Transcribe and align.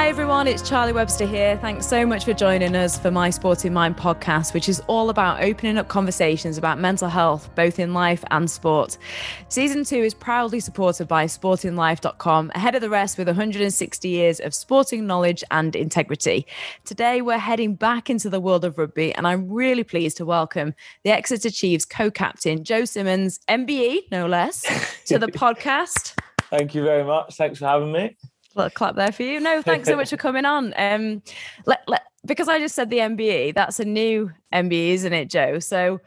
Hi 0.00 0.08
everyone, 0.08 0.46
it's 0.46 0.66
Charlie 0.66 0.94
Webster 0.94 1.26
here. 1.26 1.58
Thanks 1.58 1.86
so 1.86 2.06
much 2.06 2.24
for 2.24 2.32
joining 2.32 2.74
us 2.74 2.98
for 2.98 3.10
my 3.10 3.28
Sporting 3.28 3.74
Mind 3.74 3.98
podcast, 3.98 4.54
which 4.54 4.66
is 4.66 4.80
all 4.86 5.10
about 5.10 5.42
opening 5.42 5.76
up 5.76 5.88
conversations 5.88 6.56
about 6.56 6.78
mental 6.78 7.10
health, 7.10 7.54
both 7.54 7.78
in 7.78 7.92
life 7.92 8.24
and 8.30 8.50
sport. 8.50 8.96
Season 9.50 9.84
two 9.84 9.98
is 9.98 10.14
proudly 10.14 10.58
supported 10.58 11.06
by 11.06 11.26
sportinglife.com, 11.26 12.50
ahead 12.54 12.74
of 12.74 12.80
the 12.80 12.88
rest 12.88 13.18
with 13.18 13.28
160 13.28 14.08
years 14.08 14.40
of 14.40 14.54
sporting 14.54 15.06
knowledge 15.06 15.44
and 15.50 15.76
integrity. 15.76 16.46
Today, 16.86 17.20
we're 17.20 17.36
heading 17.36 17.74
back 17.74 18.08
into 18.08 18.30
the 18.30 18.40
world 18.40 18.64
of 18.64 18.78
rugby, 18.78 19.14
and 19.14 19.26
I'm 19.26 19.50
really 19.50 19.84
pleased 19.84 20.16
to 20.16 20.24
welcome 20.24 20.72
the 21.04 21.10
Exeter 21.10 21.50
Chiefs 21.50 21.84
co 21.84 22.10
captain, 22.10 22.64
Joe 22.64 22.86
Simmonds, 22.86 23.38
MBE, 23.50 24.10
no 24.10 24.26
less, 24.26 24.62
to 25.04 25.18
the 25.18 25.26
podcast. 25.30 26.18
Thank 26.48 26.74
you 26.74 26.84
very 26.84 27.04
much. 27.04 27.36
Thanks 27.36 27.58
for 27.58 27.66
having 27.66 27.92
me 27.92 28.16
little 28.54 28.70
clap 28.70 28.96
there 28.96 29.12
for 29.12 29.22
you. 29.22 29.40
No, 29.40 29.62
thanks 29.70 29.88
so 29.88 29.96
much 29.96 30.10
for 30.10 30.16
coming 30.16 30.44
on. 30.44 30.74
Um, 30.76 31.22
let, 31.66 31.82
let, 31.86 32.02
because 32.26 32.48
I 32.48 32.58
just 32.58 32.74
said 32.74 32.90
the 32.90 32.98
MBE, 32.98 33.54
that's 33.54 33.80
a 33.80 33.84
new 33.84 34.30
MBE, 34.52 34.90
isn't 34.90 35.12
it, 35.12 35.30
Joe? 35.30 35.58
So 35.58 36.00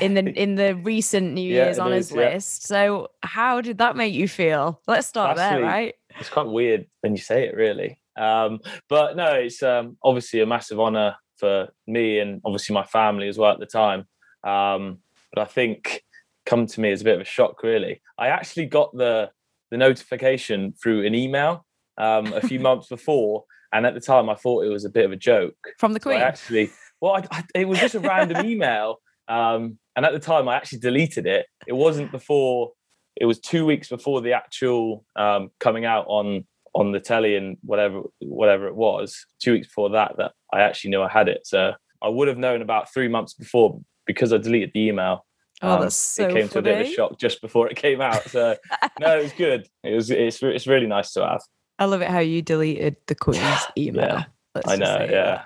in 0.00 0.14
the 0.14 0.24
in 0.40 0.54
the 0.54 0.76
recent 0.76 1.34
New 1.34 1.40
yeah, 1.54 1.64
Year's 1.64 1.78
honours 1.78 2.10
yeah. 2.10 2.30
list. 2.34 2.66
So 2.66 3.08
how 3.22 3.60
did 3.60 3.78
that 3.78 3.96
make 3.96 4.14
you 4.14 4.28
feel? 4.28 4.80
Let's 4.86 5.06
start 5.06 5.38
Actually, 5.38 5.62
there, 5.62 5.70
right? 5.70 5.94
It's 6.18 6.30
quite 6.30 6.46
weird 6.46 6.86
when 7.00 7.12
you 7.12 7.18
say 7.18 7.46
it, 7.46 7.54
really. 7.54 8.00
Um, 8.16 8.60
but 8.88 9.16
no, 9.16 9.34
it's 9.34 9.62
um, 9.62 9.96
obviously 10.02 10.40
a 10.40 10.46
massive 10.46 10.80
honour 10.80 11.16
for 11.36 11.68
me 11.86 12.18
and 12.18 12.40
obviously 12.44 12.74
my 12.74 12.84
family 12.84 13.28
as 13.28 13.38
well 13.38 13.52
at 13.52 13.60
the 13.60 13.66
time. 13.66 14.06
Um, 14.42 14.98
but 15.32 15.42
I 15.42 15.44
think 15.44 16.02
come 16.46 16.66
to 16.66 16.80
me 16.80 16.90
as 16.90 17.02
a 17.02 17.04
bit 17.04 17.14
of 17.14 17.20
a 17.20 17.24
shock, 17.24 17.62
really. 17.62 18.00
I 18.18 18.28
actually 18.28 18.66
got 18.66 18.96
the 18.96 19.30
the 19.70 19.76
notification 19.76 20.72
through 20.72 21.04
an 21.04 21.14
email 21.14 21.66
um, 21.98 22.32
a 22.32 22.40
few 22.40 22.60
months 22.60 22.88
before, 22.88 23.44
and 23.72 23.84
at 23.86 23.94
the 23.94 24.00
time 24.00 24.28
I 24.28 24.34
thought 24.34 24.64
it 24.64 24.68
was 24.68 24.84
a 24.84 24.90
bit 24.90 25.04
of 25.04 25.12
a 25.12 25.16
joke 25.16 25.56
from 25.78 25.92
the 25.92 26.00
Queen. 26.00 26.18
So 26.18 26.24
actually, 26.24 26.70
well, 27.00 27.16
I, 27.16 27.24
I, 27.30 27.44
it 27.54 27.68
was 27.68 27.78
just 27.78 27.94
a 27.94 28.00
random 28.00 28.46
email, 28.50 29.00
um, 29.28 29.78
and 29.96 30.06
at 30.06 30.12
the 30.12 30.18
time 30.18 30.48
I 30.48 30.56
actually 30.56 30.78
deleted 30.80 31.26
it. 31.26 31.46
It 31.66 31.74
wasn't 31.74 32.10
before; 32.10 32.72
it 33.16 33.26
was 33.26 33.38
two 33.38 33.66
weeks 33.66 33.88
before 33.88 34.20
the 34.20 34.32
actual 34.32 35.04
um, 35.16 35.50
coming 35.60 35.84
out 35.84 36.06
on 36.08 36.46
on 36.74 36.92
the 36.92 37.00
telly 37.00 37.36
and 37.36 37.56
whatever 37.62 38.02
whatever 38.20 38.66
it 38.68 38.76
was. 38.76 39.26
Two 39.40 39.52
weeks 39.52 39.66
before 39.66 39.90
that, 39.90 40.14
that 40.18 40.32
I 40.52 40.60
actually 40.60 40.90
knew 40.90 41.02
I 41.02 41.08
had 41.08 41.28
it. 41.28 41.46
So 41.46 41.72
I 42.02 42.08
would 42.08 42.28
have 42.28 42.38
known 42.38 42.62
about 42.62 42.92
three 42.92 43.08
months 43.08 43.34
before 43.34 43.80
because 44.06 44.32
I 44.32 44.38
deleted 44.38 44.70
the 44.72 44.86
email. 44.86 45.24
Oh, 45.60 45.74
um, 45.74 45.80
that's 45.80 45.96
so 45.96 46.24
It 46.24 46.32
came 46.32 46.48
funny. 46.48 46.48
to 46.48 46.58
a 46.58 46.62
bit 46.62 46.80
of 46.80 46.86
a 46.86 46.92
shock 46.92 47.18
just 47.18 47.40
before 47.40 47.68
it 47.68 47.76
came 47.76 48.00
out. 48.00 48.28
So 48.30 48.56
no, 49.00 49.18
it 49.18 49.22
was 49.24 49.32
good. 49.32 49.66
It 49.82 49.94
was 49.94 50.10
it's 50.10 50.42
it's 50.42 50.66
really 50.66 50.86
nice 50.86 51.12
to 51.12 51.26
have. 51.26 51.42
I 51.78 51.84
love 51.84 52.02
it 52.02 52.08
how 52.08 52.18
you 52.18 52.42
deleted 52.42 52.96
the 53.06 53.14
Queen's 53.14 53.66
email. 53.78 54.04
yeah. 54.04 54.24
I 54.66 54.76
know, 54.76 55.06
yeah. 55.08 55.44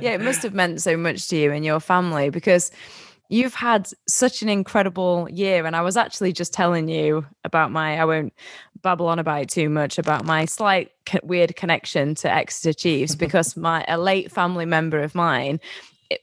yeah, 0.00 0.12
it 0.12 0.20
must 0.20 0.42
have 0.44 0.54
meant 0.54 0.80
so 0.80 0.96
much 0.96 1.28
to 1.28 1.36
you 1.36 1.50
and 1.50 1.64
your 1.64 1.80
family 1.80 2.30
because 2.30 2.70
you've 3.28 3.54
had 3.54 3.88
such 4.06 4.42
an 4.42 4.48
incredible 4.48 5.26
year. 5.30 5.66
And 5.66 5.74
I 5.74 5.80
was 5.80 5.96
actually 5.96 6.32
just 6.32 6.52
telling 6.52 6.88
you 6.88 7.26
about 7.42 7.72
my, 7.72 7.98
I 7.98 8.04
won't 8.04 8.32
babble 8.82 9.08
on 9.08 9.18
about 9.18 9.42
it 9.42 9.48
too 9.48 9.68
much, 9.68 9.98
about 9.98 10.24
my 10.24 10.44
slight 10.44 10.92
weird 11.22 11.56
connection 11.56 12.14
to 12.16 12.30
Exeter 12.30 12.72
Chiefs 12.72 13.14
because 13.16 13.56
my, 13.56 13.84
a 13.88 13.98
late 13.98 14.30
family 14.30 14.66
member 14.66 15.00
of 15.00 15.14
mine 15.14 15.58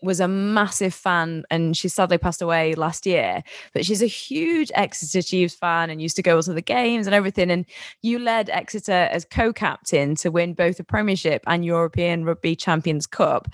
was 0.01 0.19
a 0.19 0.27
massive 0.27 0.93
fan 0.93 1.43
and 1.49 1.75
she 1.75 1.87
sadly 1.87 2.17
passed 2.17 2.41
away 2.41 2.73
last 2.75 3.05
year 3.05 3.43
but 3.73 3.85
she's 3.85 4.01
a 4.01 4.07
huge 4.07 4.71
exeter 4.75 5.21
chiefs 5.21 5.55
fan 5.55 5.89
and 5.89 6.01
used 6.01 6.15
to 6.15 6.21
go 6.21 6.41
to 6.41 6.53
the 6.53 6.61
games 6.61 7.07
and 7.07 7.13
everything 7.13 7.49
and 7.51 7.65
you 8.01 8.19
led 8.19 8.49
exeter 8.49 8.91
as 9.11 9.25
co-captain 9.25 10.15
to 10.15 10.29
win 10.29 10.53
both 10.53 10.77
the 10.77 10.83
premiership 10.83 11.43
and 11.47 11.65
european 11.65 12.23
rugby 12.23 12.55
champions 12.55 13.07
cup. 13.07 13.47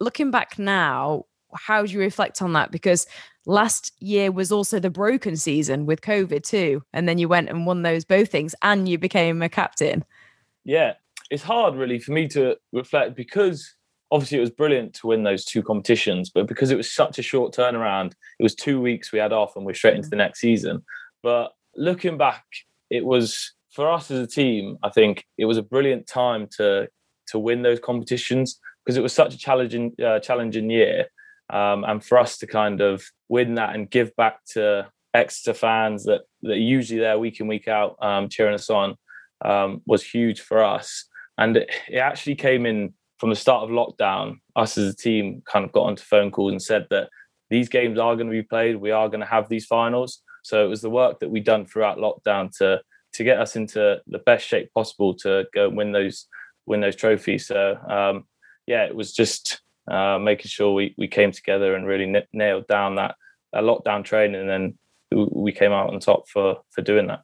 Looking 0.00 0.30
back 0.30 0.58
now 0.58 1.24
how 1.54 1.84
do 1.84 1.92
you 1.92 1.98
reflect 1.98 2.40
on 2.42 2.52
that? 2.52 2.70
Because 2.70 3.08
last 3.44 3.92
year 4.00 4.30
was 4.30 4.52
also 4.52 4.78
the 4.78 4.90
broken 4.90 5.36
season 5.36 5.84
with 5.84 6.00
covid 6.00 6.44
too 6.44 6.82
and 6.92 7.08
then 7.08 7.18
you 7.18 7.26
went 7.28 7.48
and 7.48 7.66
won 7.66 7.82
those 7.82 8.04
both 8.04 8.30
things 8.30 8.54
and 8.62 8.88
you 8.88 8.98
became 8.98 9.42
a 9.42 9.48
captain. 9.48 10.04
Yeah 10.64 10.94
it's 11.30 11.42
hard 11.42 11.76
really 11.76 11.98
for 11.98 12.12
me 12.12 12.28
to 12.28 12.56
reflect 12.72 13.16
because 13.16 13.74
obviously 14.12 14.38
it 14.38 14.42
was 14.42 14.50
brilliant 14.50 14.94
to 14.94 15.06
win 15.06 15.22
those 15.22 15.44
two 15.44 15.62
competitions, 15.62 16.30
but 16.30 16.46
because 16.46 16.70
it 16.70 16.76
was 16.76 16.90
such 16.90 17.18
a 17.18 17.22
short 17.22 17.54
turnaround, 17.54 18.12
it 18.38 18.42
was 18.42 18.54
two 18.54 18.80
weeks 18.80 19.12
we 19.12 19.18
had 19.18 19.32
off 19.32 19.56
and 19.56 19.64
we're 19.64 19.74
straight 19.74 19.96
into 19.96 20.08
the 20.08 20.16
next 20.16 20.40
season. 20.40 20.82
But 21.22 21.52
looking 21.76 22.18
back, 22.18 22.44
it 22.90 23.04
was 23.04 23.52
for 23.70 23.90
us 23.90 24.10
as 24.10 24.20
a 24.20 24.26
team, 24.26 24.78
I 24.82 24.90
think 24.90 25.24
it 25.38 25.44
was 25.44 25.56
a 25.56 25.62
brilliant 25.62 26.06
time 26.06 26.48
to 26.56 26.88
to 27.28 27.38
win 27.38 27.62
those 27.62 27.78
competitions 27.78 28.58
because 28.84 28.96
it 28.96 29.02
was 29.02 29.12
such 29.12 29.34
a 29.34 29.38
challenging 29.38 29.94
uh, 30.04 30.18
challenging 30.18 30.70
year. 30.70 31.06
Um, 31.50 31.84
and 31.84 32.04
for 32.04 32.18
us 32.18 32.38
to 32.38 32.46
kind 32.46 32.80
of 32.80 33.02
win 33.28 33.56
that 33.56 33.74
and 33.74 33.90
give 33.90 34.14
back 34.16 34.44
to 34.52 34.88
Exeter 35.14 35.54
fans 35.54 36.04
that 36.04 36.22
that 36.42 36.52
are 36.52 36.56
usually 36.56 37.00
there 37.00 37.18
week 37.18 37.40
in 37.40 37.46
week 37.46 37.68
out 37.68 37.96
um, 38.00 38.28
cheering 38.28 38.54
us 38.54 38.70
on 38.70 38.96
um, 39.44 39.82
was 39.86 40.04
huge 40.04 40.40
for 40.40 40.64
us. 40.64 41.06
And 41.38 41.56
it, 41.56 41.70
it 41.88 41.98
actually 41.98 42.34
came 42.34 42.66
in 42.66 42.94
from 43.20 43.28
the 43.28 43.36
start 43.36 43.62
of 43.62 43.70
lockdown, 43.70 44.38
us 44.56 44.78
as 44.78 44.94
a 44.94 44.96
team 44.96 45.42
kind 45.44 45.64
of 45.64 45.72
got 45.72 45.82
onto 45.82 46.02
phone 46.02 46.30
calls 46.30 46.52
and 46.52 46.62
said 46.62 46.86
that 46.88 47.10
these 47.50 47.68
games 47.68 47.98
are 47.98 48.16
going 48.16 48.28
to 48.28 48.32
be 48.32 48.42
played. 48.42 48.76
We 48.76 48.92
are 48.92 49.08
going 49.08 49.20
to 49.20 49.26
have 49.26 49.48
these 49.48 49.66
finals. 49.66 50.22
So 50.42 50.64
it 50.64 50.68
was 50.68 50.80
the 50.80 50.88
work 50.88 51.20
that 51.20 51.28
we 51.28 51.40
done 51.40 51.66
throughout 51.66 51.98
lockdown 51.98 52.50
to 52.58 52.80
to 53.12 53.24
get 53.24 53.40
us 53.40 53.56
into 53.56 54.00
the 54.06 54.20
best 54.20 54.46
shape 54.46 54.72
possible 54.72 55.14
to 55.16 55.44
go 55.52 55.66
and 55.66 55.76
win 55.76 55.92
those 55.92 56.26
win 56.64 56.80
those 56.80 56.96
trophies. 56.96 57.46
So 57.46 57.76
um, 57.88 58.24
yeah, 58.66 58.84
it 58.84 58.94
was 58.94 59.12
just 59.12 59.60
uh, 59.90 60.18
making 60.18 60.48
sure 60.48 60.72
we 60.72 60.94
we 60.96 61.06
came 61.06 61.30
together 61.30 61.74
and 61.74 61.86
really 61.86 62.04
n- 62.04 62.26
nailed 62.32 62.68
down 62.68 62.94
that, 62.94 63.16
that 63.52 63.64
lockdown 63.64 64.02
training, 64.02 64.40
and 64.40 64.48
then 64.48 64.78
we 65.12 65.52
came 65.52 65.72
out 65.72 65.92
on 65.92 66.00
top 66.00 66.26
for 66.26 66.56
for 66.70 66.80
doing 66.80 67.08
that. 67.08 67.20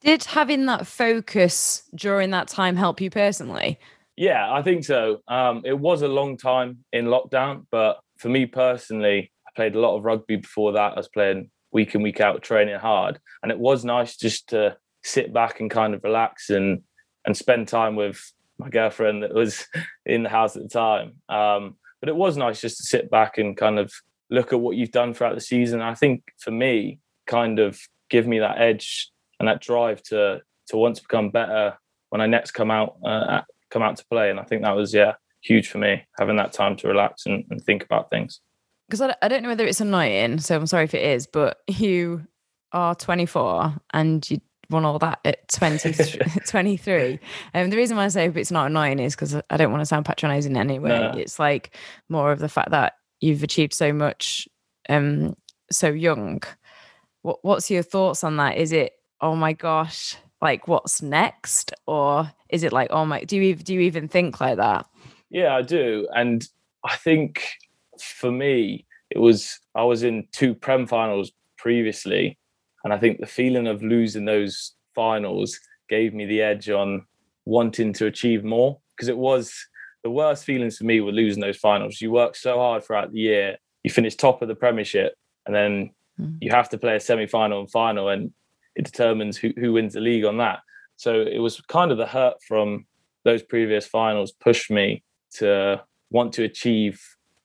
Did 0.00 0.22
having 0.24 0.66
that 0.66 0.86
focus 0.86 1.82
during 1.94 2.30
that 2.30 2.46
time 2.46 2.76
help 2.76 3.00
you 3.00 3.10
personally? 3.10 3.80
Yeah, 4.16 4.52
I 4.52 4.62
think 4.62 4.84
so. 4.84 5.20
Um, 5.28 5.62
it 5.64 5.78
was 5.78 6.02
a 6.02 6.08
long 6.08 6.36
time 6.36 6.84
in 6.92 7.06
lockdown, 7.06 7.66
but 7.70 8.00
for 8.18 8.28
me 8.28 8.46
personally, 8.46 9.32
I 9.46 9.50
played 9.56 9.74
a 9.74 9.80
lot 9.80 9.96
of 9.96 10.04
rugby 10.04 10.36
before 10.36 10.72
that. 10.72 10.92
I 10.92 10.96
was 10.96 11.08
playing 11.08 11.50
week 11.72 11.94
in, 11.94 12.02
week 12.02 12.20
out, 12.20 12.42
training 12.42 12.78
hard. 12.78 13.18
And 13.42 13.50
it 13.50 13.58
was 13.58 13.84
nice 13.84 14.16
just 14.16 14.50
to 14.50 14.76
sit 15.02 15.32
back 15.32 15.60
and 15.60 15.70
kind 15.70 15.94
of 15.94 16.04
relax 16.04 16.50
and 16.50 16.82
and 17.24 17.36
spend 17.36 17.68
time 17.68 17.94
with 17.94 18.20
my 18.58 18.68
girlfriend 18.68 19.22
that 19.22 19.34
was 19.34 19.66
in 20.06 20.24
the 20.24 20.28
house 20.28 20.56
at 20.56 20.62
the 20.62 20.68
time. 20.68 21.14
Um, 21.28 21.76
but 22.00 22.08
it 22.08 22.16
was 22.16 22.36
nice 22.36 22.60
just 22.60 22.78
to 22.78 22.82
sit 22.82 23.10
back 23.10 23.38
and 23.38 23.56
kind 23.56 23.78
of 23.78 23.92
look 24.28 24.52
at 24.52 24.60
what 24.60 24.76
you've 24.76 24.90
done 24.90 25.14
throughout 25.14 25.34
the 25.34 25.40
season. 25.40 25.80
I 25.80 25.94
think 25.94 26.24
for 26.38 26.50
me, 26.50 26.98
kind 27.26 27.60
of 27.60 27.78
give 28.10 28.26
me 28.26 28.40
that 28.40 28.60
edge 28.60 29.10
and 29.38 29.48
that 29.48 29.60
drive 29.60 30.02
to 30.04 30.40
to 30.68 30.76
want 30.76 30.96
to 30.96 31.02
become 31.02 31.30
better 31.30 31.78
when 32.10 32.20
I 32.20 32.26
next 32.26 32.52
come 32.52 32.70
out 32.70 32.96
uh, 33.04 33.42
come 33.72 33.82
out 33.82 33.96
to 33.96 34.04
play. 34.06 34.30
And 34.30 34.38
I 34.38 34.44
think 34.44 34.62
that 34.62 34.76
was, 34.76 34.92
yeah, 34.92 35.14
huge 35.40 35.68
for 35.68 35.78
me, 35.78 36.04
having 36.18 36.36
that 36.36 36.52
time 36.52 36.76
to 36.76 36.88
relax 36.88 37.26
and, 37.26 37.44
and 37.50 37.62
think 37.62 37.84
about 37.84 38.10
things. 38.10 38.40
Because 38.88 39.00
I, 39.00 39.14
I 39.22 39.28
don't 39.28 39.42
know 39.42 39.48
whether 39.48 39.64
it's 39.64 39.80
annoying, 39.80 40.38
so 40.38 40.56
I'm 40.56 40.66
sorry 40.66 40.84
if 40.84 40.94
it 40.94 41.02
is, 41.02 41.26
but 41.26 41.58
you 41.66 42.26
are 42.72 42.94
24 42.94 43.74
and 43.92 44.28
you 44.30 44.40
won 44.70 44.84
all 44.84 44.98
that 44.98 45.20
at 45.24 45.48
20, 45.48 45.92
23. 46.46 47.20
And 47.54 47.64
um, 47.64 47.70
the 47.70 47.76
reason 47.76 47.96
why 47.96 48.04
I 48.04 48.08
say 48.08 48.26
it's 48.26 48.50
not 48.50 48.66
annoying 48.66 48.98
is 48.98 49.14
because 49.14 49.40
I 49.50 49.56
don't 49.56 49.70
want 49.70 49.82
to 49.82 49.86
sound 49.86 50.06
patronizing 50.06 50.56
anyway. 50.56 50.88
No. 50.88 51.12
It's 51.16 51.38
like 51.38 51.76
more 52.08 52.32
of 52.32 52.38
the 52.38 52.48
fact 52.48 52.70
that 52.70 52.94
you've 53.20 53.42
achieved 53.42 53.72
so 53.72 53.92
much 53.92 54.48
um 54.88 55.36
so 55.70 55.88
young. 55.88 56.42
What 57.22 57.38
what's 57.42 57.70
your 57.70 57.82
thoughts 57.82 58.24
on 58.24 58.36
that? 58.38 58.56
Is 58.56 58.72
it 58.72 58.92
oh 59.20 59.36
my 59.36 59.52
gosh, 59.52 60.16
like 60.42 60.68
what's 60.68 61.00
next? 61.00 61.72
Or 61.86 62.30
is 62.50 62.64
it 62.64 62.72
like 62.72 62.88
oh 62.90 63.06
my 63.06 63.24
do 63.24 63.36
you 63.36 63.54
do 63.54 63.72
you 63.74 63.80
even 63.80 64.08
think 64.08 64.40
like 64.40 64.56
that? 64.56 64.86
Yeah 65.30 65.54
i 65.54 65.62
do. 65.62 66.08
And 66.14 66.46
i 66.84 66.96
think 66.96 67.48
for 68.00 68.30
me 68.30 68.84
it 69.10 69.18
was 69.18 69.60
i 69.74 69.84
was 69.84 70.02
in 70.02 70.26
two 70.32 70.54
prem 70.54 70.86
finals 70.86 71.32
previously. 71.56 72.38
And 72.84 72.92
i 72.92 72.98
think 72.98 73.20
the 73.20 73.26
feeling 73.26 73.66
of 73.66 73.82
losing 73.82 74.24
those 74.24 74.72
finals 74.94 75.58
gave 75.88 76.12
me 76.12 76.26
the 76.26 76.42
edge 76.42 76.68
on 76.68 77.06
wanting 77.44 77.92
to 77.94 78.06
achieve 78.06 78.44
more. 78.44 78.78
Because 78.96 79.08
it 79.08 79.16
was 79.16 79.54
the 80.04 80.10
worst 80.10 80.44
feelings 80.44 80.76
for 80.76 80.84
me 80.84 81.00
were 81.00 81.12
losing 81.12 81.40
those 81.40 81.56
finals. 81.56 82.00
You 82.00 82.10
work 82.10 82.34
so 82.34 82.58
hard 82.58 82.84
throughout 82.84 83.12
the 83.12 83.20
year 83.20 83.56
you 83.82 83.90
finish 83.90 84.14
top 84.14 84.42
of 84.42 84.48
the 84.48 84.54
premiership 84.54 85.14
and 85.46 85.54
then 85.54 85.90
mm. 86.20 86.36
you 86.40 86.50
have 86.50 86.68
to 86.70 86.78
play 86.78 86.96
a 86.96 87.00
semi-final 87.00 87.60
and 87.60 87.70
final. 87.70 88.08
And 88.08 88.32
it 88.76 88.84
determines 88.84 89.36
who, 89.36 89.52
who 89.58 89.72
wins 89.72 89.94
the 89.94 90.00
league 90.00 90.24
on 90.24 90.38
that. 90.38 90.60
So 90.96 91.22
it 91.22 91.38
was 91.38 91.60
kind 91.62 91.90
of 91.90 91.98
the 91.98 92.06
hurt 92.06 92.34
from 92.46 92.86
those 93.24 93.42
previous 93.42 93.86
finals 93.86 94.32
pushed 94.32 94.70
me 94.70 95.02
to 95.34 95.82
want 96.10 96.32
to 96.34 96.44
achieve 96.44 97.00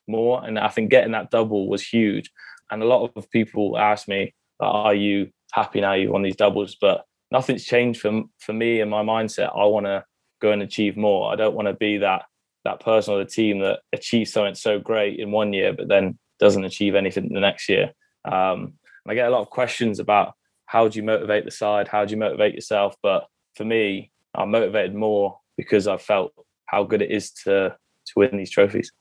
more. 0.06 0.44
And 0.44 0.58
I 0.58 0.68
think 0.68 0.90
getting 0.90 1.12
that 1.12 1.30
double 1.30 1.68
was 1.68 1.86
huge. 1.86 2.30
And 2.70 2.82
a 2.82 2.86
lot 2.86 3.10
of 3.16 3.30
people 3.30 3.78
ask 3.78 4.08
me, 4.08 4.34
are 4.60 4.94
you 4.94 5.30
happy 5.52 5.80
now 5.80 5.94
you've 5.94 6.10
won 6.10 6.22
these 6.22 6.36
doubles? 6.36 6.76
But 6.80 7.04
nothing's 7.30 7.64
changed 7.64 8.00
for, 8.00 8.22
for 8.38 8.52
me 8.52 8.80
and 8.80 8.90
my 8.90 9.02
mindset. 9.02 9.56
I 9.56 9.64
want 9.64 9.86
to 9.86 10.04
go 10.40 10.52
and 10.52 10.62
achieve 10.62 10.96
more. 10.96 11.32
I 11.32 11.36
don't 11.36 11.54
want 11.54 11.68
to 11.68 11.74
be 11.74 11.98
that 11.98 12.24
that 12.64 12.80
person 12.80 13.14
or 13.14 13.18
the 13.18 13.30
team 13.30 13.60
that 13.60 13.80
achieves 13.92 14.32
something 14.32 14.54
so 14.54 14.78
great 14.78 15.18
in 15.18 15.30
one 15.30 15.52
year, 15.52 15.72
but 15.72 15.88
then 15.88 16.18
doesn't 16.38 16.64
achieve 16.64 16.94
anything 16.94 17.32
the 17.32 17.40
next 17.40 17.68
year. 17.68 17.92
Um, 18.24 18.74
I 19.08 19.14
get 19.14 19.28
a 19.28 19.30
lot 19.30 19.40
of 19.40 19.48
questions 19.48 20.00
about 20.00 20.34
how 20.68 20.86
do 20.86 20.98
you 20.98 21.02
motivate 21.02 21.46
the 21.46 21.50
side, 21.50 21.88
how 21.88 22.04
do 22.04 22.10
you 22.12 22.18
motivate 22.18 22.54
yourself. 22.54 22.94
But 23.02 23.26
for 23.56 23.64
me, 23.64 24.12
I'm 24.34 24.50
motivated 24.50 24.94
more 24.94 25.40
because 25.56 25.88
I 25.88 25.96
felt 25.96 26.32
how 26.66 26.84
good 26.84 27.02
it 27.02 27.10
is 27.10 27.32
to 27.44 27.74
to 28.06 28.12
win 28.14 28.36
these 28.36 28.50
trophies. 28.50 28.92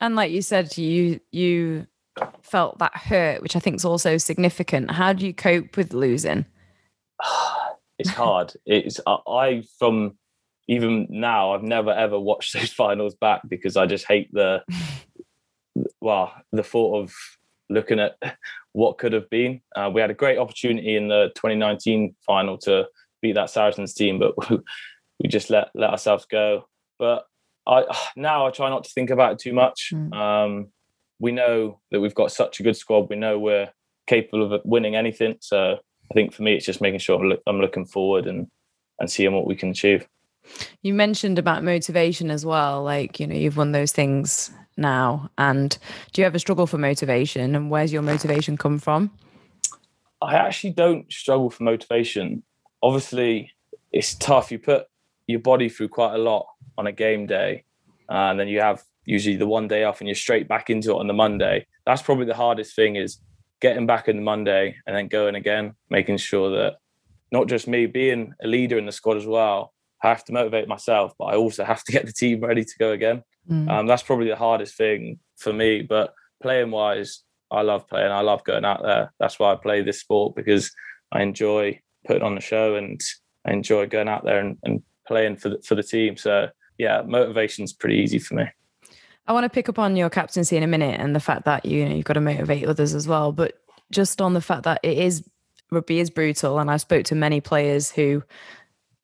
And 0.00 0.14
like 0.14 0.30
you 0.30 0.42
said, 0.42 0.78
you 0.78 1.20
you 1.32 1.86
felt 2.42 2.78
that 2.78 2.96
hurt, 2.96 3.42
which 3.42 3.56
I 3.56 3.58
think 3.58 3.76
is 3.76 3.84
also 3.84 4.16
significant. 4.16 4.92
How 4.92 5.12
do 5.12 5.26
you 5.26 5.34
cope 5.34 5.76
with 5.76 5.92
losing? 5.92 6.46
it's 7.98 8.10
hard. 8.10 8.54
It's 8.64 9.00
I 9.06 9.64
from 9.78 10.16
even 10.68 11.08
now 11.10 11.52
I've 11.52 11.64
never 11.64 11.90
ever 11.90 12.18
watched 12.18 12.52
those 12.54 12.72
finals 12.72 13.16
back 13.16 13.42
because 13.48 13.76
I 13.76 13.86
just 13.86 14.06
hate 14.06 14.32
the 14.32 14.62
well 16.00 16.32
the 16.52 16.62
thought 16.62 17.02
of 17.02 17.12
looking 17.70 18.00
at 18.00 18.16
what 18.72 18.98
could 18.98 19.12
have 19.12 19.28
been. 19.30 19.60
Uh, 19.74 19.90
we 19.92 20.00
had 20.00 20.10
a 20.10 20.14
great 20.14 20.38
opportunity 20.38 20.96
in 20.96 21.08
the 21.08 21.30
2019 21.34 22.14
final 22.24 22.58
to 22.58 22.86
beat 23.22 23.34
that 23.34 23.50
Saracens 23.50 23.94
team, 23.94 24.18
but 24.18 24.34
we 24.50 25.28
just 25.28 25.50
let 25.50 25.68
let 25.74 25.90
ourselves 25.90 26.26
go. 26.30 26.68
But 26.98 27.26
I 27.66 27.84
now 28.16 28.46
I 28.46 28.50
try 28.50 28.68
not 28.68 28.84
to 28.84 28.90
think 28.90 29.10
about 29.10 29.32
it 29.32 29.38
too 29.38 29.52
much. 29.52 29.92
Mm. 29.92 30.14
Um, 30.14 30.68
we 31.20 31.32
know 31.32 31.80
that 31.90 32.00
we've 32.00 32.14
got 32.14 32.30
such 32.30 32.60
a 32.60 32.62
good 32.62 32.76
squad. 32.76 33.08
We 33.10 33.16
know 33.16 33.38
we're 33.38 33.70
capable 34.06 34.52
of 34.52 34.62
winning 34.64 34.94
anything. 34.94 35.36
So 35.40 35.78
I 36.10 36.14
think 36.14 36.32
for 36.32 36.42
me, 36.42 36.54
it's 36.54 36.64
just 36.64 36.80
making 36.80 37.00
sure 37.00 37.18
I'm, 37.18 37.28
look, 37.28 37.42
I'm 37.46 37.60
looking 37.60 37.86
forward 37.86 38.26
and 38.26 38.46
and 39.00 39.10
seeing 39.10 39.32
what 39.32 39.46
we 39.46 39.54
can 39.54 39.70
achieve. 39.70 40.06
You 40.82 40.94
mentioned 40.94 41.38
about 41.38 41.62
motivation 41.62 42.30
as 42.30 42.44
well. 42.44 42.82
Like 42.82 43.20
you 43.20 43.26
know, 43.26 43.34
you've 43.34 43.56
won 43.56 43.72
those 43.72 43.92
things 43.92 44.50
now, 44.78 45.30
and 45.36 45.76
do 46.12 46.22
you 46.22 46.26
ever 46.26 46.38
struggle 46.38 46.66
for 46.66 46.78
motivation? 46.78 47.54
And 47.54 47.70
where's 47.70 47.92
your 47.92 48.02
motivation 48.02 48.56
come 48.56 48.78
from? 48.78 49.10
I 50.22 50.36
actually 50.36 50.70
don't 50.70 51.10
struggle 51.12 51.50
for 51.50 51.62
motivation. 51.64 52.42
Obviously, 52.82 53.52
it's 53.92 54.14
tough. 54.14 54.50
You 54.50 54.58
put 54.58 54.86
your 55.26 55.40
body 55.40 55.68
through 55.68 55.88
quite 55.88 56.14
a 56.14 56.18
lot 56.18 56.46
on 56.76 56.86
a 56.86 56.92
game 56.92 57.26
day, 57.26 57.64
and 58.08 58.38
then 58.38 58.48
you 58.48 58.60
have 58.60 58.82
usually 59.04 59.36
the 59.36 59.46
one 59.46 59.66
day 59.68 59.84
off 59.84 60.00
and 60.00 60.08
you're 60.08 60.14
straight 60.14 60.46
back 60.46 60.68
into 60.68 60.90
it 60.90 60.98
on 60.98 61.06
the 61.06 61.14
Monday. 61.14 61.66
That's 61.86 62.02
probably 62.02 62.26
the 62.26 62.34
hardest 62.34 62.76
thing 62.76 62.96
is 62.96 63.18
getting 63.60 63.86
back 63.86 64.06
in 64.06 64.16
the 64.16 64.22
Monday 64.22 64.76
and 64.86 64.94
then 64.94 65.08
going 65.08 65.34
again, 65.34 65.74
making 65.88 66.18
sure 66.18 66.50
that 66.50 66.76
not 67.32 67.48
just 67.48 67.66
me 67.66 67.86
being 67.86 68.34
a 68.42 68.46
leader 68.46 68.76
in 68.76 68.84
the 68.84 68.92
squad 68.92 69.16
as 69.16 69.26
well. 69.26 69.72
I 70.02 70.08
have 70.08 70.24
to 70.26 70.32
motivate 70.32 70.68
myself, 70.68 71.14
but 71.18 71.24
I 71.26 71.36
also 71.36 71.64
have 71.64 71.82
to 71.84 71.92
get 71.92 72.04
the 72.04 72.12
team 72.12 72.40
ready 72.40 72.64
to 72.64 72.78
go 72.78 72.92
again. 72.92 73.22
Mm. 73.50 73.68
Um, 73.70 73.86
that's 73.86 74.02
probably 74.02 74.28
the 74.28 74.36
hardest 74.36 74.76
thing 74.76 75.18
for 75.36 75.52
me. 75.52 75.82
But 75.82 76.14
playing 76.42 76.70
wise, 76.70 77.22
I 77.50 77.62
love 77.62 77.88
playing. 77.88 78.12
I 78.12 78.20
love 78.20 78.44
going 78.44 78.64
out 78.64 78.82
there. 78.82 79.12
That's 79.18 79.38
why 79.38 79.52
I 79.52 79.56
play 79.56 79.82
this 79.82 80.00
sport 80.00 80.34
because 80.36 80.70
I 81.12 81.22
enjoy 81.22 81.80
putting 82.06 82.22
on 82.22 82.34
the 82.34 82.40
show 82.40 82.74
and 82.74 83.00
I 83.46 83.52
enjoy 83.52 83.86
going 83.86 84.08
out 84.08 84.24
there 84.24 84.40
and, 84.40 84.58
and 84.62 84.82
playing 85.06 85.36
for 85.36 85.50
the, 85.50 85.62
for 85.62 85.74
the 85.74 85.82
team. 85.82 86.16
So 86.16 86.48
yeah, 86.78 87.02
motivation's 87.02 87.72
pretty 87.72 87.96
easy 87.96 88.18
for 88.18 88.34
me. 88.34 88.44
I 89.26 89.32
want 89.32 89.44
to 89.44 89.50
pick 89.50 89.68
up 89.68 89.78
on 89.78 89.96
your 89.96 90.08
captaincy 90.08 90.56
in 90.56 90.62
a 90.62 90.66
minute 90.66 90.98
and 90.98 91.14
the 91.14 91.20
fact 91.20 91.44
that 91.44 91.66
you 91.66 91.86
know 91.86 91.94
you've 91.94 92.04
got 92.04 92.14
to 92.14 92.20
motivate 92.20 92.66
others 92.66 92.94
as 92.94 93.06
well. 93.06 93.32
But 93.32 93.60
just 93.90 94.20
on 94.20 94.34
the 94.34 94.40
fact 94.40 94.62
that 94.62 94.80
it 94.82 94.96
is 94.96 95.22
rugby 95.70 96.00
is 96.00 96.10
brutal, 96.10 96.58
and 96.58 96.70
I 96.70 96.78
spoke 96.78 97.04
to 97.06 97.14
many 97.14 97.40
players 97.40 97.90
who 97.90 98.22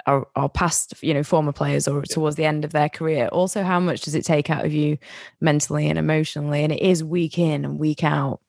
are, 0.07 0.27
are 0.37 0.49
past, 0.49 0.95
you 1.03 1.15
know, 1.15 1.23
former 1.23 1.53
players 1.53 1.89
or 1.89 2.03
towards 2.03 2.37
the 2.37 2.45
end 2.45 2.65
of 2.65 2.73
their 2.73 2.89
career. 2.89 3.29
Also, 3.29 3.63
how 3.63 3.81
much 3.81 4.03
does 4.03 4.15
it 4.15 4.25
take 4.25 4.51
out 4.51 4.65
of 4.65 4.73
you 4.73 4.99
mentally 5.41 5.89
and 5.89 5.99
emotionally? 5.99 6.63
And 6.63 6.73
it 6.73 6.83
is 6.83 7.03
week 7.03 7.39
in 7.39 7.65
and 7.65 7.79
week 7.79 8.05
out. 8.05 8.41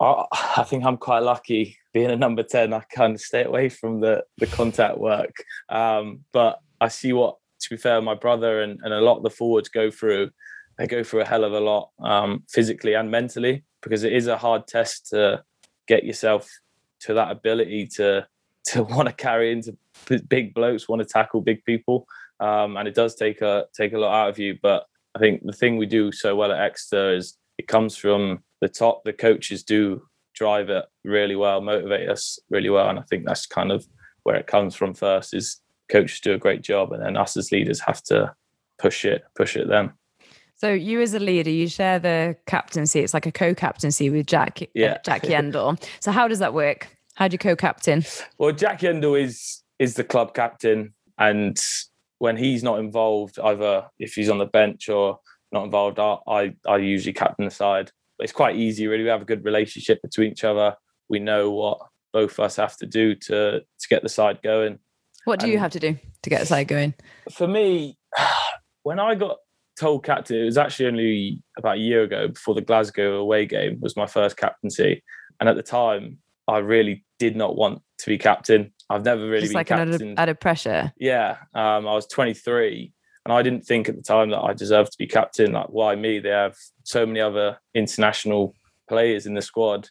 I 0.00 0.64
think 0.66 0.84
I'm 0.84 0.96
quite 0.96 1.20
lucky 1.20 1.76
being 1.92 2.10
a 2.10 2.16
number 2.16 2.42
10. 2.42 2.72
I 2.72 2.80
kind 2.92 3.14
of 3.14 3.20
stay 3.20 3.44
away 3.44 3.68
from 3.68 4.00
the, 4.00 4.24
the 4.38 4.46
contact 4.46 4.98
work. 4.98 5.32
Um, 5.68 6.20
but 6.32 6.58
I 6.80 6.88
see 6.88 7.12
what, 7.12 7.36
to 7.60 7.70
be 7.70 7.76
fair, 7.76 8.00
my 8.02 8.14
brother 8.14 8.62
and, 8.62 8.80
and 8.82 8.92
a 8.92 9.00
lot 9.00 9.18
of 9.18 9.22
the 9.22 9.30
forwards 9.30 9.68
go 9.68 9.90
through 9.90 10.30
they 10.78 10.86
go 10.86 11.04
through 11.04 11.20
a 11.20 11.26
hell 11.26 11.44
of 11.44 11.52
a 11.52 11.60
lot 11.60 11.90
um, 12.02 12.44
physically 12.48 12.94
and 12.94 13.10
mentally 13.10 13.64
because 13.82 14.04
it 14.04 14.12
is 14.12 14.26
a 14.26 14.38
hard 14.38 14.66
test 14.66 15.08
to 15.10 15.42
get 15.86 16.04
yourself 16.04 16.48
to 17.00 17.14
that 17.14 17.30
ability 17.30 17.86
to 17.86 18.26
to 18.66 18.82
want 18.94 19.08
to 19.08 19.14
carry 19.14 19.52
into 19.52 19.76
big 20.28 20.54
blokes, 20.54 20.88
want 20.88 21.00
to 21.00 21.08
tackle 21.08 21.40
big 21.40 21.64
people, 21.64 22.06
um, 22.40 22.76
and 22.76 22.88
it 22.88 22.94
does 22.94 23.14
take 23.14 23.40
a 23.40 23.66
take 23.74 23.92
a 23.92 23.98
lot 23.98 24.14
out 24.14 24.30
of 24.30 24.38
you. 24.38 24.58
But 24.62 24.86
I 25.14 25.18
think 25.18 25.42
the 25.44 25.52
thing 25.52 25.76
we 25.76 25.86
do 25.86 26.12
so 26.12 26.36
well 26.36 26.52
at 26.52 26.60
Exeter 26.60 27.14
is 27.14 27.36
it 27.58 27.68
comes 27.68 27.96
from 27.96 28.42
the 28.60 28.68
top. 28.68 29.04
The 29.04 29.12
coaches 29.12 29.62
do 29.62 30.02
drive 30.34 30.70
it 30.70 30.84
really 31.04 31.36
well, 31.36 31.60
motivate 31.60 32.08
us 32.08 32.38
really 32.50 32.70
well, 32.70 32.88
and 32.88 32.98
I 32.98 33.02
think 33.02 33.24
that's 33.24 33.46
kind 33.46 33.70
of 33.70 33.86
where 34.22 34.36
it 34.36 34.46
comes 34.46 34.74
from 34.74 34.94
first. 34.94 35.34
Is 35.34 35.60
coaches 35.90 36.20
do 36.20 36.34
a 36.34 36.38
great 36.38 36.62
job, 36.62 36.92
and 36.92 37.02
then 37.02 37.16
us 37.16 37.36
as 37.36 37.52
leaders 37.52 37.80
have 37.80 38.02
to 38.04 38.34
push 38.78 39.04
it, 39.04 39.24
push 39.36 39.56
it 39.56 39.68
them. 39.68 39.92
So 40.62 40.72
you 40.72 41.00
as 41.00 41.12
a 41.12 41.18
leader, 41.18 41.50
you 41.50 41.66
share 41.66 41.98
the 41.98 42.36
captaincy. 42.46 43.00
It's 43.00 43.12
like 43.12 43.26
a 43.26 43.32
co-captaincy 43.32 44.10
with 44.10 44.26
Jack, 44.26 44.60
yeah. 44.74 44.98
Jack 45.04 45.22
Yeandle. 45.22 45.82
so 45.98 46.12
how 46.12 46.28
does 46.28 46.38
that 46.38 46.54
work? 46.54 46.86
How 47.14 47.28
do 47.28 47.34
you 47.34 47.38
co-captain? 47.38 48.04
Well, 48.38 48.52
Jack 48.52 48.80
Yeandle 48.80 49.20
is 49.20 49.62
is 49.78 49.94
the 49.94 50.04
club 50.04 50.34
captain, 50.34 50.94
and 51.18 51.58
when 52.18 52.36
he's 52.36 52.62
not 52.62 52.78
involved, 52.78 53.38
either 53.38 53.86
if 53.98 54.14
he's 54.14 54.30
on 54.30 54.38
the 54.38 54.46
bench 54.46 54.88
or 54.88 55.18
not 55.50 55.64
involved, 55.64 55.98
I 55.98 56.16
I, 56.26 56.54
I 56.66 56.76
usually 56.78 57.12
captain 57.12 57.44
the 57.44 57.50
side. 57.50 57.90
But 58.18 58.24
it's 58.24 58.32
quite 58.32 58.56
easy, 58.56 58.86
really. 58.86 59.02
We 59.02 59.08
have 59.10 59.22
a 59.22 59.26
good 59.26 59.44
relationship 59.44 60.00
between 60.02 60.32
each 60.32 60.44
other. 60.44 60.76
We 61.08 61.18
know 61.18 61.50
what 61.50 61.78
both 62.12 62.32
of 62.32 62.40
us 62.40 62.56
have 62.56 62.76
to 62.78 62.86
do 62.86 63.14
to 63.14 63.60
to 63.60 63.88
get 63.88 64.02
the 64.02 64.08
side 64.08 64.40
going. 64.42 64.78
What 65.24 65.40
do 65.40 65.44
and 65.44 65.52
you 65.52 65.58
have 65.58 65.72
to 65.72 65.80
do 65.80 65.98
to 66.22 66.30
get 66.30 66.40
the 66.40 66.46
side 66.46 66.68
going? 66.68 66.94
For 67.30 67.46
me, 67.46 67.98
when 68.82 68.98
I 68.98 69.14
got 69.14 69.38
told 69.78 70.04
captain, 70.04 70.36
it 70.36 70.44
was 70.44 70.58
actually 70.58 70.86
only 70.86 71.42
about 71.56 71.76
a 71.76 71.80
year 71.80 72.02
ago 72.02 72.28
before 72.28 72.54
the 72.54 72.60
Glasgow 72.60 73.16
away 73.16 73.46
game 73.46 73.80
was 73.80 73.96
my 73.96 74.06
first 74.06 74.36
captaincy. 74.36 75.02
And 75.40 75.48
at 75.48 75.56
the 75.56 75.62
time, 75.62 76.18
I 76.48 76.58
really 76.58 77.04
did 77.18 77.36
not 77.36 77.56
want 77.56 77.82
to 77.98 78.06
be 78.06 78.18
captain. 78.18 78.72
I've 78.90 79.04
never 79.04 79.22
really 79.22 79.42
Just 79.42 79.52
been 79.52 79.60
like 79.60 79.66
captain. 79.68 80.14
Added, 80.18 80.40
pressure. 80.40 80.92
Yeah. 80.98 81.36
Um, 81.54 81.86
I 81.86 81.94
was 81.94 82.06
23 82.06 82.92
and 83.24 83.32
I 83.32 83.42
didn't 83.42 83.64
think 83.64 83.88
at 83.88 83.96
the 83.96 84.02
time 84.02 84.30
that 84.30 84.40
I 84.40 84.52
deserved 84.52 84.92
to 84.92 84.98
be 84.98 85.06
captain. 85.06 85.52
Like, 85.52 85.68
why 85.68 85.94
me? 85.94 86.18
They 86.18 86.30
have 86.30 86.56
so 86.82 87.06
many 87.06 87.20
other 87.20 87.58
international 87.74 88.54
players 88.88 89.26
in 89.26 89.34
the 89.34 89.42
squad. 89.42 89.88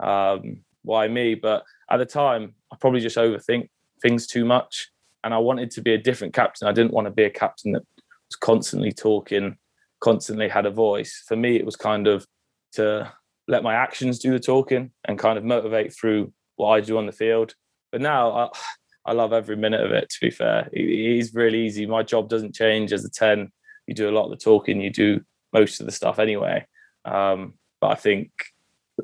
Um, 0.00 0.58
why 0.82 1.08
me? 1.08 1.34
But 1.34 1.64
at 1.90 1.96
the 1.96 2.06
time, 2.06 2.54
I 2.72 2.76
probably 2.80 3.00
just 3.00 3.16
overthink 3.16 3.70
things 4.02 4.26
too 4.26 4.44
much. 4.44 4.90
And 5.22 5.32
I 5.32 5.38
wanted 5.38 5.70
to 5.72 5.80
be 5.80 5.94
a 5.94 5.98
different 5.98 6.34
captain. 6.34 6.68
I 6.68 6.72
didn't 6.72 6.92
want 6.92 7.06
to 7.06 7.10
be 7.10 7.24
a 7.24 7.30
captain 7.30 7.72
that 7.72 7.82
was 7.98 8.36
constantly 8.36 8.92
talking, 8.92 9.56
constantly 10.00 10.48
had 10.48 10.66
a 10.66 10.70
voice. 10.70 11.24
For 11.26 11.36
me, 11.36 11.56
it 11.56 11.64
was 11.64 11.76
kind 11.76 12.06
of 12.06 12.26
to 12.72 13.10
let 13.48 13.62
my 13.62 13.74
actions 13.74 14.18
do 14.18 14.32
the 14.32 14.40
talking 14.40 14.90
and 15.04 15.18
kind 15.18 15.38
of 15.38 15.44
motivate 15.44 15.94
through 15.94 16.32
what 16.56 16.70
I 16.70 16.80
do 16.80 16.98
on 16.98 17.06
the 17.06 17.12
field. 17.12 17.54
But 17.92 18.00
now 18.00 18.32
I, 18.32 18.48
I 19.06 19.12
love 19.12 19.32
every 19.32 19.56
minute 19.56 19.82
of 19.82 19.92
it, 19.92 20.08
to 20.08 20.16
be 20.20 20.30
fair. 20.30 20.68
It 20.72 21.18
is 21.18 21.34
really 21.34 21.66
easy. 21.66 21.86
My 21.86 22.02
job 22.02 22.28
doesn't 22.28 22.54
change 22.54 22.92
as 22.92 23.04
a 23.04 23.10
10. 23.10 23.52
You 23.86 23.94
do 23.94 24.08
a 24.08 24.12
lot 24.12 24.24
of 24.24 24.30
the 24.30 24.36
talking, 24.36 24.80
you 24.80 24.90
do 24.90 25.20
most 25.52 25.80
of 25.80 25.86
the 25.86 25.92
stuff 25.92 26.18
anyway. 26.18 26.66
Um, 27.04 27.54
but 27.80 27.88
I 27.88 27.94
think 27.96 28.30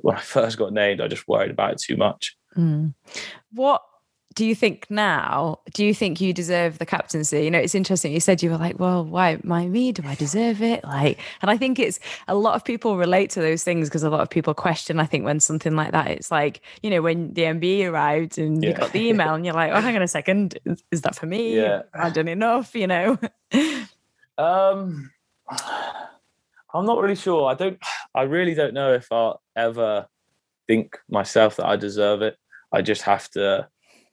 when 0.01 0.17
I 0.17 0.21
first 0.23 0.59
got 0.59 0.73
named, 0.73 1.01
I 1.01 1.09
just 1.09 1.29
worried 1.29 1.51
about 1.51 1.73
it 1.73 1.79
too 1.79 1.97
much. 1.97 2.37
Mm. 2.57 2.95
What 3.53 3.83
do 4.41 4.47
you 4.47 4.55
think 4.55 4.87
now 4.89 5.59
do 5.75 5.85
you 5.85 5.93
think 5.93 6.19
you 6.19 6.33
deserve 6.33 6.79
the 6.79 6.87
captaincy? 6.87 7.45
You 7.45 7.51
know 7.51 7.59
it's 7.59 7.75
interesting 7.75 8.11
you 8.11 8.21
said 8.21 8.43
you 8.43 8.49
were 8.49 8.57
like 8.57 8.81
well 8.81 9.05
why 9.05 9.35
why 9.43 9.67
me? 9.67 9.93
Do 9.93 10.03
i 10.07 10.15
deserve 10.15 10.63
it? 10.63 10.83
Like 10.83 11.19
and 11.43 11.51
i 11.51 11.59
think 11.59 11.79
it's 11.79 12.01
a 12.27 12.35
lot 12.35 12.55
of 12.55 12.65
people 12.65 12.97
relate 12.97 13.29
to 13.33 13.43
those 13.43 13.63
things 13.63 13.91
because 13.91 14.03
a 14.03 14.09
lot 14.09 14.23
of 14.23 14.31
people 14.31 14.55
question 14.55 14.99
i 14.99 15.05
think 15.05 15.27
when 15.27 15.41
something 15.41 15.77
like 15.77 15.93
that 15.93 16.07
it's 16.07 16.31
like 16.31 16.63
you 16.83 16.89
know 16.89 17.03
when 17.03 17.35
the 17.35 17.43
mbe 17.43 17.87
arrived 17.91 18.39
and 18.39 18.63
yeah. 18.63 18.71
you 18.71 18.75
got 18.75 18.93
the 18.93 19.09
email 19.09 19.35
and 19.35 19.45
you're 19.45 19.53
like 19.53 19.73
oh 19.75 19.81
hang 19.83 19.95
on 19.95 20.01
a 20.01 20.09
second 20.09 20.59
is, 20.65 20.83
is 20.91 21.03
that 21.03 21.15
for 21.15 21.27
me? 21.27 21.57
Yeah. 21.57 21.83
I've 21.93 22.15
done 22.15 22.29
enough? 22.29 22.75
You 22.75 22.87
know? 22.87 23.19
Um 24.39 25.11
i'm 26.73 26.87
not 26.87 26.99
really 27.03 27.15
sure. 27.15 27.51
I 27.51 27.53
don't 27.53 27.79
i 28.15 28.23
really 28.23 28.55
don't 28.55 28.73
know 28.73 28.95
if 28.95 29.13
i'll 29.13 29.43
ever 29.55 30.09
think 30.67 30.97
myself 31.11 31.57
that 31.57 31.67
i 31.67 31.77
deserve 31.77 32.23
it. 32.23 32.39
I 32.73 32.81
just 32.81 33.03
have 33.03 33.29
to 33.33 33.69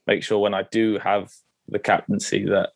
make 0.07 0.23
sure 0.23 0.39
when 0.39 0.53
I 0.53 0.63
do 0.71 0.97
have 0.99 1.31
the 1.67 1.79
captaincy 1.79 2.45
that 2.45 2.69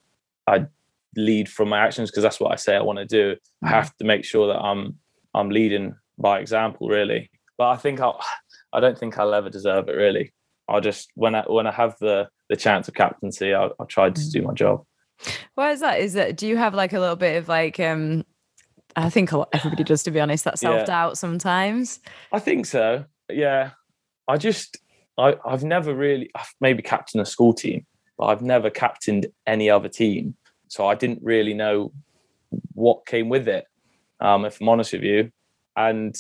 I 0.47 0.67
lead 1.15 1.50
from 1.50 1.69
my 1.69 1.79
actions 1.79 2.11
because 2.11 2.23
that's 2.23 2.39
what 2.39 2.51
I 2.51 2.55
say 2.55 2.75
I 2.75 2.81
want 2.81 3.00
to 3.00 3.05
do. 3.05 3.31
I 3.63 3.65
mm-hmm. 3.65 3.67
have 3.67 3.95
to 3.97 4.05
make 4.05 4.25
sure 4.25 4.47
that 4.47 4.59
I'm 4.59 4.97
I'm 5.33 5.50
leading 5.50 5.95
by 6.17 6.39
example, 6.39 6.89
really. 6.89 7.31
But 7.57 7.69
I 7.69 7.77
think 7.77 8.00
I'll 8.00 8.21
I 8.73 8.79
don't 8.79 8.97
think 8.97 9.17
I'll 9.17 9.33
ever 9.33 9.50
deserve 9.50 9.89
it 9.89 9.93
really. 9.93 10.33
I'll 10.67 10.81
just 10.81 11.09
when 11.15 11.35
I 11.35 11.43
when 11.43 11.67
I 11.67 11.71
have 11.71 11.95
the 12.00 12.27
the 12.50 12.55
chance 12.55 12.88
of 12.88 12.93
captaincy, 12.93 13.53
I'll, 13.53 13.73
I'll 13.79 13.85
try 13.85 14.09
to 14.09 14.29
do 14.29 14.41
my 14.41 14.53
job. 14.53 14.83
Why 15.55 15.71
is 15.71 15.79
that? 15.81 16.00
Is 16.00 16.13
that 16.13 16.38
do 16.38 16.47
you 16.47 16.57
have 16.57 16.73
like 16.73 16.93
a 16.93 17.00
little 17.00 17.15
bit 17.15 17.38
of 17.38 17.47
like 17.47 17.79
um 17.79 18.25
I 18.95 19.09
think 19.09 19.31
a 19.31 19.38
lot, 19.38 19.50
everybody 19.53 19.83
does 19.83 20.03
to 20.03 20.11
be 20.11 20.19
honest, 20.19 20.43
that 20.43 20.59
self-doubt 20.59 21.11
yeah. 21.11 21.13
sometimes. 21.13 22.00
I 22.31 22.39
think 22.39 22.65
so. 22.65 23.05
Yeah. 23.29 23.71
I 24.27 24.38
just 24.38 24.77
I, 25.21 25.35
I've 25.45 25.63
never 25.63 25.93
really 25.93 26.31
I've 26.35 26.53
maybe 26.59 26.81
captained 26.81 27.21
a 27.21 27.25
school 27.25 27.53
team, 27.53 27.85
but 28.17 28.25
I've 28.25 28.41
never 28.41 28.69
captained 28.69 29.27
any 29.45 29.69
other 29.69 29.87
team. 29.87 30.35
So 30.67 30.87
I 30.87 30.95
didn't 30.95 31.19
really 31.21 31.53
know 31.53 31.91
what 32.73 33.05
came 33.05 33.29
with 33.29 33.47
it, 33.47 33.65
um, 34.19 34.45
if 34.45 34.59
I'm 34.59 34.69
honest 34.69 34.93
with 34.93 35.03
you. 35.03 35.31
And 35.75 36.15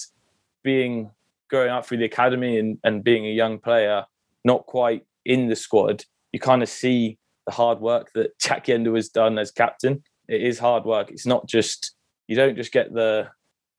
being 0.63 1.11
growing 1.49 1.71
up 1.71 1.85
through 1.85 1.97
the 1.97 2.05
academy 2.05 2.59
and, 2.59 2.77
and 2.83 3.03
being 3.03 3.25
a 3.25 3.31
young 3.31 3.59
player, 3.59 4.05
not 4.45 4.65
quite 4.67 5.03
in 5.25 5.47
the 5.47 5.55
squad, 5.55 6.05
you 6.31 6.39
kind 6.39 6.61
of 6.61 6.69
see 6.69 7.17
the 7.45 7.53
hard 7.53 7.79
work 7.79 8.11
that 8.13 8.37
Jack 8.39 8.67
Yeandle 8.67 8.95
has 8.95 9.09
done 9.09 9.39
as 9.39 9.51
captain. 9.51 10.03
It 10.27 10.41
is 10.43 10.59
hard 10.59 10.85
work. 10.85 11.11
It's 11.11 11.25
not 11.25 11.47
just 11.47 11.95
you 12.27 12.35
don't 12.35 12.55
just 12.55 12.71
get 12.71 12.93
the 12.93 13.29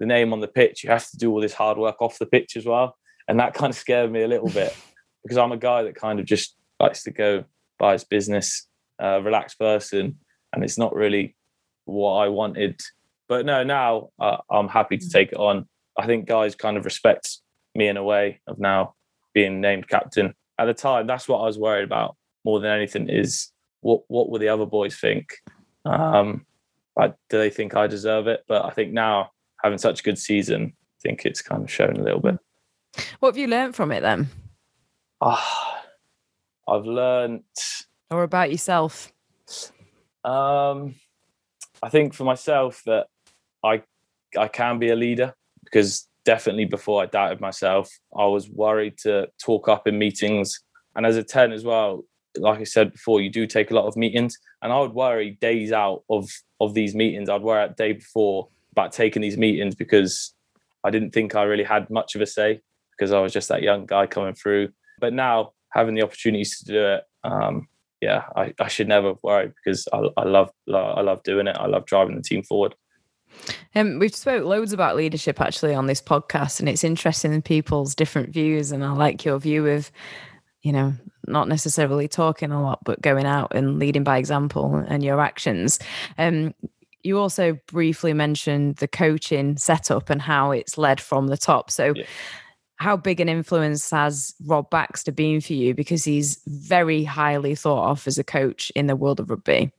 the 0.00 0.06
name 0.06 0.32
on 0.32 0.40
the 0.40 0.48
pitch. 0.48 0.82
You 0.82 0.90
have 0.90 1.08
to 1.10 1.16
do 1.16 1.30
all 1.30 1.40
this 1.40 1.54
hard 1.54 1.78
work 1.78 2.02
off 2.02 2.18
the 2.18 2.26
pitch 2.26 2.56
as 2.56 2.66
well. 2.66 2.96
And 3.28 3.38
that 3.38 3.54
kind 3.60 3.70
of 3.70 3.76
scared 3.76 4.10
me 4.10 4.22
a 4.22 4.28
little 4.28 4.48
bit 4.48 4.74
because 5.22 5.38
I'm 5.38 5.52
a 5.52 5.56
guy 5.56 5.82
that 5.82 5.94
kind 5.94 6.20
of 6.20 6.26
just 6.26 6.56
likes 6.80 7.02
to 7.04 7.10
go 7.10 7.44
by 7.78 7.92
his 7.92 8.04
business, 8.04 8.66
uh, 9.02 9.20
relaxed 9.22 9.58
person, 9.58 10.18
and 10.52 10.64
it's 10.64 10.78
not 10.78 10.94
really 10.94 11.36
what 11.84 12.14
I 12.14 12.28
wanted. 12.28 12.80
But 13.28 13.46
no, 13.46 13.62
now 13.62 14.10
uh, 14.20 14.38
I'm 14.50 14.68
happy 14.68 14.98
to 14.98 15.08
take 15.08 15.32
it 15.32 15.38
on. 15.38 15.66
I 15.98 16.06
think 16.06 16.26
guys 16.26 16.54
kind 16.54 16.76
of 16.76 16.84
respect 16.84 17.38
me 17.74 17.88
in 17.88 17.96
a 17.96 18.04
way 18.04 18.40
of 18.46 18.58
now 18.58 18.94
being 19.34 19.60
named 19.60 19.88
captain. 19.88 20.34
At 20.58 20.66
the 20.66 20.74
time, 20.74 21.06
that's 21.06 21.28
what 21.28 21.38
I 21.38 21.46
was 21.46 21.58
worried 21.58 21.84
about 21.84 22.16
more 22.44 22.60
than 22.60 22.70
anything 22.70 23.08
is 23.08 23.50
what 23.80 24.02
what 24.08 24.28
will 24.28 24.38
the 24.38 24.48
other 24.48 24.66
boys 24.66 24.96
think? 24.96 25.28
Um, 25.84 26.46
like, 26.96 27.14
do 27.30 27.38
they 27.38 27.50
think 27.50 27.74
I 27.74 27.86
deserve 27.86 28.26
it? 28.26 28.44
But 28.46 28.64
I 28.64 28.70
think 28.70 28.92
now 28.92 29.30
having 29.62 29.78
such 29.78 30.00
a 30.00 30.02
good 30.02 30.18
season, 30.18 30.72
I 30.74 31.00
think 31.02 31.24
it's 31.24 31.42
kind 31.42 31.62
of 31.62 31.70
shown 31.70 31.96
a 31.96 32.02
little 32.02 32.20
bit. 32.20 32.38
What 33.20 33.30
have 33.30 33.38
you 33.38 33.48
learned 33.48 33.74
from 33.74 33.92
it 33.92 34.00
then? 34.00 34.28
Oh, 35.24 35.74
I've 36.68 36.84
learned. 36.84 37.44
Or 38.10 38.24
about 38.24 38.50
yourself? 38.50 39.12
Um, 40.24 40.96
I 41.80 41.88
think 41.90 42.12
for 42.12 42.24
myself 42.24 42.82
that 42.86 43.06
I 43.64 43.82
I 44.36 44.48
can 44.48 44.80
be 44.80 44.90
a 44.90 44.96
leader 44.96 45.34
because 45.64 46.08
definitely 46.24 46.64
before 46.64 47.02
I 47.02 47.06
doubted 47.06 47.40
myself, 47.40 47.88
I 48.16 48.26
was 48.26 48.50
worried 48.50 48.98
to 48.98 49.28
talk 49.40 49.68
up 49.68 49.86
in 49.86 49.96
meetings. 49.96 50.60
And 50.96 51.06
as 51.06 51.16
a 51.16 51.22
10 51.22 51.52
as 51.52 51.64
well, 51.64 52.04
like 52.36 52.58
I 52.58 52.64
said 52.64 52.92
before, 52.92 53.20
you 53.20 53.30
do 53.30 53.46
take 53.46 53.70
a 53.70 53.74
lot 53.74 53.86
of 53.86 53.96
meetings. 53.96 54.36
And 54.60 54.72
I 54.72 54.80
would 54.80 54.92
worry 54.92 55.38
days 55.40 55.70
out 55.70 56.02
of 56.10 56.28
of 56.60 56.74
these 56.74 56.96
meetings. 56.96 57.28
I'd 57.28 57.42
worry 57.42 57.62
at 57.62 57.76
day 57.76 57.92
before 57.92 58.48
about 58.72 58.90
taking 58.90 59.22
these 59.22 59.38
meetings 59.38 59.76
because 59.76 60.34
I 60.82 60.90
didn't 60.90 61.12
think 61.12 61.36
I 61.36 61.44
really 61.44 61.64
had 61.64 61.90
much 61.90 62.16
of 62.16 62.22
a 62.22 62.26
say 62.26 62.60
because 62.90 63.12
I 63.12 63.20
was 63.20 63.32
just 63.32 63.48
that 63.50 63.62
young 63.62 63.86
guy 63.86 64.08
coming 64.08 64.34
through. 64.34 64.70
But 65.02 65.12
now 65.12 65.52
having 65.72 65.96
the 65.96 66.02
opportunities 66.02 66.60
to 66.60 66.64
do 66.64 66.86
it, 66.86 67.02
um, 67.24 67.66
yeah, 68.00 68.22
I, 68.36 68.54
I 68.60 68.68
should 68.68 68.86
never 68.86 69.14
worry 69.22 69.48
because 69.48 69.88
I, 69.92 69.98
I 70.16 70.24
love 70.24 70.50
I 70.72 71.00
love 71.00 71.22
doing 71.24 71.48
it. 71.48 71.56
I 71.58 71.66
love 71.66 71.86
driving 71.86 72.16
the 72.16 72.22
team 72.22 72.44
forward. 72.44 72.74
Um, 73.74 73.98
we've 73.98 74.14
spoke 74.14 74.44
loads 74.44 74.72
about 74.72 74.96
leadership 74.96 75.40
actually 75.40 75.74
on 75.74 75.86
this 75.86 76.00
podcast, 76.00 76.60
and 76.60 76.68
it's 76.68 76.84
interesting 76.84 77.32
in 77.32 77.42
people's 77.42 77.96
different 77.96 78.30
views. 78.30 78.70
And 78.70 78.84
I 78.84 78.92
like 78.92 79.24
your 79.24 79.38
view 79.40 79.66
of, 79.66 79.90
you 80.62 80.72
know, 80.72 80.94
not 81.26 81.48
necessarily 81.48 82.06
talking 82.06 82.52
a 82.52 82.62
lot, 82.62 82.84
but 82.84 83.02
going 83.02 83.26
out 83.26 83.52
and 83.54 83.80
leading 83.80 84.04
by 84.04 84.18
example 84.18 84.84
and 84.86 85.02
your 85.02 85.20
actions. 85.20 85.80
Um, 86.16 86.54
you 87.02 87.18
also 87.18 87.58
briefly 87.66 88.12
mentioned 88.12 88.76
the 88.76 88.86
coaching 88.86 89.56
setup 89.56 90.10
and 90.10 90.22
how 90.22 90.52
it's 90.52 90.78
led 90.78 91.00
from 91.00 91.26
the 91.26 91.36
top. 91.36 91.70
So, 91.70 91.94
yeah 91.96 92.04
how 92.82 92.96
big 92.96 93.20
an 93.20 93.28
influence 93.28 93.90
has 93.90 94.34
Rob 94.44 94.68
Baxter 94.68 95.12
been 95.12 95.40
for 95.40 95.52
you? 95.52 95.72
Because 95.72 96.04
he's 96.04 96.40
very 96.46 97.04
highly 97.04 97.54
thought 97.54 97.90
of 97.90 98.06
as 98.08 98.18
a 98.18 98.24
coach 98.24 98.72
in 98.74 98.88
the 98.88 98.96
world 98.96 99.20
of 99.20 99.30
rugby. 99.30 99.70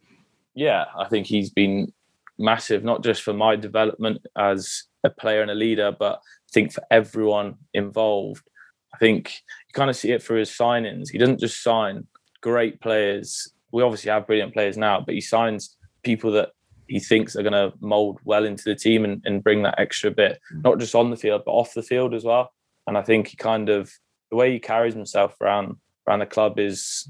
Yeah, 0.56 0.86
I 0.98 1.10
think 1.10 1.28
he's 1.28 1.50
been 1.50 1.92
massive, 2.40 2.86
not 2.86 3.04
just 3.04 3.22
for 3.22 3.34
my 3.34 3.58
development 3.58 4.26
as 4.38 4.84
a 5.04 5.10
player 5.10 5.42
and 5.42 5.52
a 5.52 5.56
leader, 5.56 5.92
but 5.92 6.16
I 6.16 6.52
think 6.54 6.72
for 6.72 6.84
everyone 6.90 7.56
involved. 7.74 8.48
I 8.94 8.98
think 9.00 9.34
you 9.68 9.74
kind 9.74 9.90
of 9.90 9.98
see 9.98 10.12
it 10.12 10.24
through 10.24 10.40
his 10.40 10.50
signings. 10.50 11.10
He 11.10 11.18
doesn't 11.18 11.42
just 11.42 11.62
sign 11.62 12.08
great 12.40 12.80
players. 12.80 13.52
We 13.74 13.84
obviously 13.84 14.12
have 14.12 14.28
brilliant 14.28 14.54
players 14.54 14.78
now, 14.78 15.02
but 15.02 15.14
he 15.14 15.20
signs 15.22 15.76
people 16.04 16.32
that 16.32 16.52
he 16.88 17.02
thinks 17.02 17.36
are 17.36 17.44
going 17.44 17.52
to 17.52 17.74
mold 17.82 18.20
well 18.24 18.46
into 18.46 18.64
the 18.64 18.76
team 18.76 19.04
and, 19.04 19.22
and 19.26 19.44
bring 19.44 19.64
that 19.64 19.78
extra 19.78 20.10
bit, 20.10 20.40
not 20.52 20.80
just 20.80 20.96
on 20.96 21.10
the 21.10 21.18
field, 21.18 21.42
but 21.46 21.52
off 21.52 21.74
the 21.74 21.84
field 21.84 22.14
as 22.14 22.24
well. 22.24 22.54
And 22.88 22.98
I 22.98 23.02
think 23.02 23.28
he 23.28 23.38
kind 23.38 23.70
of 23.70 23.92
the 24.30 24.36
way 24.36 24.52
he 24.52 24.60
carries 24.60 24.94
himself 24.94 25.40
around 25.42 25.78
around 26.08 26.20
the 26.20 26.26
club 26.26 26.60
is 26.60 27.08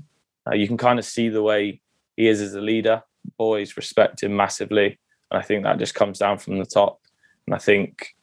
uh, 0.48 0.56
you 0.56 0.68
can 0.68 0.78
kind 0.78 1.00
of 1.00 1.06
see 1.06 1.30
the 1.30 1.42
way 1.42 1.82
he 2.16 2.28
is 2.28 2.42
as 2.42 2.54
a 2.54 2.62
leader. 2.62 3.02
Boys 3.38 3.78
respect 3.78 4.24
him 4.24 4.36
massively, 4.36 5.00
and 5.32 5.40
I 5.40 5.42
think 5.42 5.64
that 5.64 5.80
just 5.80 5.96
comes 5.96 6.20
down 6.20 6.38
from 6.38 6.60
the 6.60 6.66
top. 6.66 7.00
And 7.48 7.56
I 7.56 7.58
think 7.58 8.16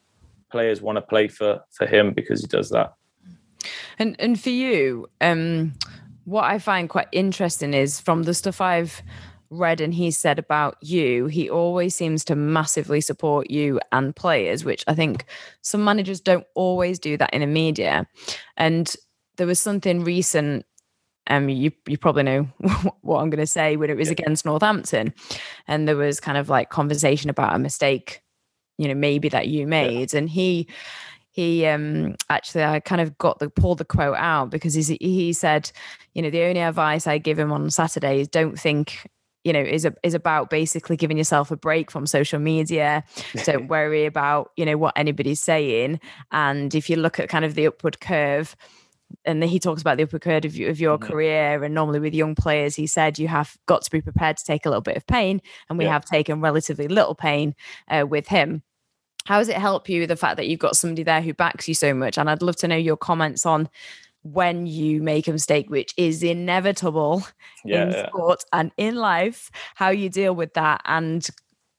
players 0.51 0.81
want 0.81 0.97
to 0.97 1.01
play 1.01 1.27
for 1.27 1.61
for 1.71 1.87
him 1.87 2.13
because 2.13 2.41
he 2.41 2.47
does 2.47 2.69
that. 2.69 2.93
And 3.97 4.15
and 4.19 4.39
for 4.39 4.49
you, 4.49 5.07
um, 5.19 5.73
what 6.25 6.45
I 6.45 6.59
find 6.59 6.89
quite 6.89 7.07
interesting 7.11 7.73
is 7.73 7.99
from 7.99 8.23
the 8.23 8.33
stuff 8.33 8.61
I've 8.61 9.01
read 9.51 9.81
and 9.81 9.93
he 9.93 10.09
said 10.09 10.39
about 10.39 10.77
you, 10.81 11.27
he 11.27 11.49
always 11.49 11.93
seems 11.93 12.23
to 12.25 12.35
massively 12.35 13.01
support 13.01 13.51
you 13.51 13.79
and 13.91 14.15
players, 14.15 14.65
which 14.65 14.83
I 14.87 14.95
think 14.95 15.25
some 15.61 15.83
managers 15.83 16.21
don't 16.21 16.47
always 16.55 16.97
do 16.97 17.17
that 17.17 17.33
in 17.33 17.41
a 17.41 17.47
media. 17.47 18.07
And 18.57 18.95
there 19.37 19.45
was 19.47 19.59
something 19.59 20.03
recent. 20.03 20.65
Um, 21.27 21.49
you 21.49 21.71
you 21.87 21.97
probably 21.97 22.23
know 22.23 22.43
what 23.01 23.19
I'm 23.19 23.29
going 23.29 23.39
to 23.39 23.47
say 23.47 23.75
when 23.75 23.91
it 23.91 23.97
was 23.97 24.07
yeah. 24.07 24.13
against 24.13 24.45
Northampton, 24.45 25.13
and 25.67 25.87
there 25.87 25.97
was 25.97 26.19
kind 26.19 26.37
of 26.37 26.49
like 26.49 26.69
conversation 26.69 27.29
about 27.29 27.55
a 27.55 27.59
mistake, 27.59 28.21
you 28.77 28.87
know, 28.87 28.95
maybe 28.95 29.29
that 29.29 29.47
you 29.47 29.67
made, 29.67 30.13
yeah. 30.13 30.19
and 30.19 30.29
he 30.29 30.67
he 31.29 31.65
um 31.65 32.15
actually 32.29 32.63
I 32.63 32.79
kind 32.79 33.01
of 33.01 33.17
got 33.17 33.39
the 33.39 33.49
pulled 33.49 33.77
the 33.77 33.85
quote 33.85 34.17
out 34.17 34.49
because 34.49 34.73
he 34.73 34.97
he 34.99 35.33
said, 35.33 35.71
you 36.13 36.21
know, 36.21 36.29
the 36.29 36.43
only 36.43 36.61
advice 36.61 37.05
I 37.07 37.19
give 37.19 37.37
him 37.37 37.51
on 37.51 37.69
Saturday 37.69 38.21
is 38.21 38.27
don't 38.27 38.59
think 38.59 39.07
you 39.43 39.53
know 39.53 39.59
is 39.59 39.85
a, 39.85 39.93
is 40.03 40.13
about 40.13 40.49
basically 40.49 40.95
giving 40.95 41.17
yourself 41.17 41.51
a 41.51 41.55
break 41.55 41.91
from 41.91 42.05
social 42.05 42.39
media 42.39 43.03
don't 43.43 43.67
worry 43.67 44.05
about 44.05 44.51
you 44.55 44.65
know 44.65 44.77
what 44.77 44.93
anybody's 44.95 45.41
saying 45.41 45.99
and 46.31 46.75
if 46.75 46.89
you 46.89 46.95
look 46.95 47.19
at 47.19 47.29
kind 47.29 47.45
of 47.45 47.55
the 47.55 47.67
upward 47.67 47.99
curve 47.99 48.55
and 49.25 49.43
he 49.43 49.59
talks 49.59 49.81
about 49.81 49.97
the 49.97 50.03
upward 50.03 50.21
curve 50.21 50.45
of, 50.45 50.53
of 50.59 50.79
your 50.79 50.97
mm-hmm. 50.97 51.11
career 51.11 51.63
and 51.63 51.73
normally 51.73 51.99
with 51.99 52.13
young 52.13 52.35
players 52.35 52.75
he 52.75 52.87
said 52.87 53.19
you 53.19 53.27
have 53.27 53.57
got 53.65 53.81
to 53.81 53.91
be 53.91 54.01
prepared 54.01 54.37
to 54.37 54.45
take 54.45 54.65
a 54.65 54.69
little 54.69 54.81
bit 54.81 54.97
of 54.97 55.05
pain 55.07 55.41
and 55.69 55.77
we 55.77 55.85
yeah. 55.85 55.91
have 55.91 56.05
taken 56.05 56.41
relatively 56.41 56.87
little 56.87 57.15
pain 57.15 57.55
uh, 57.89 58.05
with 58.07 58.27
him 58.27 58.61
how 59.25 59.37
does 59.37 59.49
it 59.49 59.57
help 59.57 59.87
you 59.87 60.07
the 60.07 60.15
fact 60.15 60.37
that 60.37 60.47
you've 60.47 60.59
got 60.59 60.75
somebody 60.75 61.03
there 61.03 61.21
who 61.21 61.33
backs 61.33 61.67
you 61.67 61.73
so 61.73 61.93
much 61.93 62.17
and 62.17 62.29
i'd 62.29 62.41
love 62.41 62.55
to 62.55 62.67
know 62.67 62.75
your 62.75 62.97
comments 62.97 63.45
on 63.45 63.69
when 64.23 64.67
you 64.67 65.01
make 65.01 65.27
a 65.27 65.31
mistake, 65.31 65.69
which 65.69 65.93
is 65.97 66.23
inevitable 66.23 67.23
yeah, 67.65 67.83
in 67.83 67.91
yeah. 67.91 68.07
sport 68.07 68.43
and 68.53 68.71
in 68.77 68.95
life, 68.95 69.49
how 69.75 69.89
you 69.89 70.09
deal 70.09 70.35
with 70.35 70.53
that 70.53 70.81
and 70.85 71.27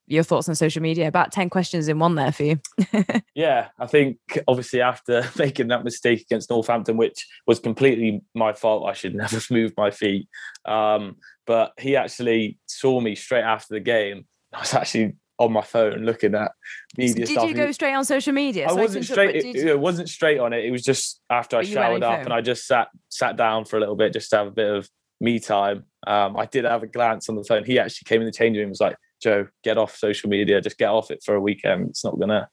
your 0.07 0.23
thoughts 0.23 0.49
on 0.49 0.55
social 0.55 0.83
media. 0.83 1.09
About 1.09 1.33
10 1.33 1.51
questions 1.51 1.89
in 1.89 1.99
one 1.99 2.17
there 2.17 2.33
for 2.33 2.45
you. 2.45 2.61
yeah, 3.35 3.69
I 3.79 3.87
think 3.87 4.19
obviously 4.49 4.81
after 4.81 5.25
making 5.39 5.69
that 5.69 5.85
mistake 5.85 6.23
against 6.23 6.51
Northampton, 6.51 6.97
which 6.97 7.27
was 7.47 7.61
completely 7.61 8.23
my 8.35 8.53
fault, 8.53 8.89
I 8.89 8.93
should 8.93 9.15
never 9.17 9.37
have 9.37 9.51
moved 9.51 9.75
my 9.77 9.91
feet. 9.91 10.29
Um, 10.65 11.17
but 11.47 11.73
he 11.79 11.97
actually 11.97 12.59
saw 12.67 13.01
me 13.01 13.15
straight 13.15 13.43
after 13.43 13.75
the 13.75 13.81
game. 13.81 14.27
I 14.53 14.61
was 14.61 14.75
actually 14.75 15.17
on 15.43 15.53
my 15.53 15.61
phone 15.61 16.05
looking 16.05 16.37
at 16.37 16.53
media 16.97 17.27
stuff. 17.27 17.27
did 17.27 17.33
stuff. 17.33 17.49
you 17.49 17.55
go 17.55 17.73
straight 17.73 17.95
on 17.95 18.05
social 18.05 18.33
media? 18.33 18.69
I 18.69 18.73
wasn't 18.73 19.05
straight. 19.05 19.35
It, 19.35 19.57
it, 19.57 19.79
wasn't 19.79 20.09
straight 20.09 20.39
on 20.39 20.53
it. 20.53 20.65
It 20.65 20.71
was 20.71 20.83
just 20.83 21.21
after 21.29 21.57
I 21.57 21.65
showered 21.65 22.05
up 22.05 22.21
and 22.21 22.33
I 22.33 22.41
just 22.41 22.65
sat 22.67 22.89
sat 23.09 23.37
down 23.37 23.65
for 23.65 23.77
a 23.77 23.81
little 23.81 23.97
bit 23.97 24.13
just 24.13 24.31
to 24.31 24.37
have 24.37 24.47
a 24.47 24.53
bit 24.53 24.73
of 24.73 24.89
me 25.21 25.41
time. 25.41 25.85
Um, 26.07 26.37
I 26.37 26.47
did 26.47 26.65
have 26.65 26.85
a 26.85 26.87
glance 26.87 27.29
on 27.29 27.35
the 27.35 27.43
phone. 27.43 27.65
He 27.65 27.79
actually 27.79 28.05
came 28.07 28.21
in 28.21 28.27
the 28.27 28.33
changing 28.33 28.61
room 28.61 28.67
and 28.67 28.71
was 28.71 28.81
like, 28.81 28.97
"Joe, 29.21 29.49
get 29.65 29.79
off 29.79 29.97
social 29.97 30.31
media. 30.31 30.61
Just 30.61 30.79
get 30.79 30.91
off 30.91 31.11
it 31.11 31.23
for 31.25 31.35
a 31.35 31.41
weekend. 31.41 31.91
It's 31.91 32.05
not 32.05 32.19
gonna 32.21 32.49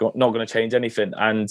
not 0.00 0.32
gonna 0.32 0.46
change 0.46 0.74
anything." 0.74 1.12
And 1.16 1.48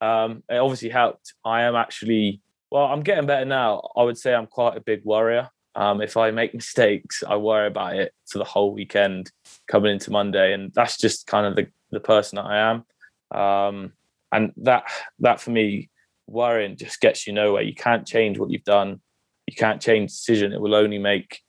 um, 0.00 0.42
it 0.48 0.56
obviously 0.56 0.88
helped. 0.88 1.34
I 1.44 1.62
am 1.62 1.76
actually 1.76 2.40
well. 2.70 2.86
I'm 2.86 3.02
getting 3.02 3.26
better 3.26 3.44
now. 3.44 3.90
I 3.94 4.02
would 4.02 4.16
say 4.16 4.34
I'm 4.34 4.46
quite 4.46 4.78
a 4.78 4.80
big 4.80 5.04
worrier. 5.04 5.50
Um, 5.74 6.02
if 6.02 6.16
I 6.16 6.30
make 6.30 6.54
mistakes, 6.54 7.22
I 7.26 7.36
worry 7.36 7.66
about 7.66 7.96
it 7.96 8.12
for 8.26 8.38
the 8.38 8.44
whole 8.44 8.72
weekend 8.72 9.30
coming 9.68 9.92
into 9.92 10.10
Monday, 10.10 10.52
and 10.52 10.72
that's 10.74 10.98
just 10.98 11.26
kind 11.26 11.46
of 11.46 11.56
the, 11.56 11.68
the 11.90 12.00
person 12.00 12.36
that 12.36 12.44
I 12.44 12.70
am. 12.70 13.38
Um, 13.38 13.92
and 14.32 14.52
that 14.58 14.84
that 15.20 15.40
for 15.40 15.50
me, 15.50 15.90
worrying 16.26 16.76
just 16.76 17.00
gets 17.00 17.26
you 17.26 17.32
nowhere. 17.32 17.62
You 17.62 17.74
can't 17.74 18.06
change 18.06 18.38
what 18.38 18.50
you've 18.50 18.64
done. 18.64 19.00
You 19.46 19.54
can't 19.56 19.80
change 19.80 20.10
decision. 20.10 20.52
It 20.52 20.60
will 20.60 20.74
only 20.74 20.98
make 20.98 21.40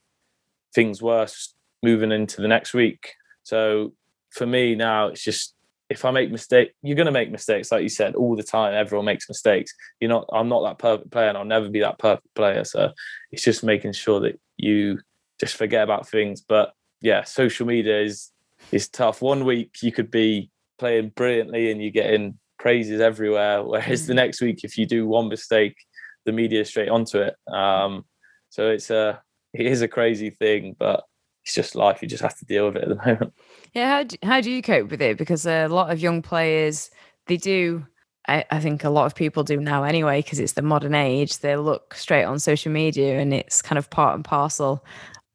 things 0.74 1.00
worse 1.00 1.54
moving 1.82 2.12
into 2.12 2.40
the 2.40 2.48
next 2.48 2.74
week. 2.74 3.12
So 3.42 3.94
for 4.30 4.46
me 4.46 4.74
now, 4.74 5.08
it's 5.08 5.22
just 5.22 5.53
if 5.90 6.04
I 6.04 6.10
make 6.10 6.30
mistake, 6.30 6.72
you're 6.82 6.96
going 6.96 7.06
to 7.06 7.12
make 7.12 7.30
mistakes, 7.30 7.70
like 7.70 7.82
you 7.82 7.88
said, 7.88 8.14
all 8.14 8.36
the 8.36 8.42
time. 8.42 8.74
Everyone 8.74 9.04
makes 9.04 9.28
mistakes. 9.28 9.72
You're 10.00 10.10
not. 10.10 10.26
I'm 10.32 10.48
not 10.48 10.62
that 10.64 10.78
perfect 10.78 11.10
player, 11.10 11.28
and 11.28 11.36
I'll 11.36 11.44
never 11.44 11.68
be 11.68 11.80
that 11.80 11.98
perfect 11.98 12.34
player. 12.34 12.64
So 12.64 12.92
it's 13.30 13.44
just 13.44 13.62
making 13.62 13.92
sure 13.92 14.20
that 14.20 14.40
you 14.56 15.00
just 15.40 15.56
forget 15.56 15.84
about 15.84 16.08
things. 16.08 16.40
But 16.40 16.72
yeah, 17.00 17.24
social 17.24 17.66
media 17.66 18.00
is 18.00 18.30
is 18.72 18.88
tough. 18.88 19.20
One 19.20 19.44
week 19.44 19.76
you 19.82 19.92
could 19.92 20.10
be 20.10 20.50
playing 20.78 21.10
brilliantly 21.10 21.70
and 21.70 21.80
you're 21.80 21.90
getting 21.90 22.38
praises 22.58 23.00
everywhere, 23.00 23.62
whereas 23.64 24.06
the 24.06 24.14
mm. 24.14 24.16
next 24.16 24.40
week, 24.40 24.64
if 24.64 24.78
you 24.78 24.86
do 24.86 25.06
one 25.06 25.28
mistake, 25.28 25.76
the 26.24 26.32
media 26.32 26.62
is 26.62 26.68
straight 26.68 26.88
onto 26.88 27.18
it. 27.18 27.36
Um, 27.52 28.04
so 28.48 28.70
it's 28.70 28.90
a 28.90 29.22
it 29.52 29.66
is 29.66 29.82
a 29.82 29.88
crazy 29.88 30.30
thing, 30.30 30.74
but 30.78 31.04
it's 31.44 31.54
just 31.54 31.74
life. 31.74 32.00
You 32.00 32.08
just 32.08 32.22
have 32.22 32.38
to 32.38 32.44
deal 32.44 32.66
with 32.66 32.76
it 32.76 32.84
at 32.84 32.88
the 32.88 32.94
moment. 33.06 33.34
Yeah, 33.74 33.88
how 33.90 34.02
do, 34.04 34.16
how 34.22 34.40
do 34.40 34.50
you 34.50 34.62
cope 34.62 34.90
with 34.90 35.02
it? 35.02 35.18
Because 35.18 35.46
a 35.46 35.66
lot 35.66 35.90
of 35.90 36.00
young 36.00 36.22
players, 36.22 36.90
they 37.26 37.36
do. 37.36 37.84
I, 38.26 38.44
I 38.50 38.60
think 38.60 38.84
a 38.84 38.90
lot 38.90 39.06
of 39.06 39.14
people 39.14 39.42
do 39.42 39.60
now 39.60 39.82
anyway, 39.82 40.22
because 40.22 40.38
it's 40.38 40.52
the 40.52 40.62
modern 40.62 40.94
age. 40.94 41.40
They 41.40 41.56
look 41.56 41.94
straight 41.94 42.24
on 42.24 42.38
social 42.38 42.72
media, 42.72 43.18
and 43.18 43.34
it's 43.34 43.60
kind 43.60 43.78
of 43.78 43.90
part 43.90 44.14
and 44.14 44.24
parcel 44.24 44.84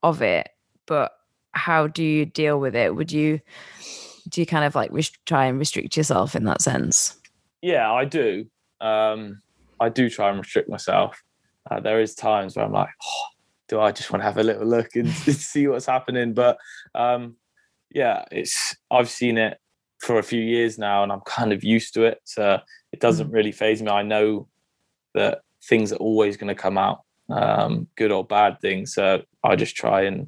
of 0.01 0.21
it. 0.21 0.49
But 0.85 1.11
how 1.51 1.87
do 1.87 2.03
you 2.03 2.25
deal 2.25 2.59
with 2.59 2.75
it? 2.75 2.95
Would 2.95 3.11
you 3.11 3.41
do 4.29 4.41
you 4.41 4.45
kind 4.45 4.63
of 4.63 4.75
like 4.75 4.91
rest- 4.91 5.17
try 5.25 5.45
and 5.45 5.59
restrict 5.59 5.97
yourself 5.97 6.35
in 6.35 6.45
that 6.45 6.61
sense? 6.61 7.17
Yeah, 7.61 7.91
I 7.91 8.05
do. 8.05 8.45
Um, 8.79 9.41
I 9.79 9.89
do 9.89 10.09
try 10.09 10.29
and 10.29 10.39
restrict 10.39 10.69
myself. 10.69 11.21
Uh, 11.69 11.79
there 11.79 11.99
is 11.99 12.15
times 12.15 12.55
where 12.55 12.65
I'm 12.65 12.71
like, 12.71 12.89
oh, 13.03 13.25
do 13.67 13.79
I 13.79 13.91
just 13.91 14.11
want 14.11 14.21
to 14.21 14.25
have 14.25 14.37
a 14.37 14.43
little 14.43 14.65
look 14.65 14.95
and 14.95 15.09
see 15.11 15.67
what's 15.67 15.85
happening? 15.85 16.33
But 16.33 16.57
um, 16.95 17.35
yeah, 17.91 18.25
it's 18.31 18.75
I've 18.91 19.09
seen 19.09 19.37
it 19.37 19.59
for 19.99 20.19
a 20.19 20.23
few 20.23 20.41
years 20.41 20.77
now, 20.77 21.03
and 21.03 21.11
I'm 21.11 21.21
kind 21.21 21.51
of 21.51 21.63
used 21.63 21.93
to 21.95 22.03
it. 22.03 22.21
So 22.23 22.59
it 22.91 22.99
doesn't 22.99 23.29
mm. 23.29 23.33
really 23.33 23.51
phase 23.51 23.81
me. 23.81 23.89
I 23.89 24.03
know 24.03 24.47
that 25.13 25.41
things 25.63 25.91
are 25.91 25.97
always 25.97 26.37
going 26.37 26.53
to 26.55 26.61
come 26.61 26.77
out, 26.77 27.01
um, 27.29 27.87
good 27.95 28.11
or 28.11 28.25
bad 28.25 28.59
things. 28.61 28.93
So 28.93 29.23
I 29.43 29.55
just 29.55 29.75
try 29.75 30.03
and 30.03 30.27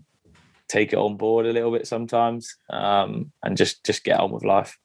take 0.68 0.94
it 0.94 1.00
on 1.00 1.18
board 1.18 1.46
a 1.46 1.52
little 1.54 1.72
bit 1.72 1.88
sometimes, 1.88 2.56
um, 2.70 3.32
and 3.44 3.58
just 3.58 3.86
just 3.86 4.04
get 4.04 4.20
on 4.20 4.32
with 4.32 4.44
life. 4.44 4.78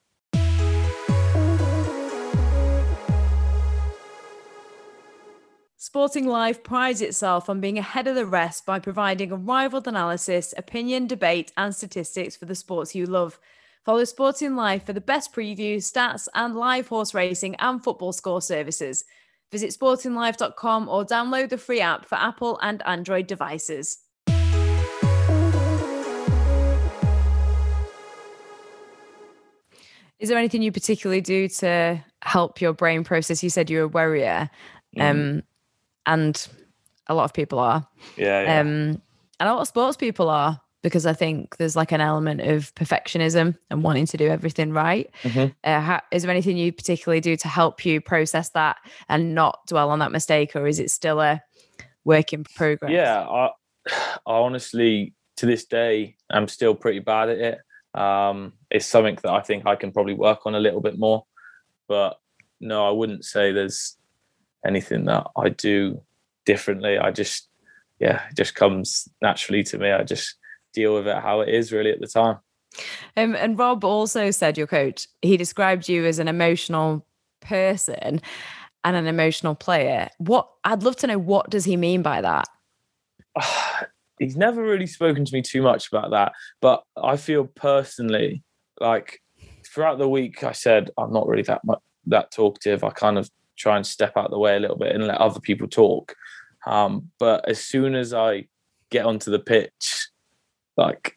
Sporting 5.97 6.27
Life 6.27 6.63
prides 6.63 7.01
itself 7.01 7.49
on 7.49 7.59
being 7.59 7.79
ahead 7.79 8.07
of 8.07 8.17
the 8.17 8.27
rest 8.27 8.67
by 8.67 8.79
providing 8.79 9.33
unrivaled 9.33 9.89
analysis, 9.89 10.53
opinion, 10.59 11.07
debate, 11.07 11.53
and 11.57 11.75
statistics 11.75 12.37
for 12.37 12.45
the 12.45 12.55
sports 12.55 12.95
you 12.95 13.07
love. 13.07 13.41
Follow 13.83 14.05
Sporting 14.05 14.57
Life 14.57 14.85
for 14.85 14.93
the 14.93 15.01
best 15.01 15.33
previews, 15.33 15.91
stats, 15.91 16.29
and 16.35 16.55
live 16.55 16.89
horse 16.89 17.15
racing 17.15 17.55
and 17.61 17.83
football 17.83 18.13
score 18.13 18.43
services. 18.43 19.07
Visit 19.51 19.71
sportinglife.com 19.71 20.87
or 20.87 21.07
download 21.07 21.49
the 21.49 21.57
free 21.57 21.81
app 21.81 22.05
for 22.05 22.17
Apple 22.17 22.59
and 22.61 22.83
Android 22.85 23.27
devices. 23.27 23.97
Is 30.19 30.29
there 30.29 30.37
anything 30.37 30.61
you 30.61 30.73
particularly 30.73 31.23
do 31.23 31.49
to 31.49 32.05
help 32.21 32.61
your 32.61 32.75
brain 32.75 33.03
process? 33.03 33.43
You 33.43 33.49
said 33.49 33.71
you're 33.71 33.85
a 33.85 33.89
worrier. 33.89 34.51
Mm. 34.95 35.11
Um, 35.11 35.43
and 36.07 36.49
a 37.09 37.15
lot 37.15 37.25
of 37.25 37.33
people 37.33 37.59
are. 37.59 37.87
Yeah, 38.17 38.43
yeah. 38.43 38.61
Um, 38.61 39.03
and 39.39 39.49
a 39.49 39.53
lot 39.53 39.61
of 39.61 39.69
sports 39.69 39.97
people 39.97 40.29
are 40.29 40.61
because 40.83 41.05
I 41.05 41.15
think 41.15 41.57
there's 41.57 41.75
like 41.75 41.91
an 41.91 42.01
element 42.01 42.41
of 42.43 42.73
perfectionism 42.77 43.57
and 43.71 43.83
wanting 43.83 44.07
to 44.07 44.17
do 44.17 44.29
everything 44.29 44.73
right. 44.73 45.11
Mm-hmm. 45.25 45.53
Uh, 45.65 45.81
how, 45.81 46.01
is 46.13 46.23
there 46.23 46.31
anything 46.31 46.57
you 46.57 46.73
particularly 46.73 47.21
do 47.21 47.37
to 47.37 47.49
help 47.49 47.85
you 47.85 48.01
process 48.01 48.51
that 48.51 48.77
and 49.09 49.35
not 49.35 49.67
dwell 49.67 49.91
on 49.91 49.99
that 49.99 50.13
mistake, 50.13 50.55
or 50.55 50.67
is 50.67 50.79
it 50.79 50.91
still 50.91 51.21
a 51.21 51.43
work 52.05 52.33
in 52.33 52.45
progress? 52.45 52.93
Yeah, 52.93 53.21
I, 53.21 53.51
I 53.91 54.11
honestly, 54.27 55.15
to 55.39 55.47
this 55.47 55.65
day, 55.65 56.17
I'm 56.31 56.49
still 56.49 56.75
pretty 56.75 57.01
bad 57.01 57.31
at 57.31 57.39
it. 57.39 58.01
Um, 58.01 58.53
it's 58.71 58.87
something 58.87 59.19
that 59.23 59.33
I 59.33 59.41
think 59.41 59.67
I 59.67 59.75
can 59.75 59.91
probably 59.91 60.15
work 60.15 60.47
on 60.47 60.55
a 60.55 60.61
little 60.61 60.81
bit 60.81 60.99
more, 60.99 61.25
but 61.89 62.21
no, 62.61 62.87
I 62.87 62.91
wouldn't 62.91 63.25
say 63.25 63.53
there's 63.53 63.97
anything 64.67 65.05
that 65.05 65.27
I 65.37 65.51
do 65.51 66.01
differently. 66.45 66.99
I 66.99 67.11
just, 67.11 67.49
yeah, 67.99 68.23
it 68.31 68.37
just 68.37 68.55
comes 68.55 69.09
naturally 69.23 69.63
to 69.65 69.79
me. 69.79 69.91
I 69.91 70.03
just 70.03 70.37
deal 70.73 70.95
with 70.95 71.07
it 71.07 71.17
how 71.17 71.41
it 71.41 71.49
is 71.49 71.73
really 71.73 71.91
at 71.91 72.01
the 72.01 72.07
time. 72.07 72.39
Um, 73.17 73.35
and 73.35 73.59
Rob 73.59 73.85
also 73.85 74.31
said, 74.31 74.59
your 74.59 74.67
coach, 74.67 75.09
he 75.23 75.37
described 75.37 75.89
you 75.89 76.05
as 76.05 76.19
an 76.19 76.29
emotional 76.29 77.07
person 77.41 78.21
and 78.85 78.97
an 78.97 79.07
emotional 79.07 79.55
player. 79.55 80.09
What 80.19 80.49
I'd 80.65 80.83
love 80.83 80.97
to 80.97 81.07
know, 81.07 81.19
what 81.19 81.51
does 81.51 81.65
he 81.65 81.77
mean 81.77 82.03
by 82.03 82.21
that? 82.21 82.49
He's 84.19 84.37
never 84.37 84.63
really 84.63 84.87
spoken 84.87 85.25
to 85.27 85.35
me 85.35 85.43
too 85.43 85.61
much 85.61 85.89
about 85.89 86.11
that, 86.11 86.33
but 86.63 86.83
I 86.97 87.19
feel 87.19 87.45
personally 87.45 88.43
like 88.81 89.21
throughout 89.67 89.99
the 89.99 90.09
week, 90.09 90.43
I 90.43 90.53
said 90.53 90.91
I'm 90.97 91.13
not 91.13 91.27
really 91.27 91.43
that 91.43 91.63
much 91.65 91.81
that 92.07 92.31
talkative. 92.31 92.85
I 92.85 92.91
kind 92.91 93.19
of 93.19 93.29
try 93.57 93.77
and 93.77 93.87
step 93.87 94.17
out 94.17 94.31
the 94.31 94.39
way 94.39 94.57
a 94.57 94.61
little 94.61 94.77
bit 94.77 94.95
and 94.95 95.07
let 95.07 95.19
other 95.19 95.41
people 95.41 95.69
talk. 95.69 96.15
Um, 96.67 97.11
but 97.19 97.49
as 97.49 97.63
soon 97.63 97.95
as 97.95 98.13
I 98.13 98.47
get 98.91 99.07
onto 99.07 99.31
the 99.31 99.39
pitch, 99.39 100.09
like 100.77 101.17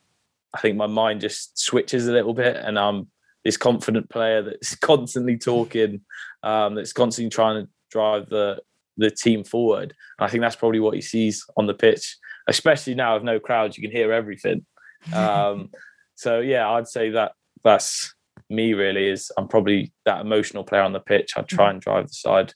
I 0.54 0.60
think 0.60 0.78
my 0.78 0.88
mind 0.88 1.22
just 1.22 1.60
switches 1.60 2.08
a 2.08 2.12
little 2.12 2.34
bit, 2.34 2.56
and 2.56 2.78
I'm 2.78 3.08
this 3.44 3.58
confident 3.58 4.10
player 4.10 4.42
that's 4.42 4.76
constantly 4.80 5.38
talking, 5.38 6.02
um, 6.44 6.76
that's 6.76 6.94
constantly 6.94 7.30
trying 7.30 7.64
to 7.64 7.72
drive 7.92 8.30
the 8.30 8.62
the 8.98 9.10
team 9.10 9.44
forward. 9.44 9.94
And 10.18 10.26
I 10.26 10.30
think 10.30 10.42
that's 10.42 10.56
probably 10.56 10.80
what 10.80 10.94
he 10.94 11.02
sees 11.02 11.46
on 11.56 11.68
the 11.68 11.74
pitch, 11.74 12.18
especially 12.48 12.96
now 12.96 13.16
with 13.16 13.24
no 13.24 13.40
crowds. 13.40 13.78
You 13.78 13.88
can 13.88 13.96
hear 13.96 14.12
everything. 14.12 14.66
Um, 15.14 15.70
so 16.16 16.42
yeah, 16.42 16.70
I'd 16.70 16.90
say 16.90 17.12
that 17.12 17.32
that's 17.64 18.14
me 18.50 18.74
really 18.74 19.08
is 19.08 19.32
I'm 19.38 19.48
probably 19.48 19.94
that 20.06 20.22
emotional 20.22 20.64
player 20.64 20.82
on 20.82 20.94
the 20.94 21.00
pitch. 21.00 21.34
I 21.36 21.42
try 21.42 21.68
mm. 21.68 21.72
and 21.72 21.82
drive 21.82 22.08
the 22.08 22.14
side 22.14 22.54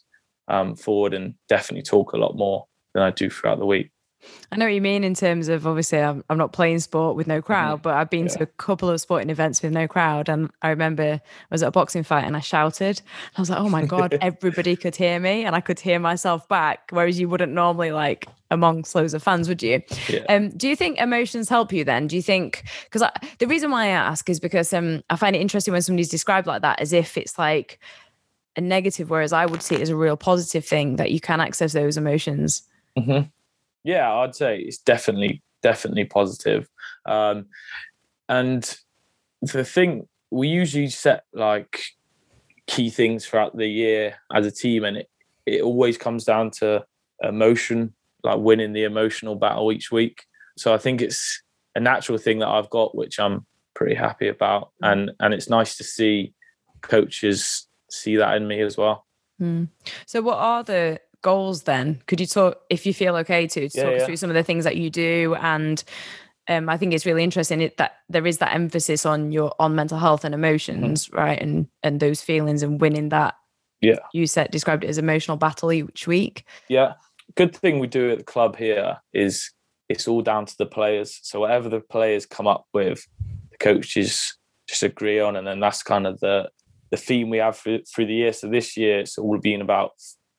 um, 0.47 0.75
forward 0.75 1.13
and 1.13 1.36
definitely 1.47 1.84
talk 1.84 2.13
a 2.13 2.17
lot 2.17 2.36
more 2.36 2.65
than 2.93 3.03
I 3.03 3.12
do 3.12 3.29
throughout 3.29 3.60
the 3.60 3.65
week. 3.65 3.91
I 4.51 4.55
know 4.55 4.65
what 4.65 4.73
you 4.73 4.81
mean 4.81 5.03
in 5.03 5.15
terms 5.15 5.47
of 5.47 5.65
obviously 5.65 5.99
I'm, 5.99 6.23
I'm 6.29 6.38
not 6.38 6.53
playing 6.53 6.79
sport 6.79 7.15
with 7.15 7.27
no 7.27 7.38
mm-hmm. 7.38 7.45
crowd, 7.45 7.81
but 7.81 7.95
I've 7.95 8.09
been 8.09 8.27
yeah. 8.27 8.33
to 8.33 8.43
a 8.43 8.45
couple 8.45 8.89
of 8.89 9.01
sporting 9.01 9.29
events 9.29 9.62
with 9.62 9.71
no 9.71 9.88
crowd. 9.88 10.29
And 10.29 10.51
I 10.62 10.69
remember 10.69 11.03
I 11.03 11.21
was 11.49 11.63
at 11.63 11.69
a 11.69 11.71
boxing 11.71 12.03
fight 12.03 12.25
and 12.25 12.38
I 12.38 12.39
shouted. 12.39 13.01
I 13.36 13.41
was 13.41 13.49
like, 13.49 13.59
oh 13.59 13.69
my 13.69 13.86
God, 13.86 14.17
everybody 14.21 14.75
could 14.75 14.95
hear 14.95 15.19
me 15.19 15.43
and 15.43 15.55
I 15.55 15.62
could 15.62 15.79
hear 15.79 15.99
myself 15.99 16.47
back. 16.47 16.89
Whereas 16.91 17.19
you 17.19 17.27
wouldn't 17.29 17.51
normally 17.51 17.91
like 17.91 18.27
amongst 18.51 18.93
loads 18.93 19.15
of 19.15 19.23
fans, 19.23 19.49
would 19.49 19.63
you? 19.63 19.81
Yeah. 20.07 20.19
Um, 20.29 20.49
do 20.49 20.67
you 20.67 20.75
think 20.75 20.99
emotions 20.99 21.49
help 21.49 21.73
you 21.73 21.83
then? 21.83 22.07
Do 22.07 22.15
you 22.15 22.21
think, 22.21 22.63
because 22.83 23.03
the 23.39 23.47
reason 23.47 23.71
why 23.71 23.86
I 23.86 23.89
ask 23.89 24.29
is 24.29 24.39
because 24.39 24.71
um, 24.71 25.03
I 25.09 25.15
find 25.15 25.36
it 25.36 25.41
interesting 25.41 25.71
when 25.71 25.81
somebody's 25.81 26.09
described 26.09 26.45
like 26.45 26.62
that 26.62 26.79
as 26.79 26.93
if 26.93 27.17
it's 27.17 27.39
like 27.39 27.79
a 28.55 28.62
negative, 28.62 29.09
whereas 29.09 29.33
I 29.33 29.47
would 29.47 29.63
see 29.63 29.73
it 29.75 29.81
as 29.81 29.89
a 29.89 29.95
real 29.95 30.15
positive 30.15 30.63
thing 30.63 30.97
that 30.97 31.12
you 31.12 31.19
can 31.19 31.41
access 31.41 31.73
those 31.73 31.97
emotions. 31.97 32.62
Mm-hmm 32.95 33.29
yeah, 33.83 34.11
I'd 34.13 34.35
say 34.35 34.59
it's 34.59 34.77
definitely 34.77 35.41
definitely 35.61 36.05
positive. 36.05 36.69
Um, 37.05 37.47
and 38.29 38.77
the 39.41 39.65
thing 39.65 40.07
we 40.31 40.47
usually 40.47 40.89
set 40.89 41.23
like 41.33 41.81
key 42.67 42.89
things 42.89 43.25
throughout 43.25 43.55
the 43.55 43.67
year 43.67 44.15
as 44.33 44.45
a 44.45 44.51
team, 44.51 44.83
and 44.83 44.97
it 44.97 45.09
it 45.45 45.61
always 45.61 45.97
comes 45.97 46.23
down 46.23 46.51
to 46.51 46.85
emotion, 47.21 47.93
like 48.23 48.39
winning 48.39 48.73
the 48.73 48.83
emotional 48.83 49.35
battle 49.35 49.71
each 49.71 49.91
week. 49.91 50.23
So 50.57 50.73
I 50.73 50.77
think 50.77 51.01
it's 51.01 51.41
a 51.75 51.79
natural 51.79 52.17
thing 52.17 52.39
that 52.39 52.47
I've 52.47 52.69
got, 52.69 52.95
which 52.95 53.19
I'm 53.19 53.45
pretty 53.73 53.95
happy 53.95 54.27
about, 54.27 54.71
mm. 54.83 54.91
and 54.91 55.11
and 55.19 55.33
it's 55.33 55.49
nice 55.49 55.75
to 55.77 55.83
see 55.83 56.33
coaches 56.81 57.67
see 57.89 58.15
that 58.17 58.35
in 58.35 58.47
me 58.47 58.61
as 58.61 58.77
well. 58.77 59.05
Mm. 59.41 59.69
So, 60.05 60.21
what 60.21 60.37
are 60.37 60.63
the 60.63 60.99
goals 61.23 61.63
then 61.63 62.01
could 62.05 62.19
you 62.19 62.27
talk 62.27 62.62
if 62.69 62.86
you 62.86 62.93
feel 62.93 63.15
okay 63.15 63.47
to, 63.47 63.67
to 63.67 63.77
yeah, 63.77 63.83
talk 63.83 63.93
yeah. 63.97 64.05
through 64.05 64.17
some 64.17 64.29
of 64.29 64.36
the 64.36 64.43
things 64.43 64.63
that 64.63 64.77
you 64.77 64.89
do 64.89 65.36
and 65.41 65.83
um, 66.49 66.69
I 66.69 66.77
think 66.77 66.93
it's 66.93 67.05
really 67.05 67.23
interesting 67.23 67.62
it, 67.62 67.77
that 67.77 67.99
there 68.09 68.27
is 68.27 68.39
that 68.39 68.53
emphasis 68.53 69.05
on 69.05 69.31
your 69.31 69.53
on 69.59 69.75
mental 69.75 69.97
health 69.97 70.25
and 70.25 70.36
emotions, 70.36 71.07
mm-hmm. 71.07 71.17
right, 71.17 71.41
and 71.41 71.67
and 71.83 71.99
those 71.99 72.21
feelings 72.21 72.63
and 72.63 72.81
winning 72.81 73.09
that. 73.09 73.36
Yeah, 73.81 73.99
you 74.13 74.27
said 74.27 74.51
described 74.51 74.83
it 74.83 74.89
as 74.89 74.97
emotional 74.97 75.38
battle 75.38 75.71
each 75.71 76.05
week. 76.05 76.45
Yeah, 76.67 76.93
good 77.36 77.55
thing 77.55 77.79
we 77.79 77.88
do 77.88 78.12
at 78.12 78.17
the 78.17 78.23
club 78.23 78.57
here 78.57 78.97
is 79.13 79.51
it's 79.89 80.07
all 80.07 80.21
down 80.21 80.45
to 80.45 80.55
the 80.57 80.65
players. 80.65 81.19
So 81.23 81.41
whatever 81.41 81.69
the 81.69 81.79
players 81.79 82.25
come 82.25 82.47
up 82.47 82.65
with, 82.73 83.05
the 83.51 83.57
coaches 83.57 84.38
just 84.67 84.83
agree 84.83 85.19
on, 85.19 85.38
and 85.38 85.47
then 85.47 85.59
that's 85.59 85.83
kind 85.83 86.05
of 86.05 86.19
the 86.19 86.49
the 86.91 86.97
theme 86.97 87.29
we 87.29 87.38
have 87.38 87.57
through, 87.57 87.83
through 87.83 88.05
the 88.05 88.13
year. 88.13 88.33
So 88.33 88.49
this 88.49 88.77
year 88.77 88.99
it's 88.99 89.17
all 89.17 89.38
been 89.39 89.62
about 89.62 89.93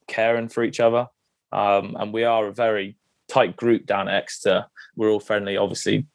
caring 0.09 0.49
for 0.49 0.63
each 0.65 0.81
other. 0.81 1.07
Um, 1.53 1.97
and 1.99 2.13
we 2.13 2.25
are 2.25 2.47
a 2.47 2.53
very 2.53 2.97
tight 3.29 3.57
group 3.57 3.87
down 3.87 4.09
at 4.09 4.23
Exeter. 4.23 4.67
We're 4.97 5.11
all 5.11 5.21
friendly. 5.21 5.57
Obviously, 5.57 6.07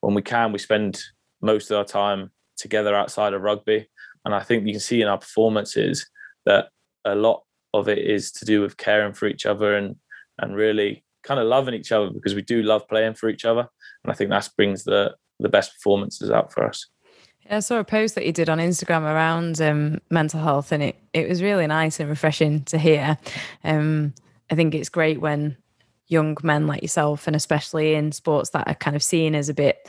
when 0.00 0.14
we 0.14 0.22
can, 0.22 0.52
we 0.52 0.58
spend 0.58 1.00
most 1.42 1.70
of 1.70 1.76
our 1.76 1.84
time 1.84 2.30
together 2.56 2.94
outside 2.94 3.34
of 3.34 3.42
rugby. 3.42 3.88
And 4.24 4.34
I 4.34 4.40
think 4.40 4.66
you 4.66 4.72
can 4.72 4.80
see 4.80 5.02
in 5.02 5.08
our 5.08 5.18
performances 5.18 6.08
that 6.46 6.68
a 7.04 7.14
lot 7.14 7.44
of 7.74 7.88
it 7.88 7.98
is 7.98 8.32
to 8.32 8.44
do 8.44 8.60
with 8.60 8.76
caring 8.76 9.12
for 9.12 9.26
each 9.26 9.46
other 9.46 9.76
and 9.76 9.96
and 10.38 10.56
really 10.56 11.04
kind 11.22 11.40
of 11.40 11.46
loving 11.46 11.74
each 11.74 11.92
other 11.92 12.10
because 12.10 12.34
we 12.34 12.42
do 12.42 12.62
love 12.62 12.86
playing 12.88 13.14
for 13.14 13.28
each 13.28 13.44
other. 13.44 13.68
And 14.04 14.12
I 14.12 14.14
think 14.14 14.30
that 14.30 14.48
brings 14.56 14.84
the 14.84 15.14
the 15.38 15.48
best 15.48 15.74
performances 15.74 16.30
out 16.30 16.52
for 16.52 16.64
us. 16.64 16.86
I 17.50 17.60
saw 17.60 17.78
a 17.78 17.84
post 17.84 18.14
that 18.14 18.26
you 18.26 18.32
did 18.32 18.48
on 18.48 18.58
Instagram 18.58 19.02
around 19.02 19.60
um, 19.60 20.00
mental 20.10 20.40
health, 20.40 20.72
and 20.72 20.82
it, 20.82 20.96
it 21.12 21.28
was 21.28 21.42
really 21.42 21.66
nice 21.66 22.00
and 22.00 22.08
refreshing 22.08 22.64
to 22.64 22.78
hear. 22.78 23.18
Um, 23.64 24.14
I 24.50 24.54
think 24.54 24.74
it's 24.74 24.88
great 24.88 25.20
when 25.20 25.56
young 26.08 26.36
men 26.42 26.66
like 26.66 26.82
yourself, 26.82 27.26
and 27.26 27.36
especially 27.36 27.94
in 27.94 28.12
sports 28.12 28.50
that 28.50 28.68
are 28.68 28.74
kind 28.74 28.96
of 28.96 29.02
seen 29.02 29.34
as 29.34 29.48
a 29.48 29.54
bit 29.54 29.88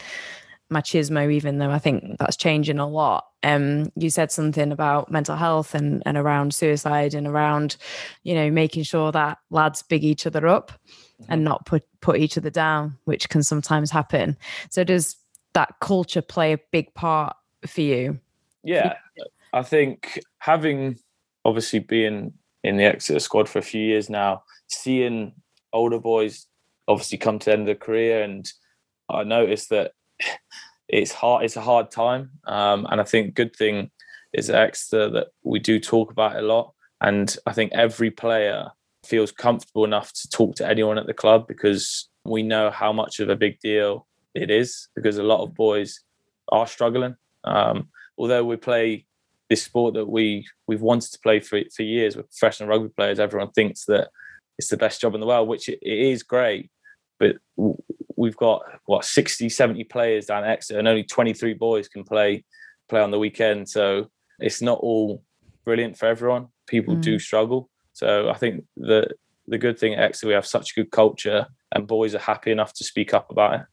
machismo, 0.72 1.32
even 1.32 1.60
though 1.60 1.72
I 1.72 1.80
think 1.80 2.18
that's 2.20 2.36
changing 2.36 2.80
a 2.80 2.88
lot. 2.88 3.26
Um, 3.44 3.92
you 3.96 4.10
said 4.10 4.32
something 4.32 4.72
about 4.72 5.12
mental 5.12 5.36
health 5.36 5.74
and, 5.74 6.04
and 6.06 6.18
around 6.18 6.54
suicide 6.54 7.14
and 7.14 7.28
around, 7.28 7.78
you 8.24 8.34
know, 8.36 8.52
making 8.52 8.84
sure 8.84 9.12
that 9.12 9.38
lads 9.50 9.82
big 9.84 10.04
each 10.04 10.28
other 10.28 10.48
up 10.48 10.72
mm-hmm. 10.72 11.32
and 11.32 11.44
not 11.44 11.66
put 11.66 11.84
put 12.02 12.18
each 12.18 12.38
other 12.38 12.50
down, 12.50 12.98
which 13.06 13.30
can 13.30 13.44
sometimes 13.44 13.92
happen. 13.92 14.36
So 14.70 14.84
does 14.84 15.16
that 15.54 15.76
culture 15.80 16.22
play 16.22 16.54
a 16.54 16.60
big 16.72 16.94
part 16.94 17.37
for 17.66 17.82
you? 17.82 18.20
Yeah, 18.64 18.96
I 19.54 19.64
think 19.64 20.20
having 20.40 20.98
obviously 21.46 21.80
been 21.80 22.34
in 22.64 22.78
the 22.78 22.84
Exeter 22.84 23.20
squad 23.20 23.48
for 23.48 23.60
a 23.60 23.64
few 23.64 23.82
years 23.82 24.10
now, 24.10 24.44
seeing 24.68 25.34
older 25.74 26.00
boys 26.00 26.48
obviously 26.88 27.18
come 27.18 27.40
to 27.40 27.46
the 27.46 27.52
end 27.54 27.62
of 27.62 27.66
their 27.68 27.76
career, 27.76 28.24
and 28.24 28.52
I 29.10 29.24
noticed 29.24 29.70
that 29.70 29.94
it's 30.88 31.12
hard. 31.12 31.46
It's 31.46 31.56
a 31.56 31.62
hard 31.62 31.92
time, 31.92 32.32
um, 32.46 32.88
and 32.90 33.00
I 33.00 33.04
think 33.04 33.36
good 33.36 33.56
thing 33.56 33.92
is 34.34 34.50
Exeter 34.50 35.10
that 35.10 35.28
we 35.44 35.60
do 35.60 35.80
talk 35.80 36.12
about 36.12 36.36
it 36.36 36.44
a 36.44 36.48
lot, 36.48 36.74
and 37.02 37.36
I 37.46 37.54
think 37.54 37.72
every 37.74 38.12
player 38.12 38.70
feels 39.06 39.32
comfortable 39.32 39.86
enough 39.86 40.12
to 40.12 40.30
talk 40.30 40.56
to 40.56 40.68
anyone 40.68 40.98
at 40.98 41.08
the 41.08 41.14
club 41.14 41.48
because 41.48 42.10
we 42.26 42.44
know 42.44 42.70
how 42.70 42.92
much 42.92 43.22
of 43.22 43.30
a 43.30 43.36
big 43.36 43.58
deal 43.62 44.06
it 44.36 44.52
is 44.52 44.90
because 44.96 45.18
a 45.18 45.24
lot 45.24 45.42
of 45.42 45.56
boys 45.56 46.02
are 46.50 46.68
struggling 46.68 47.16
um, 47.48 47.90
although 48.18 48.44
we 48.44 48.56
play 48.58 49.06
this 49.50 49.64
sport 49.64 49.94
that 49.94 50.08
we 50.08 50.46
we've 50.68 50.82
wanted 50.82 51.12
to 51.12 51.20
play 51.20 51.40
for 51.40 51.60
for 51.76 51.84
years 51.84 52.16
with 52.16 52.30
professional 52.30 52.70
rugby 52.70 52.90
players, 52.90 53.20
everyone 53.20 53.52
thinks 53.52 53.86
that 53.86 54.10
it's 54.58 54.70
the 54.70 54.78
best 54.78 55.00
job 55.02 55.14
in 55.14 55.22
the 55.22 55.28
world, 55.28 55.48
which 55.48 55.70
it, 55.70 55.80
it 55.82 55.98
is 55.98 56.24
great. 56.24 56.70
But 57.20 57.38
we've 58.16 58.38
got 58.38 58.64
what 58.86 59.06
60, 59.06 59.50
70 59.50 59.84
players 59.86 60.26
down 60.26 60.44
at 60.44 60.50
Exeter, 60.50 60.80
and 60.80 60.88
only 60.88 61.04
23 61.04 61.54
boys 61.54 61.88
can 61.88 62.04
play 62.04 62.44
play 62.90 63.02
on 63.02 63.12
the 63.12 63.20
weekend. 63.20 63.70
So 63.70 64.10
it's 64.40 64.62
not 64.62 64.80
all 64.80 65.24
brilliant 65.66 65.98
for 65.98 66.08
everyone. 66.08 66.48
People 66.68 66.96
mm. 66.96 67.02
do 67.02 67.20
struggle. 67.20 67.70
So 67.94 68.30
I 68.30 68.34
think 68.34 68.66
the 68.76 69.10
the 69.48 69.58
good 69.58 69.80
thing 69.80 69.94
at 69.94 70.04
Exeter, 70.04 70.28
we 70.28 70.34
have 70.34 70.46
such 70.46 70.76
good 70.76 70.92
culture, 70.92 71.48
and 71.74 71.88
boys 71.88 72.14
are 72.16 72.20
happy 72.20 72.52
enough 72.52 72.74
to 72.74 72.84
speak 72.84 73.14
up 73.14 73.32
about 73.32 73.62
it. 73.62 73.66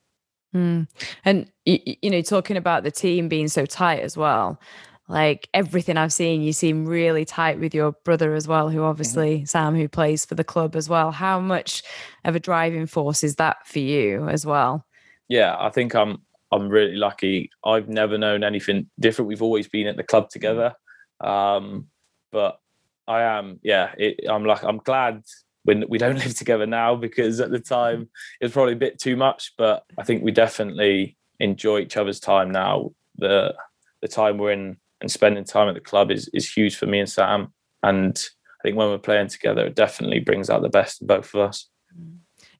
Mm. 0.55 0.87
And 1.25 1.51
you, 1.65 2.11
know, 2.11 2.23
talking 2.23 2.57
about 2.57 2.85
the 2.85 2.91
team 2.91 3.29
being 3.29 3.49
so 3.49 3.67
tight 3.67 4.01
as 4.01 4.17
well, 4.17 4.61
like 5.09 5.49
everything 5.53 5.97
I've 5.97 6.13
seen, 6.13 6.43
you 6.43 6.53
seem 6.53 6.87
really 6.87 7.25
tight 7.25 7.61
with 7.61 7.75
your 7.75 7.93
brother 8.05 8.35
as 8.35 8.49
well, 8.49 8.71
who 8.71 8.83
obviously 8.83 9.39
mm-hmm. 9.39 9.47
Sam, 9.47 9.75
who 9.75 9.89
plays 9.89 10.25
for 10.25 10.35
the 10.35 10.45
club 10.45 10.77
as 10.77 10.89
well. 10.89 11.11
How 11.11 11.41
much 11.41 11.83
of 12.25 12.35
a 12.35 12.41
driving 12.41 12.87
force 12.87 13.23
is 13.23 13.37
that 13.37 13.67
for 13.67 13.81
you 13.81 14.29
as 14.29 14.47
well? 14.47 14.87
Yeah, 15.29 15.57
I 15.59 15.71
think 15.71 15.95
I'm 15.95 16.23
I'm 16.53 16.69
really 16.69 16.97
lucky. 16.97 17.51
I've 17.65 17.89
never 17.89 18.17
known 18.17 18.45
anything 18.45 18.89
different. 19.01 19.29
We've 19.29 19.43
always 19.43 19.69
been 19.69 19.89
at 19.89 19.97
the 19.97 20.05
club 20.05 20.31
together, 20.31 20.75
um, 21.21 21.89
but 22.31 22.59
I 23.07 23.23
am 23.23 23.59
yeah. 23.63 23.93
It, 23.99 24.21
I'm 24.29 24.45
like 24.45 24.63
I'm 24.63 24.79
glad 24.79 25.23
when 25.65 25.85
we 25.89 25.99
don't 25.99 26.19
live 26.25 26.35
together 26.35 26.67
now 26.67 26.95
because 26.95 27.41
at 27.41 27.51
the 27.51 27.59
time 27.59 28.09
it 28.41 28.45
was 28.45 28.53
probably 28.53 28.75
a 28.75 28.77
bit 28.77 28.99
too 28.99 29.17
much. 29.17 29.53
But 29.59 29.85
I 29.99 30.05
think 30.05 30.23
we 30.23 30.31
definitely 30.31 31.17
enjoy 31.41 31.81
each 31.81 31.97
other's 31.97 32.21
time 32.21 32.51
now. 32.51 32.93
The 33.17 33.55
the 34.01 34.09
time 34.09 34.39
we're 34.39 34.53
in 34.53 34.77
and 35.01 35.11
spending 35.11 35.45
time 35.45 35.69
at 35.69 35.75
the 35.75 35.81
club 35.81 36.11
is 36.11 36.29
is 36.33 36.51
huge 36.51 36.77
for 36.77 36.87
me 36.87 37.01
and 37.01 37.11
Sam. 37.11 37.53
And 37.83 38.17
I 38.17 38.63
think 38.63 38.77
when 38.77 38.89
we're 38.89 38.99
playing 38.99 39.29
together, 39.29 39.67
it 39.67 39.75
definitely 39.75 40.21
brings 40.21 40.49
out 40.49 40.63
the 40.63 40.69
best 40.69 41.01
in 41.01 41.07
both 41.07 41.35
of 41.35 41.41
us. 41.41 41.69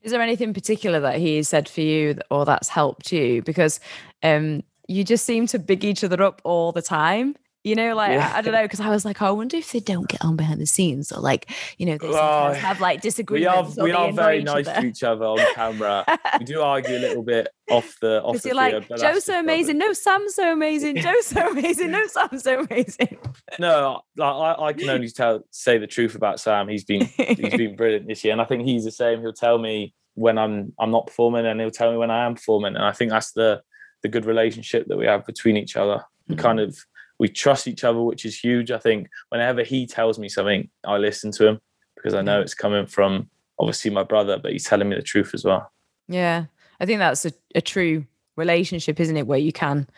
Is 0.03 0.13
there 0.13 0.21
anything 0.21 0.53
particular 0.53 1.01
that 1.01 1.17
he 1.17 1.43
said 1.43 1.67
for 1.67 1.81
you 1.81 2.19
or 2.31 2.45
that's 2.45 2.69
helped 2.69 3.11
you? 3.11 3.41
Because 3.41 3.81
um, 4.23 4.63
you 4.87 5.03
just 5.03 5.25
seem 5.25 5.47
to 5.47 5.59
big 5.59 5.83
each 5.83 6.05
other 6.05 6.23
up 6.23 6.43
all 6.45 6.73
the 6.73 6.83
time. 6.83 7.37
You 7.65 7.75
know, 7.75 7.95
like 7.95 8.13
yeah. 8.13 8.31
I, 8.35 8.39
I, 8.39 8.43
don't 8.43 8.53
know, 8.53 8.63
because 8.63 8.81
I 8.81 8.91
was 8.91 9.07
like, 9.07 9.23
oh, 9.23 9.27
I 9.27 9.31
wonder 9.31 9.57
if 9.57 9.73
they 9.73 9.81
don't 9.81 10.07
get 10.07 10.23
on 10.23 10.37
behind 10.37 10.61
the 10.61 10.67
scenes, 10.67 11.11
or 11.11 11.23
like, 11.23 11.51
you 11.79 11.87
know, 11.87 11.97
they 11.97 12.13
sometimes 12.13 12.59
have 12.59 12.79
like 12.79 13.01
disagreements. 13.01 13.77
We 13.77 13.81
are, 13.81 13.85
we 13.87 13.93
are 13.93 14.13
very 14.13 14.43
nice 14.43 14.69
other. 14.69 14.83
to 14.83 14.87
each 14.87 15.03
other 15.03 15.25
on 15.25 15.39
camera. 15.55 16.05
we 16.39 16.45
do 16.45 16.61
argue 16.61 16.95
a 16.95 17.01
little 17.01 17.23
bit 17.23 17.49
off 17.71 17.97
the 18.03 18.23
off 18.23 18.43
the 18.43 18.51
you're 18.51 18.55
like, 18.55 18.87
Joe's 18.99 19.25
so 19.25 19.41
amazing. 19.41 19.79
No, 19.79 19.95
Sam's 19.95 20.35
so 20.35 20.53
amazing. 20.53 20.97
Joe's 20.97 21.25
so 21.25 21.53
amazing. 21.53 21.91
No, 21.91 22.07
Sam's 22.09 22.43
so 22.43 22.61
amazing. 22.61 23.17
no, 23.59 24.03
I, 24.21 24.67
I 24.67 24.73
can 24.75 24.91
only 24.91 25.09
tell 25.09 25.41
say 25.51 25.79
the 25.79 25.87
truth 25.87 26.15
about 26.17 26.41
Sam. 26.41 26.69
He's 26.69 26.85
been 26.85 27.07
he's 27.17 27.57
been 27.57 27.77
brilliant 27.77 28.07
this 28.07 28.23
year, 28.25 28.33
and 28.33 28.43
I 28.43 28.45
think 28.45 28.67
he's 28.67 28.85
the 28.85 28.91
same. 28.91 29.23
He'll 29.23 29.33
tell 29.33 29.57
me 29.57 29.95
when 30.13 30.37
I'm 30.37 30.75
I'm 30.79 30.91
not 30.91 31.07
performing, 31.07 31.47
and 31.47 31.59
he'll 31.59 31.71
tell 31.71 31.91
me 31.91 31.97
when 31.97 32.11
I 32.11 32.27
am 32.27 32.35
performing, 32.35 32.77
and 32.77 32.85
I 32.85 32.93
think 32.93 33.11
that's 33.11 33.33
the 33.33 33.63
the 34.03 34.11
good 34.11 34.27
relationship 34.27 34.87
that 34.89 34.99
we 34.99 35.07
have 35.07 35.25
between 35.25 35.57
each 35.57 35.77
other. 35.77 36.05
We 36.29 36.35
mm-hmm. 36.35 36.43
kind 36.43 36.61
of 36.61 36.77
we 37.25 37.29
trust 37.31 37.67
each 37.67 37.85
other, 37.85 38.03
which 38.03 38.27
is 38.27 38.39
huge. 38.39 38.71
I 38.71 38.77
think 38.77 39.09
whenever 39.31 39.63
he 39.63 39.87
tells 39.87 40.19
me 40.19 40.29
something, 40.29 40.69
I 40.85 40.99
listen 40.99 41.33
to 41.33 41.49
him 41.49 41.61
because 41.97 42.13
I 42.13 42.21
know 42.21 42.43
it's 42.43 42.53
coming 42.53 42.85
from 42.85 43.31
obviously 43.59 43.91
my 43.91 44.03
brother, 44.03 44.39
but 44.39 44.53
he's 44.53 44.65
telling 44.65 44.91
me 44.91 44.97
the 44.97 45.01
truth 45.01 45.31
as 45.33 45.43
well. 45.43 45.73
Yeah, 46.07 46.45
I 46.81 46.85
think 46.85 46.99
that's 46.99 47.25
a, 47.25 47.33
a 47.55 47.63
true 47.63 48.05
relationship, 48.37 49.01
isn't 49.01 49.17
it? 49.17 49.27
Where 49.27 49.39
you 49.39 49.53
can 49.53 49.89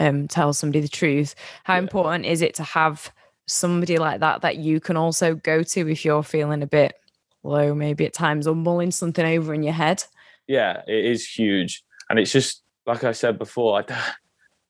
um, 0.00 0.26
tell 0.26 0.54
somebody 0.54 0.80
the 0.80 0.88
truth. 0.88 1.34
How 1.64 1.74
yeah. 1.74 1.80
important 1.80 2.24
is 2.24 2.40
it 2.40 2.54
to 2.54 2.62
have 2.62 3.12
somebody 3.46 3.98
like 3.98 4.20
that 4.20 4.40
that 4.40 4.56
you 4.56 4.80
can 4.80 4.96
also 4.96 5.34
go 5.34 5.62
to 5.62 5.90
if 5.90 6.02
you're 6.02 6.22
feeling 6.22 6.62
a 6.62 6.66
bit 6.66 6.94
low, 7.42 7.74
maybe 7.74 8.06
at 8.06 8.14
times, 8.14 8.46
or 8.46 8.56
mulling 8.56 8.90
something 8.90 9.26
over 9.26 9.52
in 9.52 9.62
your 9.62 9.74
head? 9.74 10.02
Yeah, 10.46 10.80
it 10.86 11.04
is 11.04 11.28
huge. 11.28 11.84
And 12.08 12.18
it's 12.18 12.32
just, 12.32 12.62
like 12.86 13.04
I 13.04 13.12
said 13.12 13.38
before, 13.38 13.80
I, 13.80 14.14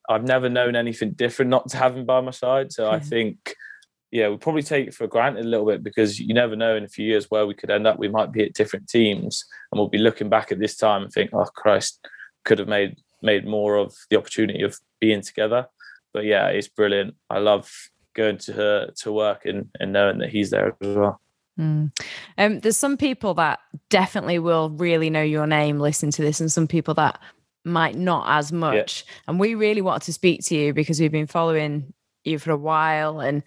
I've 0.08 0.24
never 0.24 0.48
known 0.48 0.76
anything 0.76 1.12
different 1.12 1.50
not 1.50 1.68
to 1.70 1.76
have 1.76 1.96
him 1.96 2.04
by 2.04 2.20
my 2.20 2.30
side. 2.30 2.72
So 2.72 2.90
I 2.90 2.98
think, 3.00 3.54
yeah, 4.10 4.28
we 4.28 4.36
probably 4.36 4.62
take 4.62 4.88
it 4.88 4.94
for 4.94 5.06
granted 5.06 5.44
a 5.44 5.48
little 5.48 5.66
bit 5.66 5.82
because 5.82 6.20
you 6.20 6.34
never 6.34 6.56
know 6.56 6.76
in 6.76 6.84
a 6.84 6.88
few 6.88 7.06
years 7.06 7.30
where 7.30 7.46
we 7.46 7.54
could 7.54 7.70
end 7.70 7.86
up. 7.86 7.98
We 7.98 8.08
might 8.08 8.32
be 8.32 8.44
at 8.44 8.54
different 8.54 8.88
teams 8.88 9.44
and 9.72 9.78
we'll 9.78 9.88
be 9.88 9.98
looking 9.98 10.28
back 10.28 10.52
at 10.52 10.58
this 10.58 10.76
time 10.76 11.02
and 11.02 11.12
think, 11.12 11.30
oh 11.32 11.44
Christ, 11.44 12.06
could 12.44 12.58
have 12.58 12.68
made 12.68 12.96
made 13.22 13.46
more 13.46 13.76
of 13.76 13.94
the 14.10 14.18
opportunity 14.18 14.62
of 14.62 14.78
being 15.00 15.22
together. 15.22 15.66
But 16.12 16.26
yeah, 16.26 16.48
it's 16.48 16.68
brilliant. 16.68 17.14
I 17.30 17.38
love 17.38 17.70
going 18.14 18.38
to 18.38 18.52
her 18.52 18.90
to 18.98 19.12
work 19.12 19.46
and, 19.46 19.68
and 19.80 19.92
knowing 19.92 20.18
that 20.18 20.30
he's 20.30 20.50
there 20.50 20.76
as 20.80 20.96
well. 20.96 21.20
Mm. 21.58 21.92
Um, 22.38 22.60
there's 22.60 22.76
some 22.76 22.96
people 22.96 23.34
that 23.34 23.60
definitely 23.88 24.38
will 24.38 24.70
really 24.70 25.10
know 25.10 25.22
your 25.22 25.46
name, 25.46 25.78
listen 25.78 26.10
to 26.12 26.22
this, 26.22 26.40
and 26.40 26.50
some 26.50 26.66
people 26.66 26.94
that 26.94 27.18
might 27.64 27.96
not 27.96 28.26
as 28.28 28.52
much. 28.52 29.04
Yeah. 29.06 29.14
And 29.28 29.40
we 29.40 29.54
really 29.54 29.80
wanted 29.80 30.04
to 30.06 30.12
speak 30.12 30.44
to 30.46 30.54
you 30.54 30.74
because 30.74 31.00
we've 31.00 31.12
been 31.12 31.26
following 31.26 31.92
you 32.24 32.38
for 32.38 32.52
a 32.52 32.56
while 32.56 33.20
and 33.20 33.42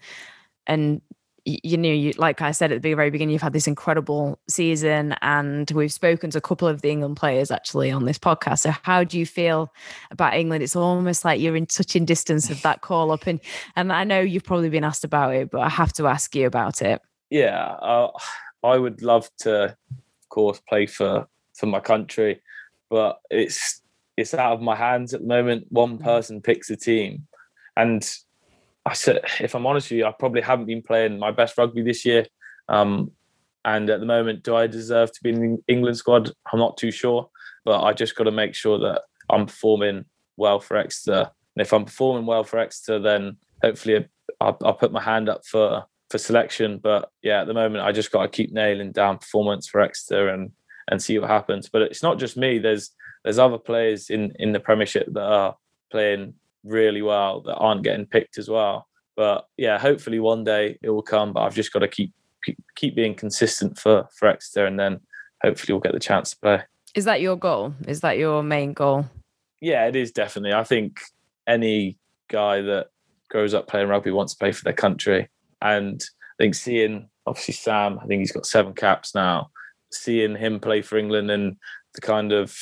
and 0.66 1.00
you 1.44 1.78
know 1.78 1.88
you 1.88 2.12
like 2.18 2.42
I 2.42 2.50
said 2.50 2.72
at 2.72 2.82
the 2.82 2.94
very 2.94 3.10
beginning 3.10 3.32
you've 3.32 3.42
had 3.42 3.54
this 3.54 3.66
incredible 3.66 4.38
season 4.48 5.14
and 5.22 5.70
we've 5.70 5.92
spoken 5.92 6.30
to 6.30 6.38
a 6.38 6.42
couple 6.42 6.68
of 6.68 6.82
the 6.82 6.90
England 6.90 7.16
players 7.16 7.50
actually 7.50 7.90
on 7.90 8.04
this 8.04 8.18
podcast 8.18 8.60
so 8.60 8.70
how 8.82 9.02
do 9.02 9.18
you 9.18 9.24
feel 9.24 9.72
about 10.10 10.34
England 10.34 10.62
it's 10.62 10.76
almost 10.76 11.24
like 11.24 11.40
you're 11.40 11.56
in 11.56 11.66
touching 11.66 12.04
distance 12.04 12.50
of 12.50 12.60
that 12.62 12.82
call 12.82 13.10
up 13.10 13.26
and 13.26 13.40
and 13.76 13.92
I 13.92 14.04
know 14.04 14.20
you've 14.20 14.44
probably 14.44 14.68
been 14.68 14.84
asked 14.84 15.04
about 15.04 15.34
it 15.34 15.50
but 15.50 15.60
I 15.60 15.68
have 15.68 15.92
to 15.94 16.06
ask 16.06 16.34
you 16.36 16.46
about 16.46 16.82
it 16.82 17.00
yeah 17.30 17.76
uh, 17.80 18.10
I 18.62 18.76
would 18.76 19.02
love 19.02 19.30
to 19.38 19.64
of 19.64 20.28
course 20.28 20.60
play 20.68 20.86
for 20.86 21.26
for 21.54 21.66
my 21.66 21.80
country 21.80 22.42
but 22.90 23.20
it's 23.30 23.80
it's 24.18 24.34
out 24.34 24.52
of 24.52 24.60
my 24.60 24.74
hands 24.74 25.14
at 25.14 25.20
the 25.20 25.26
moment. 25.26 25.66
One 25.70 25.98
mm. 25.98 26.02
person 26.02 26.42
picks 26.42 26.70
a 26.70 26.76
team, 26.76 27.26
and 27.76 28.04
I 28.84 28.94
said, 28.94 29.20
if 29.40 29.54
I'm 29.54 29.66
honest 29.66 29.90
with 29.90 29.98
you, 29.98 30.06
I 30.06 30.12
probably 30.18 30.40
haven't 30.40 30.66
been 30.66 30.82
playing 30.82 31.18
my 31.18 31.30
best 31.30 31.56
rugby 31.58 31.82
this 31.82 32.04
year. 32.04 32.26
Um, 32.68 33.12
and 33.64 33.90
at 33.90 34.00
the 34.00 34.06
moment, 34.06 34.42
do 34.42 34.56
I 34.56 34.66
deserve 34.66 35.12
to 35.12 35.22
be 35.22 35.30
in 35.30 35.40
the 35.40 35.62
England 35.68 35.98
squad? 35.98 36.32
I'm 36.52 36.58
not 36.58 36.76
too 36.78 36.90
sure, 36.90 37.28
but 37.64 37.82
I 37.82 37.92
just 37.92 38.16
got 38.16 38.24
to 38.24 38.30
make 38.30 38.54
sure 38.54 38.78
that 38.78 39.02
I'm 39.28 39.46
performing 39.46 40.06
well 40.36 40.58
for 40.58 40.76
Exeter. 40.76 41.30
And 41.54 41.62
if 41.62 41.72
I'm 41.72 41.84
performing 41.84 42.24
well 42.24 42.44
for 42.44 42.58
Exeter, 42.58 42.98
then 42.98 43.36
hopefully 43.62 44.08
I'll, 44.40 44.56
I'll 44.64 44.74
put 44.74 44.92
my 44.92 45.02
hand 45.02 45.28
up 45.28 45.44
for 45.44 45.84
for 46.10 46.18
selection. 46.18 46.78
But 46.78 47.10
yeah, 47.22 47.42
at 47.42 47.46
the 47.46 47.54
moment, 47.54 47.84
I 47.84 47.92
just 47.92 48.10
got 48.10 48.22
to 48.22 48.28
keep 48.28 48.52
nailing 48.52 48.92
down 48.92 49.18
performance 49.18 49.68
for 49.68 49.80
Exeter 49.80 50.28
and 50.28 50.50
and 50.90 51.02
see 51.02 51.18
what 51.18 51.28
happens. 51.28 51.68
But 51.68 51.82
it's 51.82 52.02
not 52.02 52.18
just 52.18 52.36
me. 52.36 52.58
There's 52.58 52.90
there's 53.24 53.38
other 53.38 53.58
players 53.58 54.10
in 54.10 54.32
in 54.38 54.52
the 54.52 54.60
Premiership 54.60 55.06
that 55.12 55.22
are 55.22 55.56
playing 55.90 56.34
really 56.64 57.02
well 57.02 57.40
that 57.42 57.56
aren't 57.56 57.84
getting 57.84 58.06
picked 58.06 58.38
as 58.38 58.48
well. 58.48 58.86
But 59.16 59.46
yeah, 59.56 59.78
hopefully 59.78 60.20
one 60.20 60.44
day 60.44 60.78
it 60.82 60.90
will 60.90 61.02
come. 61.02 61.32
But 61.32 61.42
I've 61.42 61.54
just 61.54 61.72
got 61.72 61.80
to 61.80 61.88
keep 61.88 62.12
keep, 62.44 62.58
keep 62.76 62.94
being 62.94 63.14
consistent 63.14 63.78
for 63.78 64.08
for 64.16 64.28
Exeter, 64.28 64.66
and 64.66 64.78
then 64.78 65.00
hopefully 65.42 65.74
we'll 65.74 65.80
get 65.80 65.92
the 65.92 66.00
chance 66.00 66.30
to 66.30 66.38
play. 66.38 66.62
Is 66.94 67.04
that 67.04 67.20
your 67.20 67.36
goal? 67.36 67.74
Is 67.86 68.00
that 68.00 68.18
your 68.18 68.42
main 68.42 68.72
goal? 68.72 69.06
Yeah, 69.60 69.86
it 69.86 69.96
is 69.96 70.12
definitely. 70.12 70.52
I 70.54 70.64
think 70.64 71.00
any 71.46 71.98
guy 72.28 72.60
that 72.62 72.88
grows 73.28 73.54
up 73.54 73.66
playing 73.66 73.88
rugby 73.88 74.10
wants 74.10 74.34
to 74.34 74.38
play 74.38 74.52
for 74.52 74.64
their 74.64 74.72
country, 74.72 75.28
and 75.60 76.00
I 76.00 76.42
think 76.42 76.54
seeing 76.54 77.08
obviously 77.26 77.54
Sam, 77.54 77.98
I 78.00 78.06
think 78.06 78.20
he's 78.20 78.32
got 78.32 78.46
seven 78.46 78.72
caps 78.72 79.14
now. 79.14 79.50
Seeing 79.90 80.36
him 80.36 80.60
play 80.60 80.82
for 80.82 80.98
England 80.98 81.30
and 81.30 81.56
the 81.94 82.00
kind 82.00 82.32
of 82.32 82.56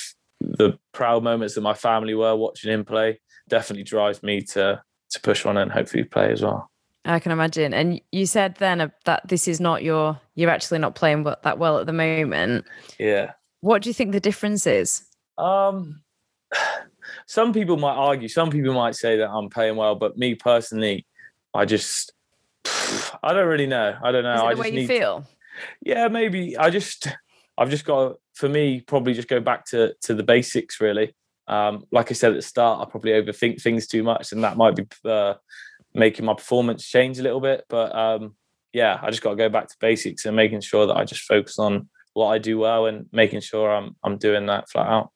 the 0.47 0.79
proud 0.93 1.23
moments 1.23 1.55
that 1.55 1.61
my 1.61 1.75
family 1.75 2.15
were 2.15 2.37
watching 2.37 2.73
him 2.73 2.85
play 2.85 3.21
definitely 3.49 3.85
drives 3.85 4.23
me 4.23 4.43
to 4.43 4.83
to 5.11 5.21
push 5.21 5.47
on 5.47 5.57
and 5.57 5.71
hopefully 5.71 6.05
play 6.05 6.33
as 6.33 6.43
well. 6.43 6.71
I 7.05 7.21
can 7.21 7.31
imagine. 7.31 7.73
And 7.73 8.01
you 8.11 8.27
said 8.27 8.57
then 8.57 8.91
that 9.05 9.29
this 9.29 9.47
is 9.47 9.61
not 9.61 9.83
your 9.83 10.21
you're 10.35 10.51
actually 10.51 10.79
not 10.79 10.95
playing 10.95 11.25
that 11.25 11.59
well 11.59 11.79
at 11.79 11.87
the 11.87 11.93
moment. 11.93 12.67
Yeah. 12.99 13.33
What 13.61 13.83
do 13.83 13.91
you 13.91 13.95
think 13.95 14.13
the 14.13 14.21
difference 14.21 14.67
is? 14.67 15.03
Um 15.39 16.03
some 17.27 17.53
people 17.53 17.77
might 17.77 17.95
argue, 17.95 18.29
some 18.29 18.51
people 18.51 18.75
might 18.75 18.97
say 18.97 19.17
that 19.19 19.31
I'm 19.31 19.49
playing 19.49 19.77
well, 19.77 19.95
but 19.95 20.19
me 20.19 20.35
personally, 20.35 21.07
I 21.55 21.65
just 21.65 22.13
I 23.23 23.33
don't 23.33 23.49
really 23.49 23.67
know. 23.67 23.97
I 24.03 24.13
don't 24.13 24.25
know. 24.25 24.35
Is 24.35 24.41
it 24.41 24.57
the 24.57 24.63
I 24.63 24.71
way 24.71 24.81
you 24.81 24.87
feel? 24.87 25.27
Yeah, 25.83 26.09
maybe. 26.09 26.57
I 26.57 26.71
just 26.71 27.09
I've 27.57 27.71
just 27.71 27.85
got 27.85 28.17
for 28.37 28.49
me 28.49 28.83
probably 28.83 29.15
just 29.15 29.29
go 29.29 29.41
back 29.41 29.65
to 29.67 29.95
to 30.03 30.15
the 30.15 30.23
basics 30.23 30.81
really. 30.81 31.15
Um, 31.49 31.85
like 31.93 32.11
I 32.11 32.15
said 32.15 32.33
at 32.33 32.37
the 32.37 32.43
start, 32.43 32.87
I 32.87 32.91
probably 32.91 33.13
overthink 33.13 33.63
things 33.63 33.87
too 33.87 34.03
much, 34.03 34.33
and 34.33 34.45
that 34.45 34.57
might 34.57 34.77
be 34.77 34.87
uh, 35.05 35.35
making 35.95 36.25
my 36.25 36.35
performance 36.35 36.87
change 36.87 37.19
a 37.19 37.23
little 37.23 37.41
bit. 37.41 37.65
But 37.69 37.95
um, 37.95 38.35
yeah, 38.73 38.99
I 39.01 39.11
just 39.11 39.23
got 39.23 39.31
to 39.31 39.37
go 39.37 39.49
back 39.49 39.69
to 39.69 39.77
basics 39.81 40.25
and 40.25 40.37
making 40.37 40.61
sure 40.61 40.87
that 40.87 40.97
I 40.97 41.05
just 41.05 41.23
focus 41.23 41.59
on 41.59 41.89
what 42.15 42.29
I 42.29 42.39
do 42.39 42.59
well 42.59 42.87
and 42.87 43.07
making 43.13 43.41
sure 43.41 43.71
I'm 43.75 43.97
I'm 44.03 44.19
doing 44.19 44.47
that 44.47 44.69
flat 44.69 44.89
out. 44.89 45.11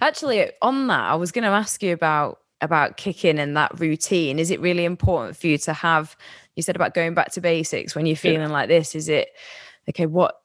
Actually, 0.00 0.50
on 0.60 0.86
that, 0.88 1.10
I 1.10 1.14
was 1.14 1.32
going 1.32 1.44
to 1.44 1.50
ask 1.50 1.82
you 1.82 1.92
about 1.92 2.38
about 2.60 2.96
kicking 2.96 3.38
and 3.38 3.56
that 3.56 3.78
routine. 3.80 4.38
Is 4.38 4.50
it 4.50 4.60
really 4.60 4.84
important 4.84 5.36
for 5.36 5.46
you 5.46 5.58
to 5.58 5.72
have? 5.72 6.16
You 6.56 6.62
said 6.62 6.76
about 6.76 6.94
going 6.94 7.14
back 7.14 7.32
to 7.32 7.40
basics 7.40 7.94
when 7.94 8.06
you're 8.06 8.16
feeling 8.16 8.40
yeah. 8.40 8.48
like 8.48 8.68
this. 8.68 8.94
Is 8.94 9.08
it 9.08 9.28
okay? 9.88 10.06
What 10.06 10.36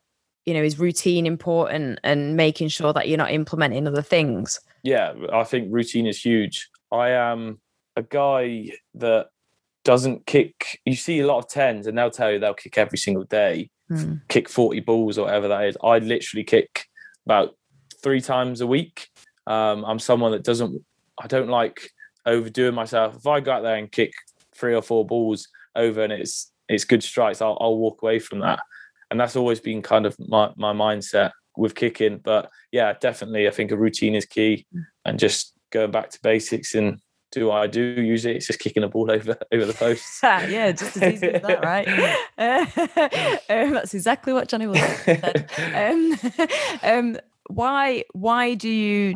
you 0.46 0.54
know 0.54 0.64
is 0.64 0.80
routine 0.80 1.26
important 1.26 2.00
and 2.04 2.36
making 2.36 2.70
sure 2.70 2.94
that 2.94 3.08
you're 3.08 3.18
not 3.18 3.32
implementing 3.32 3.88
other 3.88 4.02
things. 4.02 4.60
Yeah, 4.84 5.14
I 5.34 5.44
think 5.44 5.68
routine 5.72 6.08
is 6.08 6.24
huge. 6.24 6.70
I 6.92 7.10
am 7.10 7.60
a 7.96 8.04
guy 8.04 8.72
that 8.96 9.28
doesn't 9.84 10.26
kick. 10.26 10.80
You 10.86 10.96
see 10.96 11.20
a 11.20 11.28
lot 11.28 11.40
of 11.40 11.50
tens, 11.50 11.88
and 11.88 11.98
they'll 11.98 12.12
tell 12.12 12.32
you 12.32 12.40
they'll 12.40 12.54
kick 12.54 12.78
every 12.78 12.98
single 12.98 13.26
day, 13.26 13.70
mm. 13.92 14.22
kick 14.28 14.50
forty 14.50 14.80
balls 14.80 15.18
or 15.18 15.26
whatever 15.26 15.48
that 15.48 15.66
is. 15.66 15.78
I 15.84 16.00
literally 16.00 16.44
kick 16.44 16.86
about 17.26 17.56
three 18.02 18.22
times 18.22 18.62
a 18.62 18.68
week. 18.68 19.10
Um, 19.48 19.86
I'm 19.86 20.00
someone 20.00 20.32
that 20.32 20.44
doesn't. 20.44 20.84
I 21.22 21.28
don't 21.28 21.50
like 21.50 21.92
overdoing 22.26 22.76
myself. 22.76 23.18
If 23.18 23.28
I 23.28 23.40
go 23.40 23.52
out 23.52 23.64
there 23.64 23.76
and 23.76 23.92
kick 23.92 24.14
three 24.56 24.74
or 24.74 24.82
four 24.82 25.06
balls 25.06 25.48
over 25.76 26.04
and 26.04 26.14
it's 26.14 26.52
it's 26.68 26.86
good 26.86 27.04
strikes, 27.04 27.42
I'll, 27.42 27.58
I'll 27.60 27.78
walk 27.78 28.02
away 28.02 28.20
from 28.20 28.40
that. 28.40 28.60
And 29.12 29.20
that's 29.20 29.36
always 29.36 29.60
been 29.60 29.82
kind 29.82 30.06
of 30.06 30.16
my, 30.20 30.52
my 30.56 30.74
mindset 30.74 31.32
with 31.58 31.76
kicking. 31.76 32.20
But 32.24 32.50
yeah, 32.72 32.94
definitely, 33.00 33.48
I 33.48 33.52
think 33.52 33.72
a 33.72 33.78
routine 33.78 34.16
is 34.16 34.26
key, 34.26 34.66
and 35.06 35.20
just 35.20 35.54
going 35.72 35.92
back 35.92 36.10
to 36.12 36.20
basics 36.22 36.76
and 36.76 37.00
do 37.32 37.48
what 37.48 37.62
I 37.62 37.68
do. 37.68 37.82
Usually, 37.82 38.36
it's 38.36 38.48
just 38.48 38.60
kicking 38.60 38.84
a 38.84 38.88
ball 38.88 39.12
over 39.12 39.38
over 39.52 39.66
the 39.66 39.74
post. 39.74 40.04
yeah, 40.24 40.72
just 40.72 40.98
as 40.98 41.14
easy 41.14 41.30
as 41.30 41.42
that, 41.42 41.64
right? 41.64 41.88
um, 43.50 43.74
that's 43.74 43.94
exactly 43.94 44.34
what 44.34 44.48
Jonny 44.48 44.68
was 44.68 44.80
said. 44.80 45.50
Um, 45.76 46.20
um, 46.84 47.18
why 47.48 48.04
why 48.14 48.54
do 48.54 48.70
you 48.70 49.16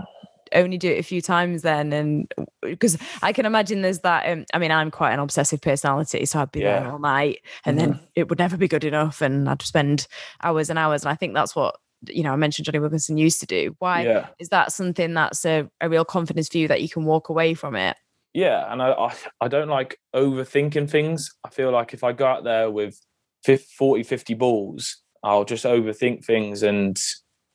only 0.55 0.77
do 0.77 0.91
it 0.91 0.99
a 0.99 1.03
few 1.03 1.21
times 1.21 1.61
then 1.61 1.93
and 1.93 2.31
because 2.61 2.97
i 3.21 3.31
can 3.31 3.45
imagine 3.45 3.81
there's 3.81 3.99
that 3.99 4.27
um, 4.29 4.45
i 4.53 4.57
mean 4.57 4.71
i'm 4.71 4.91
quite 4.91 5.13
an 5.13 5.19
obsessive 5.19 5.61
personality 5.61 6.25
so 6.25 6.39
i'd 6.39 6.51
be 6.51 6.61
yeah. 6.61 6.79
there 6.79 6.91
all 6.91 6.99
night 6.99 7.39
and 7.65 7.77
mm-hmm. 7.77 7.91
then 7.91 7.99
it 8.15 8.29
would 8.29 8.39
never 8.39 8.57
be 8.57 8.67
good 8.67 8.83
enough 8.83 9.21
and 9.21 9.49
i'd 9.49 9.61
spend 9.61 10.07
hours 10.43 10.69
and 10.69 10.79
hours 10.79 11.03
and 11.03 11.09
i 11.11 11.15
think 11.15 11.33
that's 11.33 11.55
what 11.55 11.75
you 12.07 12.23
know 12.23 12.33
i 12.33 12.35
mentioned 12.35 12.65
jonny 12.65 12.79
wilkinson 12.79 13.17
used 13.17 13.39
to 13.39 13.45
do 13.45 13.75
why 13.79 14.03
yeah. 14.03 14.27
is 14.39 14.49
that 14.49 14.71
something 14.71 15.13
that's 15.13 15.45
a, 15.45 15.69
a 15.81 15.89
real 15.89 16.05
confidence 16.05 16.49
for 16.49 16.57
you 16.57 16.67
that 16.67 16.81
you 16.81 16.89
can 16.89 17.05
walk 17.05 17.29
away 17.29 17.53
from 17.53 17.75
it 17.75 17.95
yeah 18.33 18.71
and 18.71 18.81
I, 18.81 18.91
I 18.91 19.13
i 19.41 19.47
don't 19.47 19.69
like 19.69 19.97
overthinking 20.15 20.89
things 20.89 21.29
i 21.45 21.49
feel 21.49 21.71
like 21.71 21.93
if 21.93 22.03
i 22.03 22.11
go 22.11 22.25
out 22.25 22.43
there 22.43 22.69
with 22.69 22.99
50, 23.45 23.65
40 23.77 24.03
50 24.03 24.33
balls 24.33 25.01
i'll 25.23 25.45
just 25.45 25.65
overthink 25.65 26.25
things 26.25 26.63
and 26.63 26.97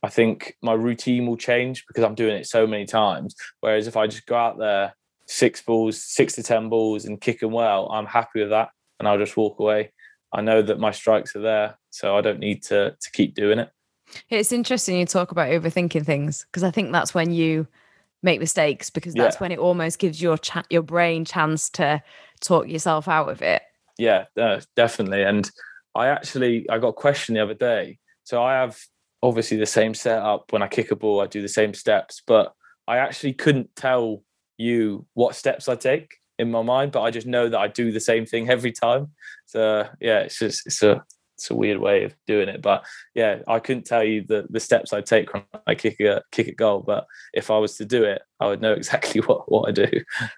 I 0.02 0.08
think 0.08 0.56
my 0.62 0.74
routine 0.74 1.26
will 1.26 1.36
change 1.36 1.84
because 1.86 2.04
I'm 2.04 2.14
doing 2.14 2.36
it 2.36 2.46
so 2.46 2.66
many 2.66 2.86
times. 2.86 3.34
Whereas 3.60 3.86
if 3.86 3.96
I 3.96 4.06
just 4.06 4.26
go 4.26 4.36
out 4.36 4.58
there, 4.58 4.94
six 5.26 5.60
balls, 5.60 6.02
six 6.02 6.34
to 6.34 6.42
10 6.42 6.68
balls 6.68 7.04
and 7.04 7.20
kick 7.20 7.40
them 7.40 7.52
well, 7.52 7.88
I'm 7.90 8.06
happy 8.06 8.40
with 8.40 8.50
that 8.50 8.70
and 8.98 9.08
I'll 9.08 9.18
just 9.18 9.36
walk 9.36 9.58
away. 9.58 9.92
I 10.32 10.40
know 10.40 10.62
that 10.62 10.78
my 10.78 10.90
strikes 10.90 11.34
are 11.36 11.40
there, 11.40 11.78
so 11.90 12.16
I 12.16 12.20
don't 12.20 12.38
need 12.38 12.62
to 12.64 12.96
to 13.00 13.10
keep 13.12 13.34
doing 13.34 13.58
it. 13.58 13.70
It's 14.28 14.52
interesting 14.52 14.98
you 14.98 15.06
talk 15.06 15.32
about 15.32 15.50
overthinking 15.50 16.04
things 16.04 16.46
because 16.46 16.64
I 16.64 16.70
think 16.70 16.92
that's 16.92 17.14
when 17.14 17.32
you 17.32 17.66
make 18.22 18.40
mistakes 18.40 18.90
because 18.90 19.14
that's 19.14 19.36
yeah. 19.36 19.40
when 19.40 19.52
it 19.52 19.58
almost 19.58 19.98
gives 19.98 20.20
your 20.20 20.36
cha- 20.36 20.64
your 20.70 20.82
brain 20.82 21.24
chance 21.24 21.70
to 21.70 22.02
talk 22.40 22.68
yourself 22.68 23.08
out 23.08 23.28
of 23.28 23.42
it. 23.42 23.62
Yeah, 23.96 24.24
uh, 24.36 24.60
definitely. 24.76 25.22
And 25.22 25.50
I 25.94 26.08
actually 26.08 26.68
I 26.68 26.78
got 26.78 26.88
a 26.88 26.92
question 26.94 27.34
the 27.34 27.42
other 27.42 27.54
day. 27.54 27.98
So 28.24 28.42
I 28.42 28.54
have 28.54 28.78
obviously 29.22 29.56
the 29.56 29.66
same 29.66 29.94
setup. 29.94 30.52
When 30.52 30.62
I 30.62 30.68
kick 30.68 30.90
a 30.90 30.96
ball, 30.96 31.20
I 31.20 31.26
do 31.26 31.42
the 31.42 31.48
same 31.48 31.74
steps, 31.74 32.22
but 32.26 32.54
I 32.86 32.98
actually 32.98 33.34
couldn't 33.34 33.74
tell 33.76 34.22
you 34.56 35.06
what 35.14 35.34
steps 35.34 35.68
I 35.68 35.76
take 35.76 36.16
in 36.38 36.50
my 36.50 36.62
mind, 36.62 36.92
but 36.92 37.02
I 37.02 37.10
just 37.10 37.26
know 37.26 37.48
that 37.48 37.58
I 37.58 37.68
do 37.68 37.92
the 37.92 38.00
same 38.00 38.26
thing 38.26 38.48
every 38.48 38.72
time. 38.72 39.12
So 39.46 39.88
yeah, 40.00 40.20
it's 40.20 40.38
just 40.38 40.66
it's 40.66 40.82
a 40.82 41.04
it's 41.36 41.50
a 41.50 41.54
weird 41.54 41.78
way 41.78 42.02
of 42.02 42.16
doing 42.26 42.48
it, 42.48 42.62
but 42.62 42.84
yeah, 43.14 43.42
I 43.46 43.60
couldn't 43.60 43.86
tell 43.86 44.02
you 44.02 44.24
the 44.26 44.46
the 44.50 44.58
steps 44.58 44.92
I 44.92 45.00
take 45.00 45.32
when 45.32 45.44
I 45.66 45.74
kick 45.74 46.00
a 46.00 46.22
kick 46.32 46.48
a 46.48 46.52
goal. 46.52 46.80
But 46.80 47.06
if 47.32 47.50
I 47.50 47.58
was 47.58 47.76
to 47.76 47.84
do 47.84 48.04
it, 48.04 48.22
I 48.40 48.46
would 48.46 48.60
know 48.60 48.72
exactly 48.74 49.20
what 49.20 49.50
what 49.50 49.68
I 49.68 49.72
do. 49.72 49.88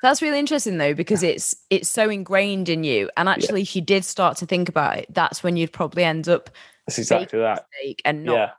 That's 0.03 0.23
really 0.23 0.39
interesting 0.39 0.79
though, 0.79 0.95
because 0.95 1.23
it's 1.23 1.55
it's 1.71 1.89
so 1.89 2.11
ingrained 2.11 2.69
in 2.69 2.85
you. 2.85 3.11
And 3.17 3.29
actually, 3.29 3.61
yeah. 3.61 3.65
if 3.65 3.77
you 3.77 3.83
did 3.83 4.05
start 4.05 4.37
to 4.39 4.47
think 4.47 4.69
about 4.69 4.99
it, 4.99 5.07
that's 5.11 5.43
when 5.43 5.57
you'd 5.57 5.73
probably 5.73 6.05
end 6.05 6.29
up. 6.29 6.51
That's 6.87 6.99
exactly 6.99 7.39
that. 7.39 7.67
And 8.05 8.25
not 8.25 8.35
yeah 8.35 8.51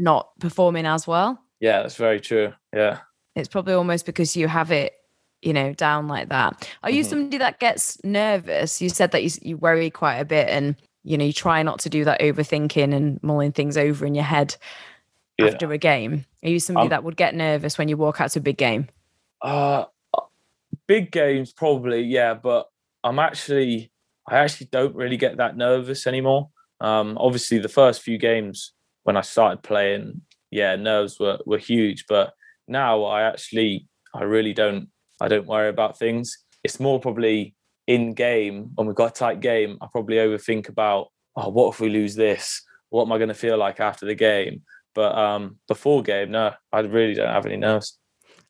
not 0.00 0.30
performing 0.40 0.86
as 0.86 1.06
well. 1.06 1.40
Yeah, 1.60 1.82
that's 1.82 1.96
very 1.96 2.20
true. 2.20 2.52
Yeah. 2.74 3.00
It's 3.36 3.48
probably 3.48 3.74
almost 3.74 4.06
because 4.06 4.36
you 4.36 4.48
have 4.48 4.72
it, 4.72 4.94
you 5.42 5.52
know, 5.52 5.72
down 5.74 6.08
like 6.08 6.30
that. 6.30 6.68
Are 6.82 6.90
you 6.90 7.02
mm-hmm. 7.02 7.10
somebody 7.10 7.38
that 7.38 7.60
gets 7.60 8.02
nervous? 8.02 8.80
You 8.80 8.88
said 8.88 9.12
that 9.12 9.22
you, 9.22 9.30
you 9.42 9.56
worry 9.56 9.90
quite 9.90 10.16
a 10.16 10.24
bit 10.24 10.48
and, 10.48 10.74
you 11.04 11.16
know, 11.16 11.24
you 11.24 11.32
try 11.32 11.62
not 11.62 11.78
to 11.80 11.90
do 11.90 12.04
that 12.04 12.20
overthinking 12.20 12.94
and 12.94 13.22
mulling 13.22 13.52
things 13.52 13.76
over 13.76 14.04
in 14.06 14.14
your 14.14 14.24
head 14.24 14.56
yeah. 15.38 15.46
after 15.46 15.70
a 15.70 15.78
game. 15.78 16.24
Are 16.42 16.48
you 16.48 16.60
somebody 16.60 16.86
um, 16.86 16.90
that 16.90 17.04
would 17.04 17.16
get 17.16 17.34
nervous 17.34 17.78
when 17.78 17.88
you 17.88 17.96
walk 17.96 18.20
out 18.20 18.30
to 18.32 18.38
a 18.38 18.42
big 18.42 18.56
game? 18.56 18.88
Uh, 19.42 19.84
big 20.86 21.12
games, 21.12 21.52
probably, 21.52 22.02
yeah. 22.02 22.34
But 22.34 22.68
I'm 23.04 23.18
actually, 23.18 23.92
I 24.26 24.38
actually 24.38 24.68
don't 24.72 24.94
really 24.94 25.16
get 25.16 25.36
that 25.36 25.56
nervous 25.56 26.06
anymore. 26.06 26.48
Um, 26.80 27.18
obviously, 27.18 27.58
the 27.58 27.68
first 27.68 28.02
few 28.02 28.16
games 28.18 28.72
when 29.04 29.16
I 29.16 29.22
started 29.22 29.62
playing, 29.62 30.22
yeah, 30.50 30.76
nerves 30.76 31.18
were 31.18 31.38
were 31.46 31.58
huge. 31.58 32.06
But 32.08 32.32
now 32.68 33.04
I 33.04 33.22
actually 33.22 33.86
I 34.14 34.22
really 34.22 34.52
don't 34.52 34.88
I 35.20 35.28
don't 35.28 35.46
worry 35.46 35.68
about 35.68 35.98
things. 35.98 36.36
It's 36.64 36.80
more 36.80 37.00
probably 37.00 37.54
in 37.86 38.14
game 38.14 38.70
when 38.74 38.86
we've 38.86 38.96
got 38.96 39.10
a 39.10 39.14
tight 39.14 39.40
game. 39.40 39.78
I 39.80 39.86
probably 39.90 40.16
overthink 40.16 40.68
about 40.68 41.08
oh, 41.36 41.48
what 41.48 41.74
if 41.74 41.80
we 41.80 41.88
lose 41.88 42.14
this? 42.14 42.62
What 42.90 43.04
am 43.04 43.12
I 43.12 43.18
going 43.18 43.28
to 43.28 43.34
feel 43.34 43.56
like 43.56 43.80
after 43.80 44.06
the 44.06 44.14
game? 44.14 44.62
But 44.94 45.16
um, 45.16 45.58
before 45.68 46.02
game, 46.02 46.32
no, 46.32 46.52
I 46.72 46.80
really 46.80 47.14
don't 47.14 47.28
have 47.28 47.46
any 47.46 47.56
nerves. 47.56 47.98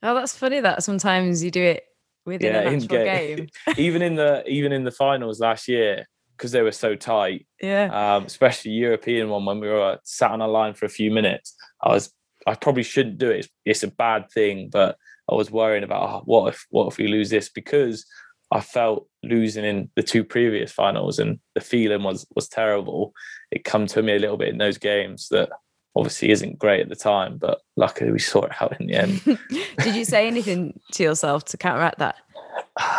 Oh, 0.02 0.14
that's 0.14 0.36
funny 0.36 0.60
that 0.60 0.82
sometimes 0.82 1.44
you 1.44 1.50
do 1.50 1.62
it 1.62 1.84
within 2.24 2.54
yeah, 2.54 2.60
an 2.60 2.74
actual 2.74 2.88
game. 2.88 3.36
game. 3.36 3.48
even 3.76 4.02
in 4.02 4.14
the 4.14 4.42
even 4.48 4.72
in 4.72 4.84
the 4.84 4.90
finals 4.90 5.40
last 5.40 5.68
year, 5.68 6.06
because 6.40 6.52
they 6.52 6.62
were 6.62 6.72
so 6.72 6.94
tight. 6.94 7.46
Yeah. 7.60 7.90
Um, 7.92 8.24
especially 8.24 8.70
European 8.70 9.28
one 9.28 9.44
when 9.44 9.60
we 9.60 9.68
were 9.68 9.98
sat 10.04 10.30
on 10.30 10.40
a 10.40 10.48
line 10.48 10.72
for 10.72 10.86
a 10.86 10.90
few 10.90 11.10
minutes. 11.10 11.54
I 11.82 11.90
was 11.90 12.10
I 12.46 12.54
probably 12.54 12.82
shouldn't 12.82 13.18
do 13.18 13.30
it. 13.30 13.40
It's, 13.40 13.48
it's 13.66 13.82
a 13.82 13.88
bad 13.88 14.30
thing, 14.30 14.70
but 14.72 14.96
I 15.30 15.34
was 15.34 15.50
worrying 15.50 15.84
about 15.84 16.08
oh, 16.08 16.22
what 16.24 16.54
if 16.54 16.66
what 16.70 16.86
if 16.86 16.96
we 16.96 17.08
lose 17.08 17.28
this 17.28 17.50
because 17.50 18.06
I 18.50 18.60
felt 18.60 19.06
losing 19.22 19.66
in 19.66 19.90
the 19.96 20.02
two 20.02 20.24
previous 20.24 20.72
finals 20.72 21.18
and 21.18 21.38
the 21.54 21.60
feeling 21.60 22.02
was 22.04 22.26
was 22.34 22.48
terrible. 22.48 23.12
It 23.50 23.64
come 23.64 23.86
to 23.88 24.02
me 24.02 24.16
a 24.16 24.18
little 24.18 24.38
bit 24.38 24.48
in 24.48 24.56
those 24.56 24.78
games 24.78 25.28
that 25.28 25.50
obviously 25.94 26.30
isn't 26.30 26.58
great 26.58 26.80
at 26.80 26.88
the 26.88 26.96
time, 26.96 27.36
but 27.36 27.60
luckily 27.76 28.12
we 28.12 28.18
saw 28.18 28.44
it 28.44 28.52
out 28.62 28.80
in 28.80 28.86
the 28.86 28.94
end. 28.94 29.20
Did 29.82 29.94
you 29.94 30.06
say 30.06 30.26
anything 30.26 30.80
to 30.92 31.02
yourself 31.02 31.44
to 31.46 31.58
counteract 31.58 31.98
that? 31.98 32.16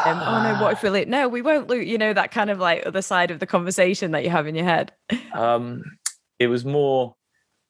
Um, 0.06 0.20
oh 0.20 0.44
no, 0.44 0.62
what 0.62 0.74
if 0.74 0.84
we 0.84 0.90
lose? 0.90 1.08
No, 1.08 1.28
we 1.28 1.42
won't 1.42 1.68
lose. 1.68 1.88
You 1.88 1.98
know 1.98 2.14
that 2.14 2.32
kind 2.32 2.50
of 2.50 2.60
like 2.60 2.86
other 2.86 3.02
side 3.02 3.32
of 3.32 3.40
the 3.40 3.48
conversation 3.48 4.12
that 4.12 4.24
you 4.24 4.30
have 4.30 4.48
in 4.48 4.56
your 4.56 4.66
head. 4.66 4.94
Um, 5.34 5.84
it 6.40 6.48
was 6.48 6.66
more 6.66 7.16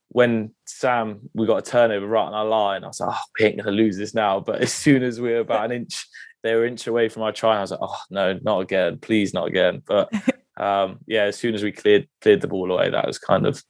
when 0.10 0.54
Sam 0.66 1.30
we 1.34 1.48
got 1.48 1.68
a 1.68 1.72
turnover 1.72 2.08
right 2.08 2.26
on 2.26 2.34
our 2.34 2.46
line. 2.46 2.84
I 2.84 2.88
was 2.88 3.00
like, 3.00 3.10
oh, 3.14 3.22
we 3.40 3.46
ain't 3.46 3.58
gonna 3.58 3.72
lose 3.72 3.98
this 3.98 4.14
now. 4.14 4.40
But 4.40 4.62
as 4.62 4.74
soon 4.74 5.04
as 5.04 5.22
we 5.22 5.32
were 5.32 5.40
about 5.40 5.66
an 5.66 5.72
inch, 5.72 6.06
they 6.44 6.56
were 6.56 6.66
an 6.66 6.72
inch 6.72 6.88
away 6.88 7.10
from 7.10 7.24
our 7.24 7.32
try. 7.32 7.58
I 7.58 7.62
was 7.62 7.72
like, 7.72 7.80
oh 7.82 7.98
no, 8.10 8.38
not 8.42 8.60
again, 8.60 9.00
please, 9.00 9.34
not 9.34 9.48
again. 9.48 9.82
But 9.86 10.12
um, 10.58 11.00
yeah, 11.08 11.24
as 11.24 11.38
soon 11.38 11.56
as 11.56 11.64
we 11.64 11.72
cleared 11.72 12.08
cleared 12.22 12.42
the 12.42 12.48
ball 12.48 12.72
away, 12.72 12.90
that 12.90 13.08
was 13.08 13.18
kind 13.18 13.46
of 13.46 13.64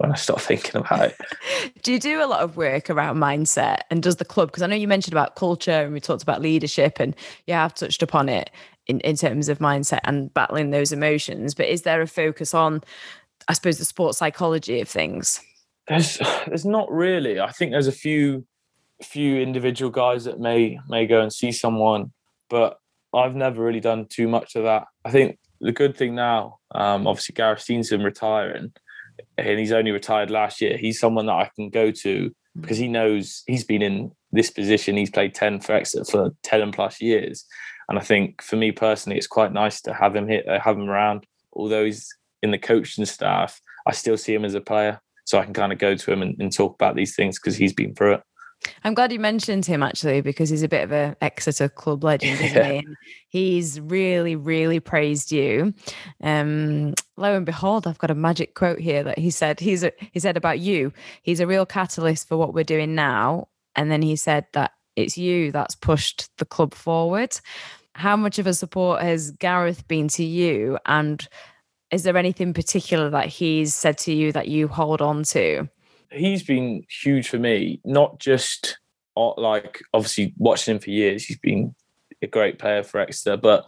when 0.00 0.10
I 0.10 0.14
start 0.14 0.40
thinking 0.40 0.80
about 0.80 1.10
it. 1.10 1.16
do 1.82 1.92
you 1.92 1.98
do 1.98 2.24
a 2.24 2.26
lot 2.26 2.40
of 2.40 2.56
work 2.56 2.88
around 2.88 3.18
mindset 3.18 3.80
and 3.90 4.02
does 4.02 4.16
the 4.16 4.24
club? 4.24 4.48
Because 4.48 4.62
I 4.62 4.66
know 4.66 4.74
you 4.74 4.88
mentioned 4.88 5.12
about 5.12 5.36
culture 5.36 5.70
and 5.72 5.92
we 5.92 6.00
talked 6.00 6.22
about 6.22 6.40
leadership 6.40 6.98
and 6.98 7.14
yeah, 7.46 7.62
I've 7.62 7.74
touched 7.74 8.02
upon 8.02 8.30
it 8.30 8.50
in, 8.86 9.00
in 9.00 9.16
terms 9.16 9.50
of 9.50 9.58
mindset 9.58 10.00
and 10.04 10.32
battling 10.32 10.70
those 10.70 10.90
emotions. 10.90 11.54
But 11.54 11.66
is 11.66 11.82
there 11.82 12.00
a 12.00 12.06
focus 12.06 12.54
on, 12.54 12.82
I 13.46 13.52
suppose, 13.52 13.76
the 13.76 13.84
sports 13.84 14.16
psychology 14.16 14.80
of 14.80 14.88
things? 14.88 15.38
There's 15.86 16.18
there's 16.46 16.64
not 16.64 16.90
really. 16.90 17.38
I 17.38 17.50
think 17.50 17.72
there's 17.72 17.86
a 17.86 17.92
few 17.92 18.46
few 19.02 19.38
individual 19.38 19.90
guys 19.90 20.24
that 20.24 20.40
may 20.40 20.78
may 20.88 21.06
go 21.06 21.20
and 21.20 21.30
see 21.30 21.52
someone, 21.52 22.12
but 22.48 22.78
I've 23.12 23.36
never 23.36 23.62
really 23.62 23.80
done 23.80 24.06
too 24.06 24.28
much 24.28 24.56
of 24.56 24.64
that. 24.64 24.86
I 25.04 25.10
think 25.10 25.38
the 25.60 25.72
good 25.72 25.94
thing 25.94 26.14
now, 26.14 26.58
um, 26.70 27.06
obviously 27.06 27.34
Gareth 27.34 27.60
Steenson 27.60 28.02
retiring 28.02 28.72
and 29.38 29.58
he's 29.58 29.72
only 29.72 29.90
retired 29.90 30.30
last 30.30 30.60
year. 30.60 30.76
He's 30.76 31.00
someone 31.00 31.26
that 31.26 31.32
I 31.32 31.50
can 31.54 31.70
go 31.70 31.90
to 31.90 32.30
because 32.60 32.78
he 32.78 32.88
knows 32.88 33.42
he's 33.46 33.64
been 33.64 33.82
in 33.82 34.12
this 34.32 34.50
position. 34.50 34.96
He's 34.96 35.10
played 35.10 35.34
10 35.34 35.60
for 35.60 35.72
Exeter 35.72 36.04
for 36.04 36.30
10 36.42 36.72
plus 36.72 37.00
years. 37.00 37.44
And 37.88 37.98
I 37.98 38.02
think 38.02 38.42
for 38.42 38.56
me 38.56 38.72
personally, 38.72 39.18
it's 39.18 39.26
quite 39.26 39.52
nice 39.52 39.80
to 39.82 39.92
have 39.92 40.14
him 40.14 40.28
here, 40.28 40.44
uh, 40.48 40.60
have 40.60 40.76
him 40.76 40.88
around. 40.88 41.24
Although 41.52 41.84
he's 41.84 42.08
in 42.42 42.50
the 42.50 42.58
coaching 42.58 43.04
staff, 43.04 43.60
I 43.86 43.92
still 43.92 44.16
see 44.16 44.34
him 44.34 44.44
as 44.44 44.54
a 44.54 44.60
player. 44.60 45.00
So 45.24 45.38
I 45.38 45.44
can 45.44 45.54
kind 45.54 45.72
of 45.72 45.78
go 45.78 45.94
to 45.94 46.12
him 46.12 46.22
and, 46.22 46.36
and 46.40 46.52
talk 46.52 46.74
about 46.74 46.96
these 46.96 47.14
things 47.14 47.38
because 47.38 47.56
he's 47.56 47.72
been 47.72 47.94
through 47.94 48.14
it. 48.14 48.22
I'm 48.84 48.94
glad 48.94 49.12
you 49.12 49.18
mentioned 49.18 49.66
him 49.66 49.82
actually 49.82 50.20
because 50.20 50.50
he's 50.50 50.62
a 50.62 50.68
bit 50.68 50.84
of 50.84 50.92
a 50.92 51.16
Exeter 51.20 51.68
club 51.68 52.04
legend, 52.04 52.40
isn't 52.40 52.56
yeah. 52.56 52.72
he? 52.72 52.78
And 52.78 52.96
he's 53.28 53.80
really, 53.80 54.36
really 54.36 54.80
praised 54.80 55.32
you. 55.32 55.72
Um, 56.22 56.94
lo 57.16 57.34
and 57.34 57.46
behold, 57.46 57.86
I've 57.86 57.98
got 57.98 58.10
a 58.10 58.14
magic 58.14 58.54
quote 58.54 58.78
here 58.80 59.02
that 59.02 59.18
he 59.18 59.30
said. 59.30 59.60
He's 59.60 59.82
a, 59.82 59.92
he 60.12 60.20
said 60.20 60.36
about 60.36 60.60
you. 60.60 60.92
He's 61.22 61.40
a 61.40 61.46
real 61.46 61.66
catalyst 61.66 62.28
for 62.28 62.36
what 62.36 62.54
we're 62.54 62.64
doing 62.64 62.94
now. 62.94 63.48
And 63.76 63.90
then 63.90 64.02
he 64.02 64.16
said 64.16 64.46
that 64.52 64.72
it's 64.96 65.16
you 65.16 65.52
that's 65.52 65.74
pushed 65.74 66.28
the 66.38 66.44
club 66.44 66.74
forward. 66.74 67.38
How 67.94 68.16
much 68.16 68.38
of 68.38 68.46
a 68.46 68.54
support 68.54 69.02
has 69.02 69.30
Gareth 69.32 69.86
been 69.88 70.08
to 70.08 70.24
you? 70.24 70.78
And 70.86 71.26
is 71.90 72.02
there 72.02 72.16
anything 72.16 72.52
particular 72.52 73.10
that 73.10 73.26
he's 73.26 73.74
said 73.74 73.98
to 73.98 74.12
you 74.12 74.32
that 74.32 74.48
you 74.48 74.68
hold 74.68 75.00
on 75.00 75.22
to? 75.24 75.68
He's 76.10 76.42
been 76.42 76.84
huge 77.02 77.28
for 77.28 77.38
me, 77.38 77.80
not 77.84 78.18
just 78.18 78.78
uh, 79.16 79.34
like 79.36 79.80
obviously 79.94 80.34
watching 80.36 80.74
him 80.74 80.80
for 80.80 80.90
years. 80.90 81.24
He's 81.24 81.38
been 81.38 81.74
a 82.22 82.26
great 82.26 82.58
player 82.58 82.82
for 82.82 83.00
Exeter, 83.00 83.36
but 83.36 83.64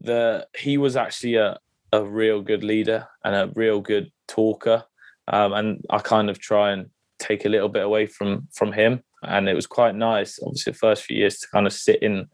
the 0.00 0.46
he 0.56 0.76
was 0.78 0.96
actually 0.96 1.36
a, 1.36 1.58
a 1.92 2.04
real 2.04 2.42
good 2.42 2.64
leader 2.64 3.06
and 3.24 3.34
a 3.34 3.52
real 3.54 3.80
good 3.80 4.10
talker. 4.28 4.84
Um, 5.28 5.52
and 5.52 5.84
I 5.90 5.98
kind 5.98 6.28
of 6.28 6.38
try 6.38 6.72
and 6.72 6.90
take 7.18 7.44
a 7.44 7.48
little 7.48 7.68
bit 7.68 7.84
away 7.84 8.06
from 8.06 8.48
from 8.52 8.72
him. 8.72 9.02
And 9.22 9.48
it 9.48 9.54
was 9.54 9.66
quite 9.66 9.94
nice, 9.94 10.38
obviously, 10.42 10.72
the 10.72 10.78
first 10.78 11.04
few 11.04 11.16
years 11.16 11.38
to 11.38 11.48
kind 11.48 11.66
of 11.66 11.72
sit 11.72 12.02
in 12.02 12.26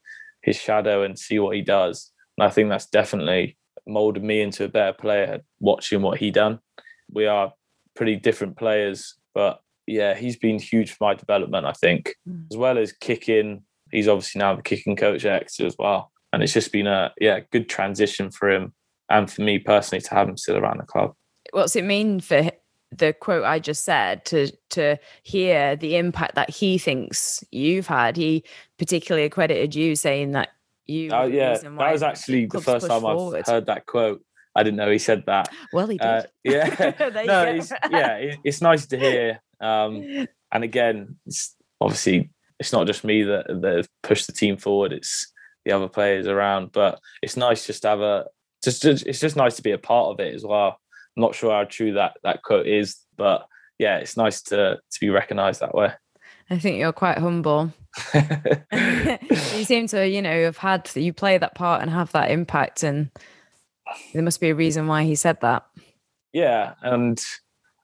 his 0.43 0.57
shadow 0.57 1.05
and 1.05 1.19
see 1.19 1.39
what 1.39 1.55
he 1.55 1.63
does. 1.63 2.11
And 2.37 2.47
I 2.47 2.51
think 2.51 2.69
that's 2.69 2.87
definitely 2.87 3.57
molded 3.87 4.25
me 4.25 4.41
into 4.41 4.65
a 4.65 4.69
better 4.69 4.93
player 4.93 5.41
watching 5.61 6.03
what 6.03 6.19
he 6.19 6.31
done. 6.33 6.59
We 7.13 7.27
are 7.27 7.53
pretty 7.95 8.17
different 8.17 8.57
players 8.57 9.20
but 9.35 9.61
yeah, 9.87 10.15
he's 10.15 10.37
been 10.37 10.59
huge 10.59 10.93
for 10.93 11.05
my 11.05 11.15
development, 11.15 11.67
I 11.67 11.73
think, 11.73 12.15
mm. 12.29 12.45
as 12.51 12.57
well 12.57 12.79
as 12.79 12.93
kicking. 12.93 13.63
He's 13.91 14.09
obviously 14.09 14.39
now 14.39 14.55
the 14.55 14.63
kicking 14.63 14.97
coach 14.97 15.25
at 15.25 15.43
Exeter 15.43 15.67
as 15.67 15.77
well. 15.79 16.13
And 16.33 16.43
it's 16.43 16.53
just 16.53 16.73
been 16.73 16.87
a 16.87 17.13
yeah, 17.21 17.41
good 17.51 17.69
transition 17.69 18.31
for 18.31 18.49
him 18.49 18.73
and 19.09 19.31
for 19.31 19.43
me 19.43 19.59
personally 19.59 20.01
to 20.03 20.15
have 20.15 20.29
him 20.29 20.37
still 20.37 20.57
around 20.57 20.79
the 20.79 20.87
club. 20.87 21.15
What's 21.53 21.75
it 21.75 21.85
mean 21.85 22.21
for 22.21 22.51
the 22.93 23.13
quote 23.13 23.45
I 23.45 23.59
just 23.59 23.85
said 23.85 24.25
to 24.27 24.53
to 24.71 24.97
hear 25.23 25.77
the 25.77 25.97
impact 25.97 26.37
that 26.37 26.51
he 26.51 26.79
thinks 26.79 27.43
you've 27.51 27.89
had? 27.89 28.17
He 28.17 28.45
particularly 28.79 29.27
accredited 29.27 29.75
you 29.75 29.97
saying 29.97 30.33
that 30.33 30.51
you. 30.87 31.11
Oh 31.11 31.25
yeah, 31.25 31.59
that 31.59 31.93
was 31.93 32.03
actually 32.03 32.47
the 32.47 32.61
first 32.61 32.87
time 32.87 33.01
forward. 33.01 33.41
I've 33.41 33.47
heard 33.47 33.67
that 33.67 33.87
quote. 33.87 34.23
I 34.61 34.63
didn't 34.63 34.77
know 34.77 34.91
he 34.91 34.99
said 34.99 35.25
that. 35.27 35.49
Well, 35.73 35.87
he 35.87 35.97
did. 35.97 36.07
Uh, 36.07 36.23
yeah, 36.45 36.93
no, 37.27 37.61
yeah, 37.91 38.35
it's 38.45 38.61
nice 38.61 38.87
to 38.89 38.99
hear. 38.99 39.41
Um, 39.61 40.27
and 40.53 40.65
again, 40.65 41.17
it's 41.27 41.57
obviously 41.81 42.31
it's 42.59 42.73
not 42.73 42.87
just 42.87 43.05
me 43.05 43.23
that 43.23 43.47
that 43.49 43.77
have 43.77 43.89
pushed 44.03 44.27
the 44.27 44.35
team 44.35 44.59
forward. 44.59 44.93
It's 44.93 45.33
the 45.65 45.73
other 45.73 45.89
players 45.89 46.27
around, 46.27 46.73
but 46.73 47.01
it's 47.23 47.37
nice 47.37 47.67
just 47.67 47.83
to 47.83 47.89
have 47.89 48.01
a 48.01 48.27
just, 48.63 48.83
just 48.83 49.07
it's 49.07 49.21
just 49.21 49.37
nice 49.37 49.57
to 49.57 49.63
be 49.63 49.73
a 49.73 49.79
part 49.79 50.09
of 50.09 50.21
it 50.21 50.35
as 50.35 50.45
well. 50.45 50.79
I'm 51.17 51.23
not 51.23 51.35
sure 51.35 51.53
how 51.53 51.65
true 51.65 51.95
that 51.95 52.19
that 52.23 52.43
quote 52.43 52.67
is, 52.67 52.99
but 53.17 53.47
yeah, 53.79 53.97
it's 53.97 54.17
nice 54.17 54.43
to 54.43 54.77
to 54.77 55.01
be 55.01 55.09
recognised 55.09 55.61
that 55.61 55.75
way. 55.75 55.93
I 56.51 56.59
think 56.59 56.79
you're 56.79 56.93
quite 56.93 57.19
humble. 57.19 57.73
you 58.15 59.65
seem 59.65 59.87
to, 59.89 60.07
you 60.07 60.21
know, 60.21 60.45
have 60.45 60.57
had 60.57 60.91
you 60.95 61.13
play 61.13 61.39
that 61.39 61.55
part 61.55 61.81
and 61.81 61.91
have 61.91 62.13
that 62.13 62.31
impact, 62.31 62.83
and 62.83 63.11
there 64.13 64.23
must 64.23 64.41
be 64.41 64.51
a 64.51 64.55
reason 64.55 64.87
why 64.87 65.05
he 65.05 65.15
said 65.15 65.41
that. 65.41 65.67
Yeah, 66.33 66.75
and 66.83 67.21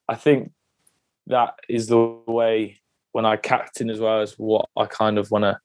I 0.07 0.15
think 0.15 0.51
that 1.27 1.55
is 1.67 1.87
the 1.87 1.97
way 2.27 2.79
when 3.11 3.25
I 3.25 3.35
captain 3.35 3.89
as 3.89 3.99
well 3.99 4.21
as 4.21 4.33
what 4.33 4.69
I 4.77 4.85
kind 4.85 5.17
of 5.17 5.31
want 5.31 5.43
to 5.43 5.59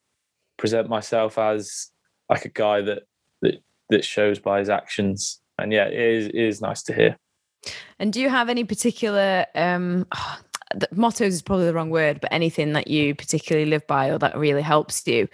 present 0.56 0.88
myself 0.88 1.38
as 1.38 1.90
like 2.28 2.44
a 2.44 2.48
guy 2.48 2.80
that 2.82 3.02
that 3.42 3.62
that 3.90 4.04
shows 4.04 4.38
by 4.38 4.58
his 4.58 4.68
actions. 4.68 5.40
And 5.58 5.72
yeah, 5.72 5.86
it 5.86 5.94
is, 5.94 6.26
it 6.26 6.34
is 6.34 6.60
nice 6.60 6.82
to 6.84 6.94
hear. 6.94 7.16
And 7.98 8.12
do 8.12 8.20
you 8.20 8.28
have 8.28 8.48
any 8.48 8.64
particular 8.64 9.46
um 9.54 10.06
oh, 10.14 10.38
mottos 10.92 11.34
is 11.34 11.42
probably 11.42 11.66
the 11.66 11.74
wrong 11.74 11.90
word, 11.90 12.20
but 12.20 12.32
anything 12.32 12.72
that 12.72 12.88
you 12.88 13.14
particularly 13.14 13.68
live 13.68 13.86
by 13.86 14.08
or 14.08 14.18
that 14.18 14.36
really 14.36 14.62
helps 14.62 15.06
you, 15.06 15.28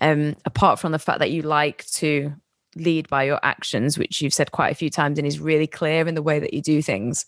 um, 0.00 0.36
apart 0.44 0.78
from 0.78 0.92
the 0.92 0.98
fact 0.98 1.18
that 1.18 1.30
you 1.30 1.42
like 1.42 1.86
to 1.86 2.32
lead 2.76 3.08
by 3.08 3.24
your 3.24 3.40
actions, 3.42 3.98
which 3.98 4.20
you've 4.20 4.34
said 4.34 4.52
quite 4.52 4.72
a 4.72 4.76
few 4.76 4.90
times 4.90 5.18
and 5.18 5.26
is 5.26 5.40
really 5.40 5.66
clear 5.66 6.06
in 6.06 6.14
the 6.14 6.22
way 6.22 6.38
that 6.38 6.54
you 6.54 6.62
do 6.62 6.82
things? 6.82 7.26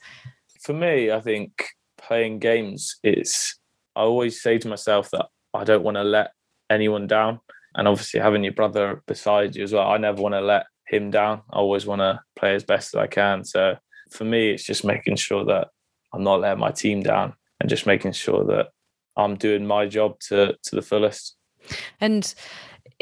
For 0.60 0.72
me, 0.72 1.10
I 1.10 1.20
think 1.20 1.68
playing 1.98 2.38
games, 2.38 2.96
it's, 3.02 3.58
I 3.96 4.00
always 4.00 4.40
say 4.40 4.58
to 4.58 4.68
myself 4.68 5.10
that 5.10 5.26
I 5.52 5.64
don't 5.64 5.84
want 5.84 5.96
to 5.96 6.04
let 6.04 6.32
anyone 6.70 7.06
down. 7.06 7.40
And 7.76 7.88
obviously, 7.88 8.20
having 8.20 8.44
your 8.44 8.52
brother 8.52 9.02
beside 9.06 9.56
you 9.56 9.64
as 9.64 9.72
well, 9.72 9.90
I 9.90 9.96
never 9.98 10.22
want 10.22 10.34
to 10.34 10.40
let 10.40 10.66
him 10.86 11.10
down. 11.10 11.42
I 11.50 11.56
always 11.56 11.86
want 11.86 12.00
to 12.00 12.20
play 12.36 12.54
as 12.54 12.64
best 12.64 12.94
as 12.94 13.00
I 13.00 13.06
can. 13.06 13.44
So 13.44 13.76
for 14.10 14.24
me, 14.24 14.50
it's 14.50 14.64
just 14.64 14.84
making 14.84 15.16
sure 15.16 15.44
that 15.46 15.68
I'm 16.12 16.22
not 16.22 16.40
letting 16.40 16.60
my 16.60 16.70
team 16.70 17.02
down 17.02 17.34
and 17.60 17.68
just 17.68 17.86
making 17.86 18.12
sure 18.12 18.44
that 18.44 18.68
I'm 19.16 19.36
doing 19.36 19.66
my 19.66 19.86
job 19.86 20.18
to 20.28 20.54
to 20.62 20.76
the 20.76 20.82
fullest. 20.82 21.36
And 22.00 22.34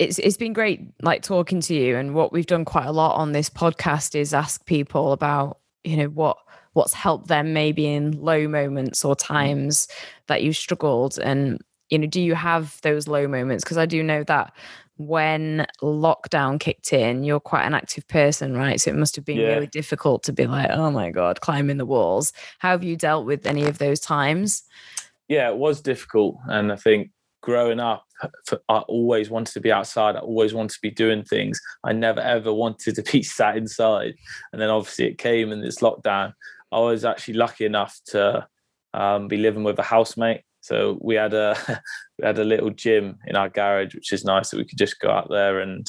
it's 0.02 0.18
it's 0.18 0.36
been 0.36 0.52
great 0.52 0.80
like 1.02 1.22
talking 1.22 1.60
to 1.62 1.74
you. 1.74 1.96
And 1.96 2.14
what 2.14 2.32
we've 2.32 2.46
done 2.46 2.64
quite 2.64 2.86
a 2.86 2.92
lot 2.92 3.16
on 3.16 3.32
this 3.32 3.48
podcast 3.48 4.14
is 4.14 4.34
ask 4.34 4.64
people 4.66 5.12
about 5.12 5.58
you 5.84 5.96
know 5.96 6.06
what 6.06 6.36
what's 6.74 6.94
helped 6.94 7.28
them 7.28 7.52
maybe 7.52 7.86
in 7.86 8.12
low 8.12 8.48
moments 8.48 9.04
or 9.04 9.14
times 9.14 9.88
that 10.26 10.42
you 10.42 10.52
struggled. 10.52 11.18
And 11.18 11.60
you 11.90 11.98
know 11.98 12.06
do 12.06 12.20
you 12.20 12.34
have 12.34 12.80
those 12.82 13.08
low 13.08 13.26
moments? 13.28 13.64
Because 13.64 13.78
i 13.78 13.86
do 13.86 14.02
know 14.02 14.24
that 14.24 14.52
when 14.98 15.66
lockdown 15.82 16.60
kicked 16.60 16.92
in 16.92 17.24
you're 17.24 17.40
quite 17.40 17.64
an 17.64 17.74
active 17.74 18.06
person 18.08 18.56
right? 18.56 18.80
So 18.80 18.90
it 18.90 18.96
must 18.96 19.16
have 19.16 19.24
been 19.24 19.38
yeah. 19.38 19.54
really 19.54 19.66
difficult 19.66 20.22
to 20.24 20.32
be 20.32 20.46
like 20.46 20.70
oh 20.70 20.90
my 20.90 21.10
god 21.10 21.40
climbing 21.40 21.78
the 21.78 21.86
walls. 21.86 22.32
How 22.58 22.70
have 22.70 22.84
you 22.84 22.96
dealt 22.96 23.26
with 23.26 23.46
any 23.46 23.64
of 23.64 23.78
those 23.78 24.00
times? 24.00 24.62
Yeah 25.28 25.48
it 25.50 25.56
was 25.56 25.80
difficult. 25.80 26.36
And 26.48 26.72
i 26.72 26.76
think 26.76 27.10
growing 27.42 27.80
up, 27.80 28.04
I 28.68 28.78
always 28.78 29.28
wanted 29.28 29.52
to 29.52 29.60
be 29.60 29.70
outside. 29.70 30.16
I 30.16 30.20
always 30.20 30.54
wanted 30.54 30.74
to 30.74 30.80
be 30.80 30.90
doing 30.90 31.24
things. 31.24 31.60
I 31.84 31.92
never 31.92 32.20
ever 32.20 32.52
wanted 32.52 32.94
to 32.94 33.02
be 33.02 33.22
sat 33.22 33.56
inside. 33.56 34.14
And 34.52 34.62
then 34.62 34.70
obviously 34.70 35.06
it 35.08 35.18
came 35.18 35.52
in 35.52 35.60
this 35.60 35.80
lockdown. 35.80 36.32
I 36.70 36.78
was 36.78 37.04
actually 37.04 37.34
lucky 37.34 37.66
enough 37.66 38.00
to 38.06 38.46
um, 38.94 39.28
be 39.28 39.36
living 39.36 39.64
with 39.64 39.78
a 39.78 39.82
housemate. 39.82 40.42
So 40.60 40.98
we 41.02 41.16
had 41.16 41.34
a 41.34 41.56
we 42.18 42.26
had 42.26 42.38
a 42.38 42.44
little 42.44 42.70
gym 42.70 43.18
in 43.26 43.36
our 43.36 43.50
garage, 43.50 43.94
which 43.94 44.12
is 44.12 44.24
nice 44.24 44.50
that 44.50 44.56
we 44.56 44.64
could 44.64 44.78
just 44.78 45.00
go 45.00 45.10
out 45.10 45.28
there 45.28 45.60
and 45.60 45.86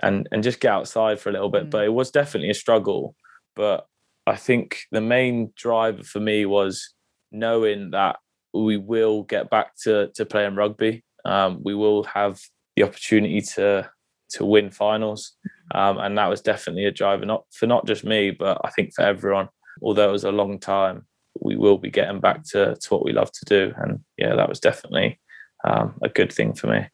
and 0.00 0.28
and 0.30 0.42
just 0.42 0.60
get 0.60 0.72
outside 0.72 1.18
for 1.18 1.30
a 1.30 1.32
little 1.32 1.50
bit. 1.50 1.66
Mm. 1.66 1.70
But 1.70 1.84
it 1.84 1.94
was 1.94 2.10
definitely 2.10 2.50
a 2.50 2.54
struggle. 2.54 3.16
But 3.56 3.86
I 4.26 4.36
think 4.36 4.82
the 4.92 5.00
main 5.00 5.52
driver 5.56 6.04
for 6.04 6.20
me 6.20 6.46
was 6.46 6.94
knowing 7.32 7.90
that 7.90 8.16
we 8.52 8.76
will 8.76 9.22
get 9.22 9.50
back 9.50 9.76
to 9.84 10.08
to 10.14 10.24
playing 10.24 10.54
rugby. 10.54 11.04
Um, 11.24 11.60
we 11.62 11.74
will 11.74 12.04
have 12.04 12.40
the 12.76 12.82
opportunity 12.84 13.40
to 13.54 13.90
to 14.30 14.44
win 14.44 14.70
finals, 14.70 15.32
um, 15.74 15.98
and 15.98 16.16
that 16.18 16.28
was 16.28 16.40
definitely 16.40 16.86
a 16.86 16.90
driver 16.90 17.26
not 17.26 17.44
for 17.50 17.66
not 17.66 17.86
just 17.86 18.04
me, 18.04 18.30
but 18.30 18.60
I 18.64 18.70
think 18.70 18.94
for 18.94 19.02
everyone. 19.02 19.48
Although 19.82 20.08
it 20.08 20.12
was 20.12 20.24
a 20.24 20.32
long 20.32 20.58
time, 20.58 21.06
we 21.40 21.56
will 21.56 21.78
be 21.78 21.90
getting 21.90 22.20
back 22.20 22.44
to 22.50 22.76
to 22.76 22.88
what 22.90 23.04
we 23.04 23.12
love 23.12 23.32
to 23.32 23.44
do, 23.44 23.72
and 23.76 24.00
yeah, 24.16 24.34
that 24.34 24.48
was 24.48 24.60
definitely 24.60 25.18
um, 25.64 25.94
a 26.02 26.08
good 26.08 26.32
thing 26.32 26.54
for 26.54 26.68
me. 26.68 26.86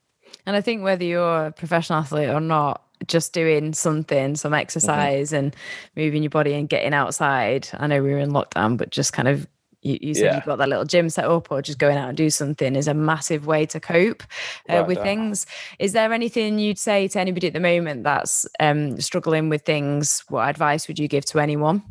And 0.46 0.56
I 0.56 0.60
think 0.60 0.82
whether 0.82 1.04
you're 1.04 1.46
a 1.46 1.52
professional 1.52 2.00
athlete 2.00 2.30
or 2.30 2.40
not, 2.40 2.82
just 3.06 3.32
doing 3.32 3.72
something, 3.72 4.34
some 4.36 4.52
mm-hmm. 4.52 4.60
exercise 4.60 5.28
mm-hmm. 5.28 5.46
and 5.46 5.56
moving 5.96 6.22
your 6.22 6.30
body 6.30 6.54
and 6.54 6.68
getting 6.68 6.94
outside. 6.94 7.68
I 7.74 7.86
know 7.86 8.02
we 8.02 8.10
were 8.10 8.18
in 8.18 8.30
lockdown, 8.30 8.76
but 8.76 8.90
just 8.90 9.12
kind 9.12 9.28
of 9.28 9.46
you, 9.82 9.98
you 10.00 10.14
said 10.14 10.24
yeah. 10.24 10.34
you've 10.36 10.44
got 10.44 10.56
that 10.56 10.68
little 10.68 10.84
gym 10.84 11.08
set 11.08 11.24
up 11.24 11.50
or 11.50 11.62
just 11.62 11.78
going 11.78 11.96
out 11.96 12.08
and 12.08 12.16
do 12.16 12.30
something 12.30 12.74
is 12.74 12.88
a 12.88 12.94
massive 12.94 13.46
way 13.46 13.66
to 13.66 13.80
cope 13.80 14.22
uh, 14.68 14.84
with 14.86 14.98
things. 14.98 15.46
Is 15.78 15.92
there 15.92 16.12
anything 16.12 16.58
you'd 16.58 16.78
say 16.78 17.08
to 17.08 17.20
anybody 17.20 17.46
at 17.46 17.52
the 17.52 17.60
moment 17.60 18.04
that's 18.04 18.46
um, 18.60 19.00
struggling 19.00 19.48
with 19.48 19.62
things? 19.62 20.24
What 20.28 20.48
advice 20.48 20.88
would 20.88 20.98
you 20.98 21.08
give 21.08 21.24
to 21.26 21.38
anyone? 21.38 21.82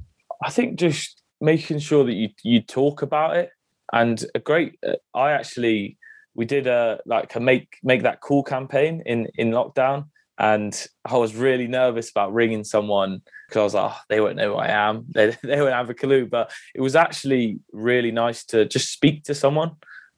I 0.43 0.49
think 0.49 0.77
just 0.77 1.21
making 1.39 1.79
sure 1.79 2.03
that 2.03 2.13
you 2.13 2.29
you 2.43 2.61
talk 2.61 3.01
about 3.01 3.37
it. 3.37 3.51
And 3.93 4.23
a 4.35 4.39
great, 4.39 4.77
uh, 4.85 4.95
I 5.15 5.31
actually 5.31 5.97
we 6.35 6.45
did 6.45 6.67
a 6.67 6.99
like 7.05 7.35
a 7.35 7.39
make 7.39 7.77
make 7.83 8.03
that 8.03 8.21
cool 8.21 8.43
campaign 8.43 9.01
in 9.05 9.27
in 9.35 9.51
lockdown 9.51 10.05
and 10.37 10.87
I 11.05 11.17
was 11.17 11.35
really 11.35 11.67
nervous 11.67 12.09
about 12.09 12.33
ringing 12.33 12.63
someone 12.63 13.21
because 13.47 13.59
I 13.59 13.63
was 13.63 13.73
like, 13.73 13.91
oh, 13.91 13.99
they 14.09 14.21
won't 14.21 14.35
know 14.35 14.53
who 14.53 14.57
I 14.57 14.67
am. 14.67 15.05
They, 15.13 15.35
they 15.43 15.61
won't 15.61 15.73
have 15.73 15.89
a 15.89 15.93
clue. 15.93 16.25
But 16.25 16.51
it 16.75 16.81
was 16.81 16.95
actually 16.95 17.59
really 17.71 18.11
nice 18.11 18.43
to 18.45 18.65
just 18.65 18.91
speak 18.91 19.23
to 19.23 19.35
someone. 19.35 19.71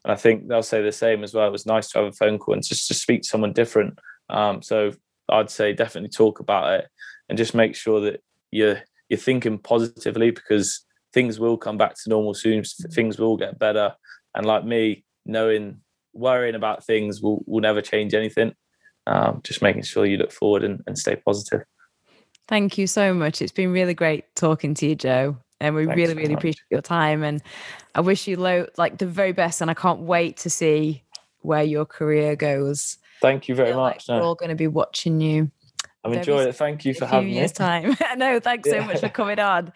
And 0.03 0.11
I 0.11 0.15
think 0.15 0.47
they'll 0.47 0.63
say 0.63 0.81
the 0.81 0.91
same 0.91 1.23
as 1.23 1.33
well. 1.33 1.47
It 1.47 1.51
was 1.51 1.65
nice 1.65 1.89
to 1.89 1.99
have 1.99 2.07
a 2.07 2.11
phone 2.13 2.39
call 2.39 2.53
and 2.53 2.63
just 2.63 2.87
to 2.87 2.93
speak 2.93 3.23
to 3.23 3.27
someone 3.27 3.53
different. 3.53 3.99
Um, 4.29 4.61
so 4.61 4.91
I'd 5.29 5.49
say 5.49 5.73
definitely 5.73 6.09
talk 6.09 6.39
about 6.39 6.73
it 6.79 6.87
and 7.27 7.37
just 7.37 7.53
make 7.53 7.75
sure 7.75 7.99
that 8.01 8.21
you're 8.51 8.81
you're 9.09 9.17
thinking 9.17 9.57
positively 9.57 10.31
because 10.31 10.85
things 11.13 11.39
will 11.39 11.57
come 11.57 11.77
back 11.77 11.95
to 11.95 12.09
normal 12.09 12.33
soon. 12.33 12.63
Things 12.93 13.17
will 13.17 13.37
get 13.37 13.59
better. 13.59 13.93
And 14.35 14.45
like 14.45 14.63
me, 14.63 15.03
knowing 15.25 15.81
worrying 16.13 16.55
about 16.55 16.85
things 16.85 17.21
will 17.21 17.43
will 17.45 17.61
never 17.61 17.81
change 17.81 18.13
anything 18.13 18.53
um, 19.09 19.41
just 19.43 19.61
making 19.61 19.83
sure 19.83 20.05
you 20.05 20.17
look 20.17 20.31
forward 20.31 20.63
and, 20.63 20.81
and 20.87 20.97
stay 20.97 21.15
positive. 21.15 21.63
Thank 22.49 22.79
you 22.79 22.87
so 22.87 23.13
much. 23.13 23.43
It's 23.43 23.51
been 23.51 23.71
really 23.71 23.93
great 23.93 24.25
talking 24.35 24.73
to 24.73 24.87
you, 24.87 24.95
Joe. 24.95 25.37
And 25.61 25.75
we 25.75 25.85
Thanks 25.85 25.97
really, 25.97 26.15
really 26.15 26.29
much. 26.29 26.39
appreciate 26.39 26.65
your 26.71 26.81
time. 26.81 27.21
And 27.21 27.43
I 27.93 28.01
wish 28.01 28.27
you 28.27 28.37
lo- 28.37 28.65
like 28.75 28.97
the 28.97 29.05
very 29.05 29.33
best. 29.33 29.61
And 29.61 29.69
I 29.69 29.75
can't 29.75 29.99
wait 29.99 30.37
to 30.37 30.49
see 30.49 31.03
where 31.41 31.61
your 31.61 31.85
career 31.85 32.35
goes. 32.35 32.97
Thank 33.21 33.49
you 33.49 33.53
very 33.53 33.75
much. 33.75 34.09
Like 34.09 34.15
no. 34.15 34.15
We're 34.15 34.27
all 34.27 34.33
going 34.33 34.49
to 34.49 34.55
be 34.55 34.65
watching 34.65 35.21
you. 35.21 35.51
I've 36.03 36.13
enjoyed 36.13 36.47
it. 36.47 36.55
Thank 36.55 36.85
you 36.85 36.93
for 36.93 37.05
having 37.05 37.29
years 37.29 37.51
me. 37.51 37.55
Time. 37.55 37.97
no, 38.17 38.39
thanks 38.39 38.69
yeah. 38.69 38.79
so 38.79 38.87
much 38.87 39.01
for 39.01 39.09
coming 39.09 39.37
on. 39.37 39.73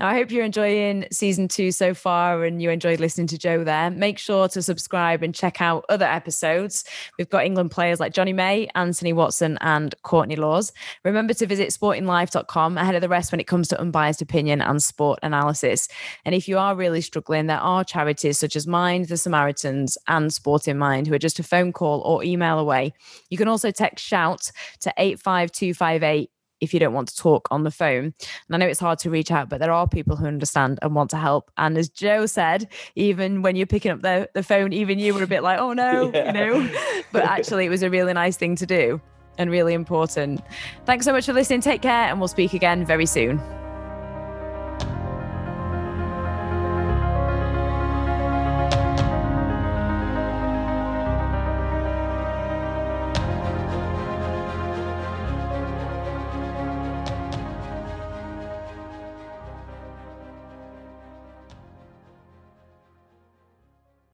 I 0.00 0.14
hope 0.14 0.30
you're 0.30 0.44
enjoying 0.44 1.06
season 1.10 1.46
two 1.46 1.72
so 1.72 1.92
far 1.92 2.44
and 2.44 2.62
you 2.62 2.70
enjoyed 2.70 3.00
listening 3.00 3.26
to 3.28 3.38
Joe 3.38 3.64
there. 3.64 3.90
Make 3.90 4.18
sure 4.18 4.48
to 4.48 4.62
subscribe 4.62 5.22
and 5.22 5.34
check 5.34 5.60
out 5.60 5.84
other 5.90 6.06
episodes. 6.06 6.84
We've 7.18 7.28
got 7.28 7.44
England 7.44 7.70
players 7.70 8.00
like 8.00 8.14
Jonny 8.14 8.32
May, 8.32 8.68
Anthony 8.76 9.12
Watson, 9.12 9.58
and 9.60 9.94
Courtney 10.04 10.36
Lawes. 10.36 10.72
Remember 11.04 11.34
to 11.34 11.46
visit 11.46 11.68
sportinglife.com 11.68 12.78
ahead 12.78 12.94
of 12.94 13.02
the 13.02 13.08
rest 13.08 13.30
when 13.30 13.40
it 13.40 13.46
comes 13.48 13.68
to 13.68 13.80
unbiased 13.80 14.22
opinion 14.22 14.62
and 14.62 14.82
sport 14.82 15.18
analysis. 15.22 15.88
And 16.24 16.34
if 16.34 16.48
you 16.48 16.58
are 16.58 16.76
really 16.76 17.02
struggling, 17.02 17.46
there 17.46 17.58
are 17.58 17.84
charities 17.84 18.38
such 18.38 18.56
as 18.56 18.66
Mind, 18.66 19.08
the 19.08 19.18
Samaritans, 19.18 19.98
and 20.06 20.32
Sport 20.32 20.66
in 20.66 20.78
Mind 20.78 21.08
who 21.08 21.14
are 21.14 21.18
just 21.18 21.40
a 21.40 21.42
phone 21.42 21.72
call 21.72 22.00
or 22.02 22.24
email 22.24 22.58
away. 22.58 22.94
You 23.28 23.36
can 23.36 23.48
also 23.48 23.70
text 23.70 24.04
shout 24.04 24.50
to 24.80 24.94
852 24.96 25.57
258 25.58 26.30
if 26.60 26.74
you 26.74 26.80
don't 26.80 26.92
want 26.92 27.08
to 27.08 27.16
talk 27.16 27.48
on 27.50 27.64
the 27.64 27.70
phone. 27.70 28.04
And 28.04 28.14
I 28.50 28.56
know 28.56 28.66
it's 28.66 28.80
hard 28.80 28.98
to 29.00 29.10
reach 29.10 29.30
out, 29.30 29.48
but 29.48 29.60
there 29.60 29.72
are 29.72 29.86
people 29.86 30.16
who 30.16 30.26
understand 30.26 30.78
and 30.82 30.94
want 30.94 31.10
to 31.10 31.16
help. 31.16 31.50
And 31.56 31.78
as 31.78 31.88
Joe 31.88 32.26
said, 32.26 32.68
even 32.96 33.42
when 33.42 33.56
you're 33.56 33.66
picking 33.66 33.92
up 33.92 34.02
the, 34.02 34.28
the 34.34 34.42
phone, 34.42 34.72
even 34.72 34.98
you 34.98 35.14
were 35.14 35.22
a 35.22 35.26
bit 35.26 35.42
like, 35.42 35.58
oh 35.58 35.72
no, 35.72 36.10
yeah. 36.14 36.26
you 36.26 36.32
know, 36.32 36.70
but 37.12 37.24
actually 37.24 37.66
it 37.66 37.70
was 37.70 37.82
a 37.82 37.90
really 37.90 38.12
nice 38.12 38.36
thing 38.36 38.56
to 38.56 38.66
do 38.66 39.00
and 39.38 39.50
really 39.50 39.74
important. 39.74 40.40
Thanks 40.84 41.04
so 41.04 41.12
much 41.12 41.26
for 41.26 41.32
listening. 41.32 41.60
Take 41.60 41.82
care 41.82 42.08
and 42.08 42.18
we'll 42.18 42.28
speak 42.28 42.54
again 42.54 42.84
very 42.84 43.06
soon. 43.06 43.40